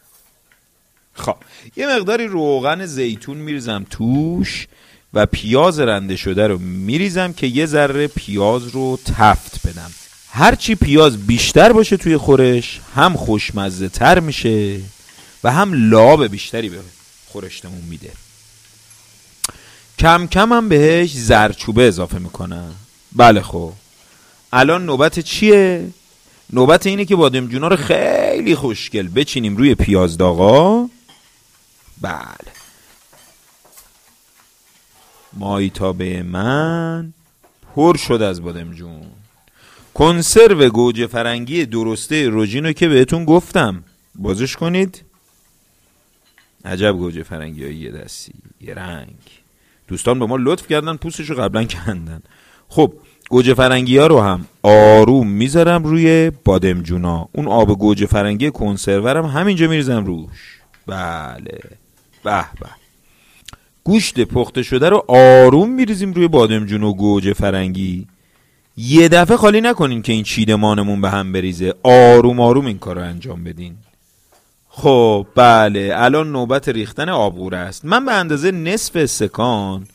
خب 1.14 1.36
یه 1.76 1.88
مقداری 1.88 2.28
روغن 2.28 2.86
زیتون 2.86 3.38
میریزم 3.38 3.86
توش 3.90 4.68
و 5.14 5.26
پیاز 5.26 5.80
رنده 5.80 6.16
شده 6.16 6.48
رو 6.48 6.58
میریزم 6.58 7.34
که 7.34 7.48
یه 7.48 7.66
ذره 7.66 8.08
پیاز 8.08 8.68
رو 8.68 9.00
تفت 9.18 9.68
بدم. 9.68 9.92
هرچی 10.32 10.76
پیاز 10.76 11.28
بیشتر 11.28 11.74
باشه 11.74 11.98
توی 11.98 12.18
خورش 12.18 12.80
هم 12.96 13.14
خوشمزه 13.14 13.90
تر 13.90 14.20
میشه 14.20 14.80
و 15.44 15.52
هم 15.52 15.90
لاب 15.90 16.28
بیشتری 16.28 16.70
به 16.70 16.78
خورشتمون 17.28 17.82
میده. 17.90 18.12
کم 20.00 20.28
کم 20.28 20.54
هم 20.54 20.70
بهش 20.70 21.12
زرچوبه 21.14 21.88
اضافه 21.88 22.20
می‌کنم. 22.20 22.76
بله 23.16 23.42
خب. 23.42 23.74
الان 24.54 24.86
نوبت 24.86 25.20
چیه؟ 25.20 25.88
نوبت 26.54 26.88
اینه 26.88 27.06
که 27.06 27.16
بادمجونا 27.16 27.68
رو 27.68 27.76
خیلی 27.76 28.56
خوشگل 28.56 29.08
بچینیم 29.08 29.58
روی 29.58 29.76
پیاز 29.76 30.18
داغا. 30.18 30.90
بله 32.02 32.52
مایتابه 35.34 36.24
من 36.24 37.14
پر 37.76 37.98
شد 37.98 38.22
از 38.22 38.42
بادمجون 38.42 39.02
کنسرو 39.94 40.70
گوجه 40.70 41.08
فرنگی 41.08 41.66
درسته 41.66 42.30
روژینو 42.30 42.72
که 42.74 42.88
بهتون 42.88 43.26
گفتم. 43.26 43.84
بازش 44.16 44.56
کنید. 44.56 45.02
عجب 46.66 46.92
گوجه 46.92 47.24
فرنگی 47.24 47.64
های 47.64 47.76
یه 47.76 47.92
دستی 47.92 48.34
یه 48.62 48.74
رنگ. 48.74 49.16
دوستان 49.88 50.20
به 50.20 50.26
ما 50.26 50.38
لطف 50.40 50.68
کردن 50.68 50.96
پوستشو 50.96 51.34
قبلا 51.36 51.64
کندن. 51.64 52.22
خب 52.70 52.94
گوجه 53.30 53.54
فرنگی 53.54 53.98
ها 53.98 54.08
رو 54.08 54.22
هم 54.22 54.46
آروم 54.64 55.28
می‌ذارم 55.28 55.84
روی 55.84 56.32
بادمجونا 56.46 57.30
اون 57.32 57.48
آب 57.48 57.80
گوجه 57.80 58.06
فرنگی 58.06 58.52
کنسرورم 58.52 59.26
همینجا 59.26 59.68
میریزم 59.68 60.06
روش. 60.06 60.60
بله. 60.88 61.60
به 62.24 62.46
به. 62.60 62.70
گوشت 63.84 64.20
پخته 64.20 64.64
شده 64.64 64.90
رو 64.90 65.06
آروم 65.08 65.70
میریزیم 65.70 66.14
روی 66.14 66.28
بادمجون 66.28 66.84
و 66.84 66.94
گوجه 66.94 67.34
فرنگی. 67.34 68.08
یه 68.78 69.08
دفعه 69.08 69.38
خالی 69.38 69.62
نکنین 69.62 70.02
که 70.02 70.14
این 70.14 70.24
چیدمانمون 70.24 71.02
به 71.02 71.10
هم 71.10 71.32
بریزه. 71.32 71.74
آروم 71.84 72.40
آروم 72.40 72.66
این 72.66 72.78
کار 72.78 72.96
رو 72.96 73.02
انجام 73.02 73.44
بدین. 73.44 73.76
خب 74.70 75.28
بله 75.36 75.92
الان 75.96 76.32
نوبت 76.32 76.70
ریختن 76.70 77.10
آبغوره 77.10 77.58
است. 77.58 77.86
من 77.86 78.06
به 78.06 78.12
اندازه 78.12 78.52
نصف 78.52 78.96
استکان 78.96 79.88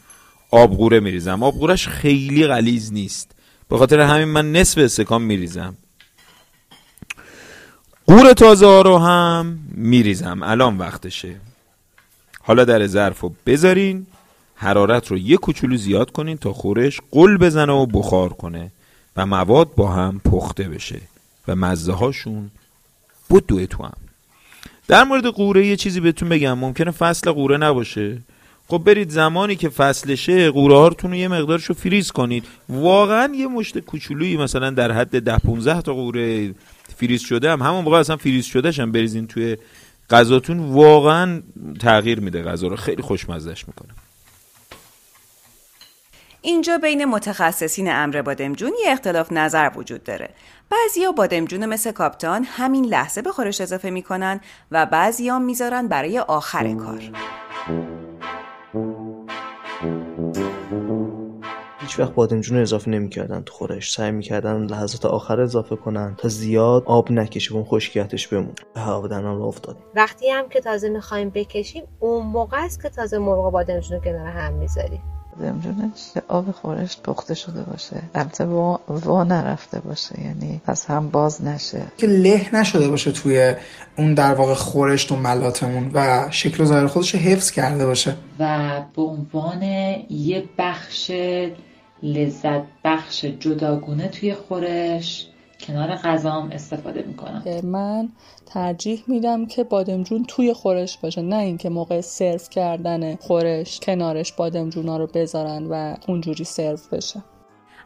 آبغوره 0.50 1.00
میریزم. 1.00 1.42
آبغورش 1.42 1.88
خیلی 1.88 2.46
غلیز 2.46 2.92
نیست. 2.92 3.30
به 3.68 3.78
خاطر 3.78 4.00
همین 4.00 4.28
من 4.28 4.52
نصف 4.52 4.78
استکان 4.78 5.22
میریزم. 5.22 5.76
قور 8.06 8.32
تازه 8.32 8.66
ها 8.66 8.82
رو 8.82 8.98
هم 8.98 9.58
میریزم. 9.70 10.42
الان 10.42 10.78
وقتشه. 10.78 11.36
حالا 12.46 12.64
در 12.64 12.86
ظرف 12.86 13.20
رو 13.20 13.34
بذارین 13.46 14.06
حرارت 14.54 15.06
رو 15.06 15.18
یه 15.18 15.36
کوچولو 15.36 15.76
زیاد 15.76 16.10
کنین 16.10 16.36
تا 16.36 16.52
خورش 16.52 17.00
قل 17.10 17.36
بزنه 17.36 17.72
و 17.72 17.86
بخار 17.86 18.32
کنه 18.32 18.70
و 19.16 19.26
مواد 19.26 19.74
با 19.74 19.88
هم 19.88 20.20
پخته 20.24 20.64
بشه 20.64 21.00
و 21.48 21.56
مزه 21.56 21.92
هاشون 21.92 22.50
بدوه 23.30 23.66
تو 23.66 23.82
هم. 23.82 23.96
در 24.88 25.04
مورد 25.04 25.26
قوره 25.26 25.66
یه 25.66 25.76
چیزی 25.76 26.00
بهتون 26.00 26.28
بگم 26.28 26.58
ممکنه 26.58 26.90
فصل 26.90 27.32
قوره 27.32 27.56
نباشه. 27.56 28.18
خب 28.68 28.78
برید 28.78 29.10
زمانی 29.10 29.56
که 29.56 29.68
فصلشه 29.68 30.50
قوره 30.50 30.74
هارتون 30.76 31.10
رو 31.10 31.16
یه 31.16 31.28
مقدارشو 31.28 31.74
فریز 31.74 32.10
کنید. 32.10 32.44
واقعا 32.68 33.34
یه 33.34 33.46
مشت 33.46 33.78
کوچولویی 33.78 34.36
مثلا 34.36 34.70
در 34.70 34.92
حد 34.92 35.22
ده 35.22 35.38
15 35.38 35.82
تا 35.82 35.94
قوره 35.94 36.54
فریز 36.96 37.20
شده 37.20 37.50
هم. 37.50 37.62
همون 37.62 37.84
موقع 37.84 37.98
اصلا 37.98 38.16
فریز 38.16 38.44
شدهش 38.44 38.80
هم 38.80 38.92
بریزین 38.92 39.26
توی 39.26 39.56
غذاتون 40.10 40.58
واقعا 40.58 41.42
تغییر 41.80 42.20
میده 42.20 42.42
غذا 42.42 42.66
رو 42.66 42.76
خیلی 42.76 43.02
خوشمزهش 43.02 43.68
می‌کنه 43.68 43.94
اینجا 46.42 46.78
بین 46.78 47.04
متخصصین 47.04 47.92
امر 47.92 48.22
بادمجون 48.22 48.72
یه 48.84 48.92
اختلاف 48.92 49.32
نظر 49.32 49.70
وجود 49.76 50.04
داره. 50.04 50.28
بعضیا 50.70 51.12
بادمجون 51.12 51.66
مثل 51.66 51.92
کاپتان 51.92 52.44
همین 52.44 52.84
لحظه 52.84 53.22
به 53.22 53.32
خورش 53.32 53.60
اضافه 53.60 53.90
می‌کنن 53.90 54.40
و 54.70 54.86
بعضیا 54.86 55.38
می‌ذارن 55.38 55.88
برای 55.88 56.18
آخر 56.18 56.74
کار. 56.74 57.02
هیچ 61.86 61.98
وقت 61.98 62.14
بادمجون 62.14 62.56
رو 62.56 62.62
اضافه 62.62 62.90
نمی‌کردن 62.90 63.42
تو 63.42 63.54
خورش. 63.54 63.92
سعی 63.92 64.10
می‌کردن 64.10 64.66
لحظات 64.66 65.04
آخر 65.06 65.40
اضافه 65.40 65.76
کنن 65.76 66.14
تا 66.18 66.28
زیاد 66.28 66.82
آب 66.86 67.12
نکشه 67.12 67.52
اون 67.52 67.64
خشکیتش 67.64 68.28
بمون 68.28 68.54
به 68.74 68.80
هوادن 68.80 69.22
رو 69.22 69.42
افتاد 69.42 69.76
وقتی 69.94 70.30
هم 70.30 70.48
که 70.48 70.60
تازه 70.60 70.88
می‌خوایم 70.88 71.30
بکشیم 71.30 71.84
اون 72.00 72.26
موقع 72.26 72.64
است 72.64 72.82
که 72.82 72.88
تازه 72.88 73.18
مرغ 73.18 73.52
بادمجون 73.52 73.98
رو 73.98 74.04
کنار 74.04 74.26
هم 74.26 74.52
می‌ذاریم. 74.52 75.02
بادمجونش 75.40 76.12
که 76.14 76.22
آب 76.28 76.50
خورش 76.50 77.00
پخته 77.00 77.34
شده 77.34 77.62
باشه. 77.62 78.02
البته 78.14 78.44
وا, 78.44 78.80
وا 78.88 79.24
نرفته 79.24 79.80
باشه. 79.80 80.20
یعنی 80.20 80.60
از 80.66 80.86
هم 80.86 81.08
باز 81.08 81.44
نشه. 81.44 81.82
که 81.98 82.06
له 82.06 82.54
نشده 82.54 82.88
باشه 82.88 83.12
توی 83.12 83.54
اون 83.98 84.14
در 84.14 84.34
واقع 84.34 84.54
خورش 84.54 85.04
تو 85.04 85.16
ملاتمون 85.16 85.90
و 85.94 86.28
شکل 86.30 86.62
و 86.62 86.66
ظاهر 86.66 86.86
خودش 86.86 87.14
رو 87.14 87.20
حفظ 87.20 87.50
کرده 87.50 87.86
باشه. 87.86 88.14
و 88.38 88.70
به 88.96 89.02
عنوان 89.02 89.62
یه 90.10 90.44
بخش 90.58 91.10
لذت 92.02 92.62
بخش 92.84 93.24
جداگونه 93.24 94.08
توی 94.08 94.34
خورش 94.34 95.26
کنار 95.60 95.96
غذام 95.96 96.50
استفاده 96.50 97.02
می‌کنم. 97.02 97.42
من 97.62 98.08
ترجیح 98.46 99.04
میدم 99.06 99.46
که 99.46 99.64
بادمجون 99.64 100.24
توی 100.28 100.52
خورش 100.52 100.98
باشه 100.98 101.22
نه 101.22 101.36
اینکه 101.36 101.68
موقع 101.68 102.00
سرو 102.00 102.38
کردن 102.38 103.16
خورش 103.16 103.80
کنارش 103.80 104.32
بادمجونا 104.32 104.96
رو 104.96 105.06
بذارن 105.06 105.66
و 105.66 105.96
اونجوری 106.08 106.44
سرو 106.44 106.78
بشه. 106.92 107.22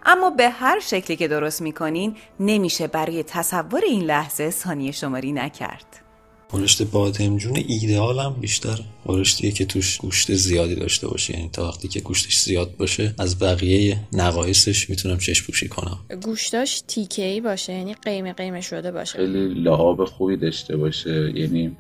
اما 0.06 0.30
به 0.30 0.48
هر 0.48 0.80
شکلی 0.80 1.16
که 1.16 1.28
درست 1.28 1.62
می‌کنین 1.62 2.16
نمیشه 2.40 2.86
برای 2.86 3.22
تصور 3.22 3.80
این 3.86 4.02
لحظه 4.02 4.50
ثانیه 4.50 4.92
شماری 4.92 5.32
نکرد. 5.32 6.09
خورشت 6.51 6.82
بادمجون 6.82 7.57
ایدئال 7.68 8.18
هم 8.18 8.32
بیشتر. 8.40 8.80
خورشتیه 9.07 9.51
که 9.51 9.64
توش 9.64 9.98
گوشت 9.98 10.34
زیادی 10.34 10.74
داشته 10.74 11.09
باشه 11.09 11.36
یعنی 11.36 11.51
تا 11.53 11.68
وقتی 11.68 11.88
که 11.88 12.01
گوشتش 12.01 12.38
زیاد 12.38 12.76
باشه 12.76 13.14
از 13.18 13.38
بقیه 13.38 13.96
نقایصش 14.12 14.90
می‌تونم 14.90 15.18
چشم 15.18 15.46
پوشی 15.46 15.68
کنم. 15.68 15.98
گوشتاش 16.22 16.82
تیکه 16.86 17.24
ای 17.24 17.40
باشه 17.40 17.72
یعنی 17.72 17.94
قیمه 17.94 18.32
قیمه 18.32 18.61
شده 18.61 18.92
باشه. 18.92 19.18
خیلی 19.18 19.55
لعاب 19.55 20.05
خوبی 20.05 20.36
داشته 20.36 20.76
باشه 20.76 21.32
یعنی 21.34 21.76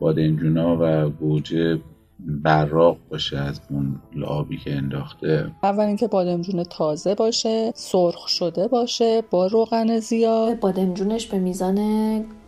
بادمجونا 0.00 0.78
و 0.80 1.10
گوجه 1.10 1.78
براق 2.20 2.96
باشه 3.10 3.38
از 3.38 3.60
اون 3.70 4.00
لعابی 4.16 4.56
که 4.56 4.72
انداخته. 4.72 5.50
اول 5.62 5.84
اینکه 5.84 6.06
بادمجون 6.06 6.64
تازه 6.64 7.14
باشه 7.14 7.72
سرخ 7.74 8.28
شده 8.28 8.68
باشه 8.68 9.22
با 9.30 9.46
روغن 9.46 9.98
زیاد. 9.98 10.60
بادمجونش 10.60 11.26
به 11.26 11.38
میزان 11.38 11.78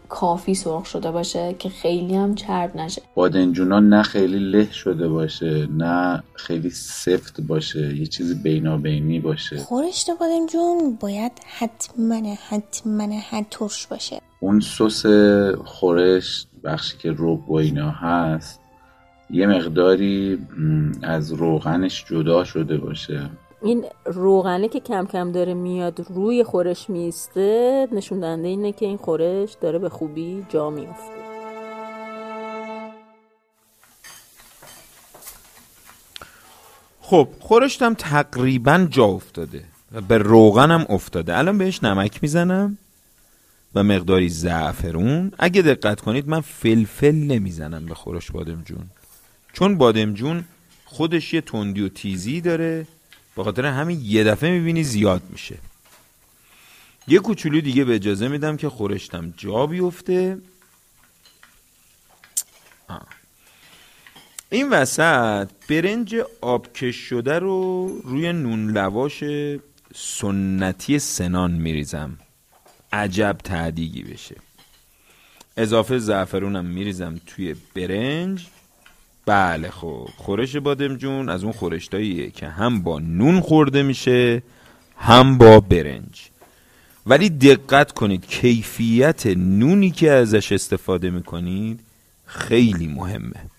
کافی 0.08 0.54
سرخ 0.54 0.86
شده 0.86 1.10
باشه 1.10 1.54
که 1.58 1.68
خیلی 1.68 2.14
هم 2.14 2.34
چرب 2.34 2.76
نشه. 2.76 3.02
بادنجونا 3.14 3.80
نه 3.80 4.02
خیلی 4.02 4.38
له 4.38 4.72
شده 4.72 5.08
باشه 5.08 5.68
نه 5.70 6.22
خیلی 6.34 6.70
سفت 6.70 7.40
باشه 7.40 7.96
یه 7.96 8.06
چیزی 8.06 8.34
بینابینی 8.34 9.20
باشه. 9.20 9.58
خورشت 9.58 10.10
بادمجون 10.20 10.98
باید 11.00 11.32
حتما 11.58 12.34
حتما 12.48 13.08
حت 13.30 13.50
ترش 13.50 13.86
باشه. 13.86 14.20
اون 14.40 14.60
سس 14.60 15.06
خورش 15.64 16.46
بخشی 16.64 16.96
که 16.98 17.12
روب 17.12 17.50
و 17.50 17.54
اینا 17.54 17.90
هست 17.90 18.60
یه 19.30 19.46
مقداری 19.46 20.38
از 21.02 21.32
روغنش 21.32 22.04
جدا 22.04 22.44
شده 22.44 22.76
باشه. 22.76 23.30
این 23.64 23.84
روغنه 24.04 24.68
که 24.68 24.80
کم 24.80 25.06
کم 25.06 25.32
داره 25.32 25.54
میاد 25.54 26.06
روی 26.08 26.44
خورش 26.44 26.90
میسته 26.90 27.88
نشون 27.92 28.20
دهنده 28.20 28.48
اینه 28.48 28.72
که 28.72 28.86
این 28.86 28.96
خورش 28.96 29.56
داره 29.60 29.78
به 29.78 29.88
خوبی 29.88 30.46
جا 30.48 30.70
میفته 30.70 31.24
خب 37.00 37.28
خورشتم 37.40 37.94
تقریبا 37.94 38.86
جا 38.90 39.04
افتاده 39.04 39.64
و 39.92 40.00
به 40.00 40.18
روغنم 40.18 40.86
افتاده. 40.88 41.38
الان 41.38 41.58
بهش 41.58 41.84
نمک 41.84 42.18
می‌زنم 42.22 42.78
و 43.74 43.82
مقداری 43.82 44.28
زعفرون 44.28 45.32
اگه 45.38 45.62
دقت 45.62 46.00
کنید 46.00 46.28
من 46.28 46.40
فلفل 46.40 47.14
نمی‌زنم 47.14 47.86
به 47.86 47.94
خورش 47.94 48.30
بادمجون. 48.30 48.90
چون 49.52 49.78
بادمجون 49.78 50.44
خودش 50.84 51.34
یه 51.34 51.40
تندی 51.40 51.80
و 51.80 51.88
تیزی 51.88 52.40
داره 52.40 52.86
به 53.36 53.44
خاطر 53.44 53.66
همین 53.66 54.00
یه 54.04 54.24
دفعه 54.24 54.50
می‌بینی 54.50 54.84
زیاد 54.84 55.22
میشه. 55.30 55.58
یه 57.08 57.18
کوچولو 57.18 57.60
دیگه 57.60 57.84
به 57.84 57.94
اجازه 57.94 58.28
میدم 58.28 58.56
که 58.56 58.68
خورشتم 58.68 59.34
جا 59.36 59.66
بیفته. 59.66 60.38
این 64.50 64.70
وسط 64.70 65.48
برنج 65.68 66.16
آبکش 66.40 66.96
شده 66.96 67.38
رو 67.38 67.88
روی 68.04 68.32
نون 68.32 68.70
لواش 68.70 69.24
سنتی 69.94 70.98
سنان 70.98 71.50
میریزم. 71.50 72.18
عجب 72.92 73.36
تعدیگی 73.44 74.02
بشه. 74.02 74.36
اضافه 75.56 75.98
زعفرونم 75.98 76.64
میریزم 76.64 77.20
توی 77.26 77.54
برنج. 77.74 78.46
بله 79.26 79.70
خب. 79.70 80.08
خورش 80.16 80.56
بادمجون 80.56 81.28
از 81.28 81.44
اون 81.44 81.52
خورشتاییه 81.52 82.30
که 82.30 82.48
هم 82.48 82.82
با 82.82 82.98
نون 82.98 83.40
خورده 83.40 83.82
میشه 83.82 84.42
هم 84.96 85.38
با 85.38 85.60
برنج. 85.60 86.30
ولی 87.06 87.30
دقت 87.30 87.92
کنید 87.92 88.26
کیفیت 88.26 89.26
نونی 89.26 89.90
که 89.90 90.10
ازش 90.10 90.52
استفاده 90.52 91.10
می‌کنید 91.10 91.80
خیلی 92.26 92.86
مهمه. 92.86 93.50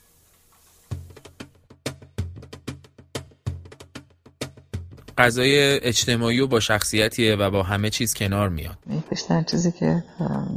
غذای 5.18 5.80
اجتماعی 5.80 6.40
و 6.40 6.48
با 6.48 6.60
شخصیتیه 6.60 7.36
و 7.36 7.52
با 7.52 7.64
همه 7.64 7.90
چیز 7.90 8.14
کنار 8.14 8.50
میاد. 8.50 8.78
بیشتر 9.10 9.44
چیزی 9.44 9.72
که 9.72 10.04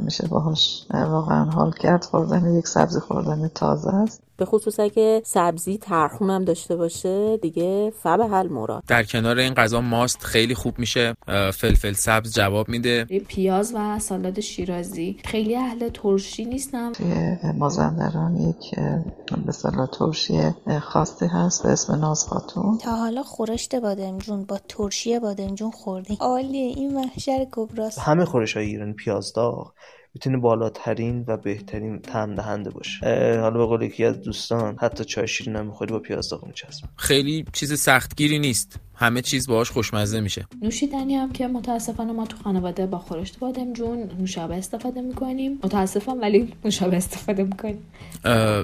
میشه 0.03 0.27
باهاش 0.27 0.85
واقعا 0.89 1.43
حال 1.43 1.71
کرد 1.71 2.03
خوردن 2.03 2.55
یک 2.59 2.67
سبزی 2.67 2.99
خوردن 2.99 3.47
تازه 3.47 3.89
است. 3.89 4.28
به 4.39 4.45
خصوص 4.45 4.79
اگه 4.79 5.21
سبزی 5.25 5.77
ترخون 5.77 6.29
هم 6.29 6.45
داشته 6.45 6.75
باشه 6.75 7.37
دیگه 7.37 7.93
فب 8.03 8.21
حل 8.21 8.47
مراد. 8.47 8.83
در 8.87 9.03
کنار 9.03 9.37
این 9.37 9.53
غذا 9.53 9.81
ماست 9.81 10.23
خیلی 10.23 10.55
خوب 10.55 10.79
میشه 10.79 11.15
فلفل 11.53 11.93
سبز 11.93 12.33
جواب 12.33 12.69
میده. 12.69 13.05
پیاز 13.05 13.73
و 13.75 13.99
سالاد 13.99 14.39
شیرازی. 14.39 15.17
خیلی 15.25 15.55
اهل 15.55 15.89
ترشی 15.89 16.45
نیستم. 16.45 16.91
توی 16.91 17.37
مازندران 17.57 18.35
یک 18.35 18.75
به 19.45 19.87
ترشی 19.99 20.39
خاصی 20.81 21.25
هست 21.25 21.63
به 21.63 21.69
اسم 21.69 21.95
ناز 21.95 22.25
خاتون 22.25 22.77
تا 22.77 22.95
حالا 22.95 23.23
خورشت 23.23 23.75
بادمجون 23.75 24.43
با 24.43 24.59
ترشی 24.69 25.19
بادمجون 25.19 25.71
خوردی 25.71 26.17
عالیه 26.19 26.75
این 26.75 26.93
محشر 26.93 27.47
کبراست 27.51 27.99
همه 27.99 28.25
خورش 28.25 28.57
های 28.57 28.65
ایرانی 28.65 28.93
پیاز 28.93 29.33
داغ. 29.33 29.71
می‌تونه 30.19 30.37
بالاترین 30.37 31.25
و 31.27 31.37
بهترین 31.37 31.99
طعم 31.99 32.35
دهنده 32.35 32.69
باشه 32.69 32.99
حالا 33.41 33.57
به 33.57 33.65
قول 33.65 33.81
یکی 33.81 34.05
از 34.05 34.21
دوستان 34.21 34.77
حتی 34.81 35.05
چای 35.05 35.27
شیرین 35.27 35.55
هم 35.55 35.65
می‌خوری 35.65 35.93
با 35.93 35.99
پیاز 35.99 36.29
داغ 36.29 36.47
میچسبه 36.47 36.87
خیلی 36.95 37.45
چیز 37.53 37.79
سختگیری 37.79 38.39
نیست. 38.39 38.79
همه 38.95 39.21
چیز 39.21 39.47
باهاش 39.47 39.71
خوشمزه 39.71 40.19
میشه. 40.19 40.45
نوشیدنی 40.61 41.15
هم 41.15 41.31
که 41.31 41.47
متاسفانه 41.47 42.13
ما 42.13 42.25
تو 42.25 42.37
خانواده 42.43 42.85
با 42.85 42.99
خورشت 42.99 43.39
بادمجون 43.39 44.09
نوشابه 44.19 44.55
استفاده 44.55 45.01
می‌کنیم. 45.01 45.59
متاسفم 45.63 46.21
ولی 46.21 46.53
نوشابه 46.65 46.97
استفاده 46.97 47.43
می‌کنیم. 47.43 47.85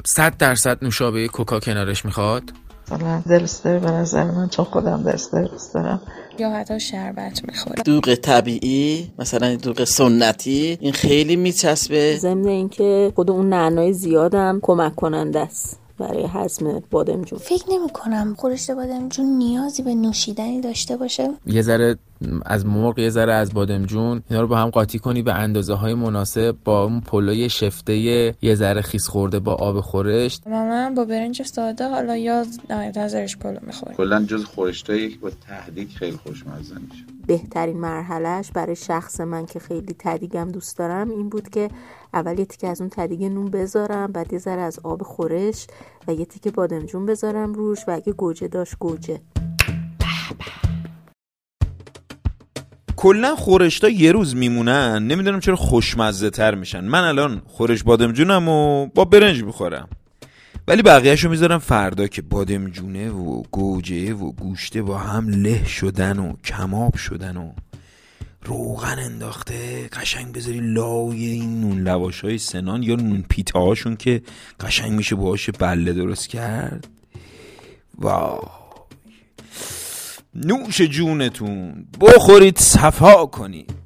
صد 0.05 0.37
درصد 0.37 0.83
نوشابه 0.83 1.27
کوکا 1.27 1.59
کنارش 1.59 2.05
می‌خواد؟ 2.05 2.43
مثلا 2.91 3.21
دلستر 3.29 3.79
به 3.79 3.91
نظر 3.91 4.23
من 4.23 4.49
چون 4.49 4.65
خودم 4.65 5.03
دلستر 5.03 5.43
دوست 5.43 5.73
دارم. 5.73 6.01
یا 6.39 6.49
حتی 6.49 6.79
شربت 6.79 7.41
می‌خورم 7.47 7.83
دوغ 7.85 8.15
طبیعی 8.15 9.11
مثلا 9.19 9.55
دوغ 9.55 9.83
سنتی 9.83 10.77
این 10.81 10.93
خیلی 10.93 11.35
میچسبه. 11.35 12.17
ضمن 12.17 12.47
اینکه 12.47 13.11
خود 13.15 13.31
اون 13.31 13.49
نعنای 13.49 13.93
زیادم 13.93 14.59
کمک 14.61 14.95
کننده 14.95 15.39
است. 15.39 15.84
برای 15.97 16.25
هضم 16.33 16.83
بادمجون. 16.91 17.39
فکر 17.39 17.63
نمی 17.69 17.89
کنم 17.89 18.35
خورشت 18.37 18.71
بادمجون 18.71 19.25
نیازی 19.25 19.83
به 19.83 19.95
نوشیدنی 19.95 20.61
داشته 20.61 20.97
باشه. 20.97 21.29
یه 21.45 21.61
ذره 21.61 21.97
از 22.45 22.65
مرغ 22.65 22.99
یه 22.99 23.09
ذره 23.09 23.33
از 23.33 23.53
بادمجون 23.53 24.21
اینا 24.29 24.41
رو 24.41 24.47
با 24.47 24.57
هم 24.57 24.69
قاطی 24.69 24.99
کنی 24.99 25.21
به 25.21 25.33
اندازه 25.33 25.73
های 25.73 25.93
مناسب 25.93 26.55
با 26.65 26.83
اون 26.83 27.01
پلوی 27.01 27.49
شفته 27.49 27.97
یه 28.41 28.55
ذره 28.55 28.81
خیس 28.81 29.07
خورده 29.07 29.39
با 29.39 29.53
آب 29.53 29.79
خورشت. 29.79 30.47
مامان 30.47 30.95
با 30.95 31.05
برنج 31.05 31.41
ساده 31.41 31.87
حالا 31.87 32.17
یا 32.17 32.45
ازش 32.95 33.37
پلو 33.37 33.59
می‌خوره. 33.61 33.95
کلا 33.95 34.23
جز 34.23 34.43
خورشتایی 34.43 35.17
با 35.17 35.29
تهدیگ 35.47 35.89
خیلی 35.89 36.17
خوشمزه 36.17 36.75
میشه. 36.89 37.03
بهترین 37.27 37.77
مرحلهش 37.77 38.51
برای 38.51 38.75
شخص 38.75 39.21
من 39.21 39.45
که 39.45 39.59
خیلی 39.59 39.95
تدیگم 39.99 40.51
دوست 40.51 40.77
دارم 40.77 41.09
این 41.09 41.29
بود 41.29 41.49
که 41.49 41.69
اول 42.15 42.39
یه 42.39 42.45
تیکه 42.45 42.67
از 42.67 42.81
اون 42.81 42.89
تدیگ 42.89 43.23
نون 43.23 43.45
بذارم 43.45 44.11
بعد 44.11 44.33
یه 44.33 44.39
ذره 44.39 44.61
از 44.61 44.79
آب 44.83 45.03
خورش 45.03 45.67
و 46.07 46.13
یه 46.13 46.25
تیکه 46.25 46.51
بادمجون 46.51 47.05
بذارم 47.05 47.53
روش 47.53 47.79
و 47.87 47.91
اگه 47.91 48.13
گوجه 48.13 48.47
داشت 48.47 48.75
گوجه. 48.79 49.21
کلا 52.95 53.35
خورشتا 53.35 53.89
یه 53.89 54.11
روز 54.11 54.35
میمونن 54.35 55.07
نمی‌دونم 55.07 55.39
چرا 55.39 55.55
خوشمزه 55.55 56.29
تر 56.29 56.55
میشن. 56.55 56.83
من 56.83 57.03
الان 57.03 57.41
خورش 57.45 57.83
بادمجونم 57.83 58.49
و 58.49 58.85
با 58.85 59.05
برنج 59.05 59.43
می‌خورم. 59.43 59.89
ولی 60.67 60.81
بقیهشو 60.81 61.29
می‌ذارم 61.29 61.59
فردا 61.59 62.07
که 62.07 62.21
بادمجونه 62.21 63.11
و 63.11 63.43
گوجه 63.51 64.13
و 64.13 64.31
گوشته 64.31 64.81
با 64.81 64.97
هم 64.97 65.27
له 65.27 65.65
شدن 65.65 66.19
و 66.19 66.33
کماب 66.43 66.95
شدن 66.95 67.37
و 67.37 67.51
روغن 68.45 68.99
انداخته 68.99 69.87
قشنگ 69.87 70.33
بذاری 70.33 70.59
لای 70.59 71.25
این 71.25 71.61
نون 71.61 71.79
لواش 71.79 72.21
های 72.21 72.37
سنان 72.37 72.83
یا 72.83 72.95
نون 72.95 73.25
پیته 73.29 73.59
هاشون 73.59 73.95
که 73.95 74.21
قشنگ 74.59 74.91
میشه 74.91 75.15
باهاش 75.15 75.49
بله 75.49 75.93
درست 75.93 76.27
کرد. 76.27 76.87
وای. 77.97 78.39
نوش 80.35 80.81
جونتون 80.81 81.87
بخورید 82.01 82.57
صفا 82.57 83.25
کنید. 83.25 83.85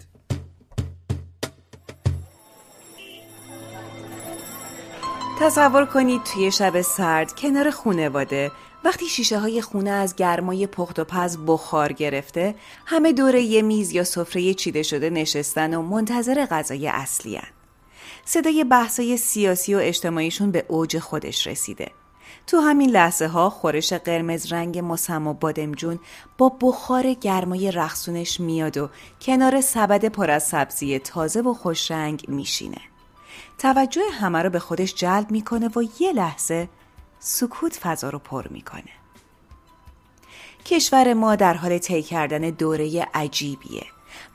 تصور 5.39 5.85
کنید 5.85 6.21
توی 6.23 6.51
شب 6.51 6.81
سرد 6.81 7.33
کنار 7.33 7.71
خونواده 7.71 8.51
وقتی 8.83 9.05
شیشه 9.05 9.39
های 9.39 9.61
خونه 9.61 9.89
از 9.89 10.15
گرمای 10.15 10.67
پخت 10.67 10.99
و 10.99 11.03
پز 11.03 11.37
بخار 11.47 11.93
گرفته 11.93 12.55
همه 12.85 13.13
دور 13.13 13.35
یه 13.35 13.61
میز 13.61 13.91
یا 13.91 14.03
سفره 14.03 14.53
چیده 14.53 14.83
شده 14.83 15.09
نشستن 15.09 15.73
و 15.73 15.81
منتظر 15.81 16.45
غذای 16.45 16.87
اصلی 16.87 17.35
هن. 17.35 17.47
صدای 18.25 18.63
بحثای 18.63 19.17
سیاسی 19.17 19.75
و 19.75 19.77
اجتماعیشون 19.81 20.51
به 20.51 20.65
اوج 20.67 20.99
خودش 20.99 21.47
رسیده 21.47 21.91
تو 22.47 22.59
همین 22.59 22.89
لحظه 22.89 23.27
ها 23.27 23.49
خورش 23.49 23.93
قرمز 23.93 24.53
رنگ 24.53 24.79
مسم 24.79 25.27
و 25.27 25.33
بادمجون 25.33 25.99
با 26.37 26.57
بخار 26.61 27.13
گرمای 27.13 27.71
رخصونش 27.71 28.39
میاد 28.39 28.77
و 28.77 28.89
کنار 29.21 29.61
سبد 29.61 30.05
پر 30.05 30.31
از 30.31 30.43
سبزی 30.43 30.99
تازه 30.99 31.41
و 31.41 31.53
خوش 31.53 31.91
رنگ 31.91 32.25
میشینه. 32.27 32.81
توجه 33.57 34.01
همه 34.19 34.41
رو 34.41 34.49
به 34.49 34.59
خودش 34.59 34.95
جلب 34.95 35.31
می‌کنه 35.31 35.67
و 35.67 35.83
یه 35.99 36.13
لحظه 36.13 36.69
سکوت 37.19 37.79
فضا 37.81 38.09
رو 38.09 38.19
پر 38.19 38.47
می‌کنه. 38.47 38.91
کشور 40.65 41.13
ما 41.13 41.35
در 41.35 41.53
حال 41.53 41.77
طی 41.77 42.01
کردن 42.01 42.41
دوره 42.41 43.07
عجیبیه 43.13 43.85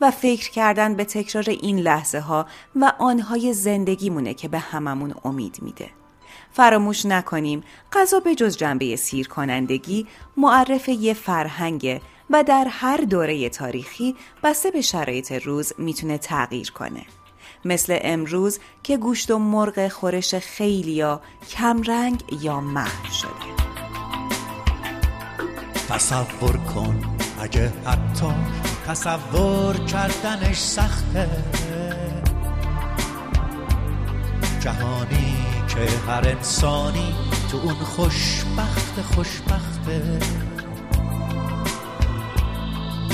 و 0.01 0.11
فکر 0.11 0.51
کردن 0.51 0.95
به 0.95 1.05
تکرار 1.05 1.45
این 1.49 1.79
لحظه 1.79 2.21
ها 2.21 2.47
و 2.77 2.93
آنهای 2.99 3.53
زندگیمونه 3.53 4.35
که 4.35 4.49
به 4.49 4.59
هممون 4.59 5.15
امید 5.25 5.59
میده. 5.63 5.91
فراموش 6.53 7.07
نکنیم 7.07 7.65
غذا 7.93 8.21
به 8.21 8.35
جز 8.35 8.57
جنبه 8.57 8.97
سیر 8.97 9.29
کنندگی 9.29 10.07
معرف 10.37 10.89
یه 10.89 11.15
فرهنگه 11.15 12.01
و 12.31 12.43
در 12.43 12.67
هر 12.71 12.97
دوره 12.97 13.49
تاریخی 13.49 14.17
بسته 14.43 14.71
به 14.71 14.81
شرایط 14.81 15.33
روز 15.33 15.73
می‌تونه 15.79 16.19
تغییر 16.19 16.73
کنه. 16.73 17.07
مثل 17.65 17.99
امروز 18.03 18.59
که 18.83 18.97
گوشت 18.97 19.31
و 19.31 19.39
مرغ 19.39 19.89
خورش 19.89 20.35
خیلیا 20.35 21.21
کمرنگ 21.51 22.25
یا 22.43 22.61
محو 22.61 23.13
شده. 23.13 23.55
تصور 25.89 26.57
کن 26.57 27.17
اگه 27.41 27.73
حتی 27.85 28.35
تصور 28.87 29.77
کردنش 29.77 30.59
سخته. 30.59 31.29
جهانی 34.61 35.37
که 35.69 35.81
هر 36.09 36.29
انسانی 36.29 37.15
تو 37.51 37.57
اون 37.57 37.75
خوشبخت 37.75 39.01
خوشبخته. 39.01 40.19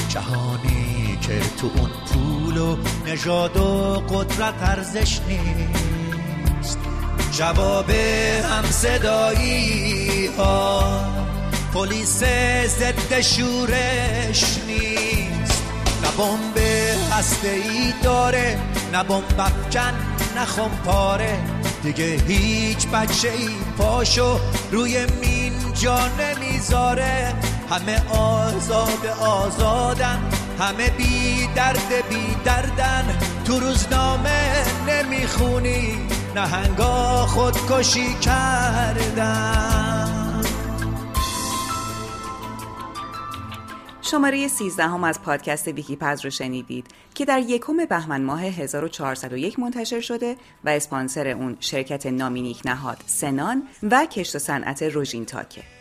جهانی 0.09 0.50
که 1.21 1.41
تو 1.61 1.71
اون 1.77 1.91
پول 2.07 2.59
و 2.59 2.77
نژاد 3.07 3.57
و 3.57 3.95
قدرت 4.09 4.55
ارزش 4.63 5.21
نیست. 5.29 6.79
جواب 7.33 7.91
هم 7.91 8.65
صدایی 8.71 10.27
ها 10.27 11.01
پلیس 11.75 12.19
ضد 12.67 13.21
شورش 13.21 14.59
نیست. 14.67 15.63
نه 16.03 16.11
بمب 16.19 16.59
هسته 17.13 17.49
ای 17.49 17.93
داره 18.03 18.59
نه 18.93 19.03
بمب 19.05 19.41
افکن 19.41 19.95
نه 20.37 20.69
پاره 20.85 21.39
دیگه 21.83 22.05
هیچ 22.05 22.87
بچه 22.89 23.31
ای 23.31 23.49
پاشو 23.79 24.41
روی 24.71 25.07
مین 25.21 25.53
جا 25.75 25.99
نمی‌ذاره. 26.09 27.35
همه 27.71 28.03
آزاد 28.09 29.07
آزادن. 29.21 30.30
همه 30.61 30.91
بی 30.91 31.47
درد 31.57 32.09
بی 32.09 32.37
دردن 32.45 33.19
تو 33.45 33.61
روزنامه 33.61 34.65
نمی‌خونی 34.89 35.99
نهنگا 36.35 37.27
خودکشی 37.27 38.15
کردن 38.15 39.61
شماره 44.03 44.49
13 44.49 44.83
هم 44.83 45.05
از 45.05 45.23
پادکست 45.23 45.69
ویکی 45.69 45.97
پز 45.97 46.25
رو 46.25 46.31
شنیدید 46.31 46.87
که 47.15 47.25
در 47.25 47.39
یکم 47.39 47.87
بهمن 47.91 48.23
ماه 48.23 48.45
1401 48.45 49.59
منتشر 49.59 50.01
شده 50.01 50.37
و 50.65 50.69
اسپانسر 50.69 51.29
اون 51.29 51.57
شرکت 51.61 52.07
نامینیک 52.07 52.63
نهاد 52.65 52.99
سنان 53.07 53.63
و 53.91 54.07
کشت 54.07 54.37
و 54.37 54.39
صنعت 54.39 54.83
روژین 54.83 55.25
تاکه. 55.25 55.80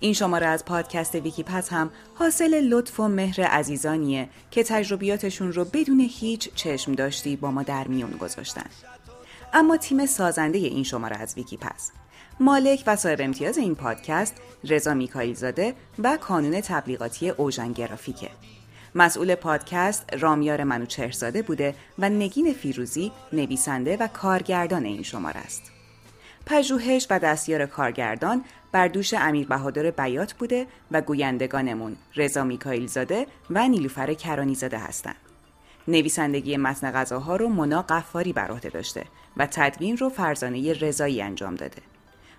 این 0.00 0.12
شماره 0.12 0.46
از 0.46 0.64
پادکست 0.64 1.14
ویکی 1.14 1.42
پز 1.42 1.68
هم 1.68 1.90
حاصل 2.14 2.60
لطف 2.60 3.00
و 3.00 3.08
مهر 3.08 3.40
عزیزانیه 3.40 4.28
که 4.50 4.62
تجربیاتشون 4.62 5.52
رو 5.52 5.64
بدون 5.64 6.00
هیچ 6.00 6.54
چشم 6.54 6.92
داشتی 6.92 7.36
با 7.36 7.50
ما 7.50 7.62
در 7.62 7.88
میون 7.88 8.10
گذاشتن. 8.10 8.66
اما 9.52 9.76
تیم 9.76 10.06
سازنده 10.06 10.58
این 10.58 10.84
شماره 10.84 11.16
از 11.16 11.34
ویکی 11.36 11.56
پز 11.56 11.90
مالک 12.40 12.84
و 12.86 12.96
صاحب 12.96 13.20
امتیاز 13.20 13.58
این 13.58 13.74
پادکست 13.74 14.34
رضا 14.64 14.94
میکائیل 14.94 15.34
زاده 15.34 15.74
و 15.98 16.16
کانون 16.16 16.60
تبلیغاتی 16.60 17.30
اوژن 17.30 17.72
گرافیکه. 17.72 18.30
مسئول 18.94 19.34
پادکست 19.34 20.04
رامیار 20.12 20.64
منوچهرزاده 20.64 21.42
بوده 21.42 21.74
و 21.98 22.08
نگین 22.08 22.52
فیروزی 22.52 23.12
نویسنده 23.32 23.96
و 23.96 24.06
کارگردان 24.06 24.84
این 24.84 25.02
شماره 25.02 25.40
است. 25.40 25.62
پژوهش 26.46 27.06
و 27.10 27.18
دستیار 27.18 27.66
کارگردان 27.66 28.44
بر 28.72 28.88
دوش 28.88 29.14
امیر 29.14 29.46
بهادر 29.46 29.90
بیات 29.90 30.32
بوده 30.32 30.66
و 30.90 31.00
گویندگانمون 31.00 31.96
رضا 32.16 32.44
میکائیل 32.44 32.86
زاده 32.86 33.26
و 33.50 33.68
نیلوفر 33.68 34.14
کرانی 34.14 34.54
زاده 34.54 34.78
هستند. 34.78 35.16
نویسندگی 35.88 36.56
متن 36.56 36.90
غذاها 36.90 37.36
رو 37.36 37.48
منا 37.48 37.82
قفاری 37.82 38.32
بر 38.32 38.50
عهده 38.50 38.68
داشته 38.68 39.04
و 39.36 39.46
تدوین 39.46 39.96
رو 39.96 40.08
فرزانه 40.08 40.72
رضایی 40.72 41.22
انجام 41.22 41.54
داده. 41.54 41.82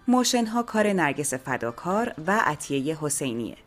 موشن 0.08 0.46
ها 0.46 0.64
کار 0.64 0.94
نرگس 0.94 1.34
فداکار 1.34 2.14
و 2.28 2.40
عطیه 2.46 2.98
حسینیه. 3.02 3.58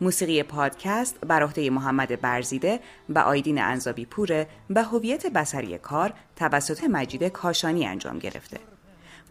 موسیقی 0.00 0.42
پادکست 0.42 1.18
بر 1.20 1.42
عهده 1.42 1.70
محمد 1.70 2.20
برزیده 2.20 2.80
و 3.08 3.18
آیدین 3.18 3.62
انزابی 3.62 4.06
پوره 4.06 4.46
و 4.70 4.84
هویت 4.84 5.26
بسری 5.26 5.78
کار 5.78 6.12
توسط 6.36 6.84
مجید 6.84 7.24
کاشانی 7.24 7.86
انجام 7.86 8.18
گرفته. 8.18 8.58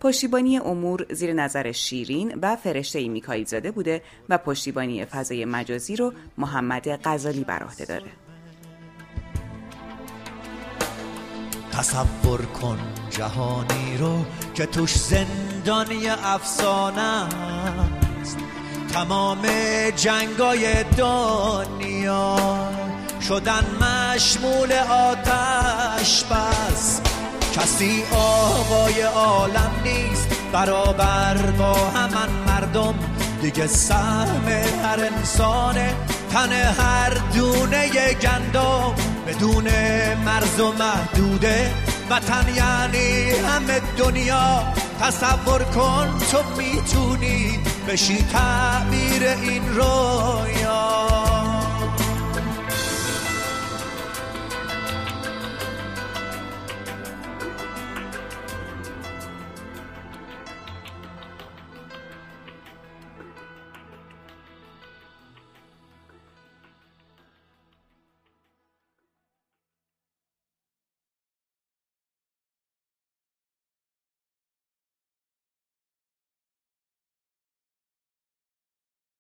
پشتیبانی 0.02 0.58
امور 0.58 1.06
زیر 1.10 1.34
نظر 1.34 1.72
شیرین 1.72 2.40
و 2.42 2.56
فرشته 2.56 3.08
میکایل 3.08 3.46
زاده 3.46 3.72
بوده 3.72 4.02
و 4.30 4.38
پشتیبانی 4.38 5.06
فضای 5.06 5.46
مجازی 5.46 5.96
رو 5.96 6.14
محمد 6.38 7.08
غزالی 7.08 7.44
بر 7.44 7.64
عهده 7.64 7.86
داره. 7.86 8.12
تصور 11.72 12.46
کن 12.46 12.80
جهانی 13.10 13.98
رو 14.00 14.26
که 14.54 14.66
توش 14.66 14.96
زندانی 14.96 16.10
افسانه 16.10 17.02
است 17.02 18.38
تمام 18.94 19.42
جنگای 19.96 20.84
دنیا 20.84 22.38
شدن 23.22 23.64
مشمول 23.82 24.72
آتش 24.90 26.24
بس 26.24 27.02
کسی 27.58 28.04
آقای 28.16 29.02
عالم 29.02 29.72
نیست 29.84 30.28
برابر 30.54 31.38
با 31.38 31.74
همان 31.74 32.30
مردم. 32.48 32.96
دیگه 33.42 33.68
سهم 33.68 34.48
هر 34.84 35.10
انسانه 35.18 35.96
تن 36.32 36.52
هر 36.52 37.14
دونه 37.36 38.14
گندم. 38.14 38.96
بدون 39.28 39.68
مرز 40.26 40.60
و 40.60 40.72
محدوده 40.72 41.74
وطن 42.10 42.46
یعنی 42.56 43.30
همه 43.30 43.82
دنیا. 43.98 44.64
تصور 45.02 45.64
کن 45.64 46.20
تو 46.32 46.38
می‌تونی 46.58 47.60
بشی 47.88 48.26
تعبیر 48.34 49.24
این 49.28 49.76
رویا. 49.76 51.37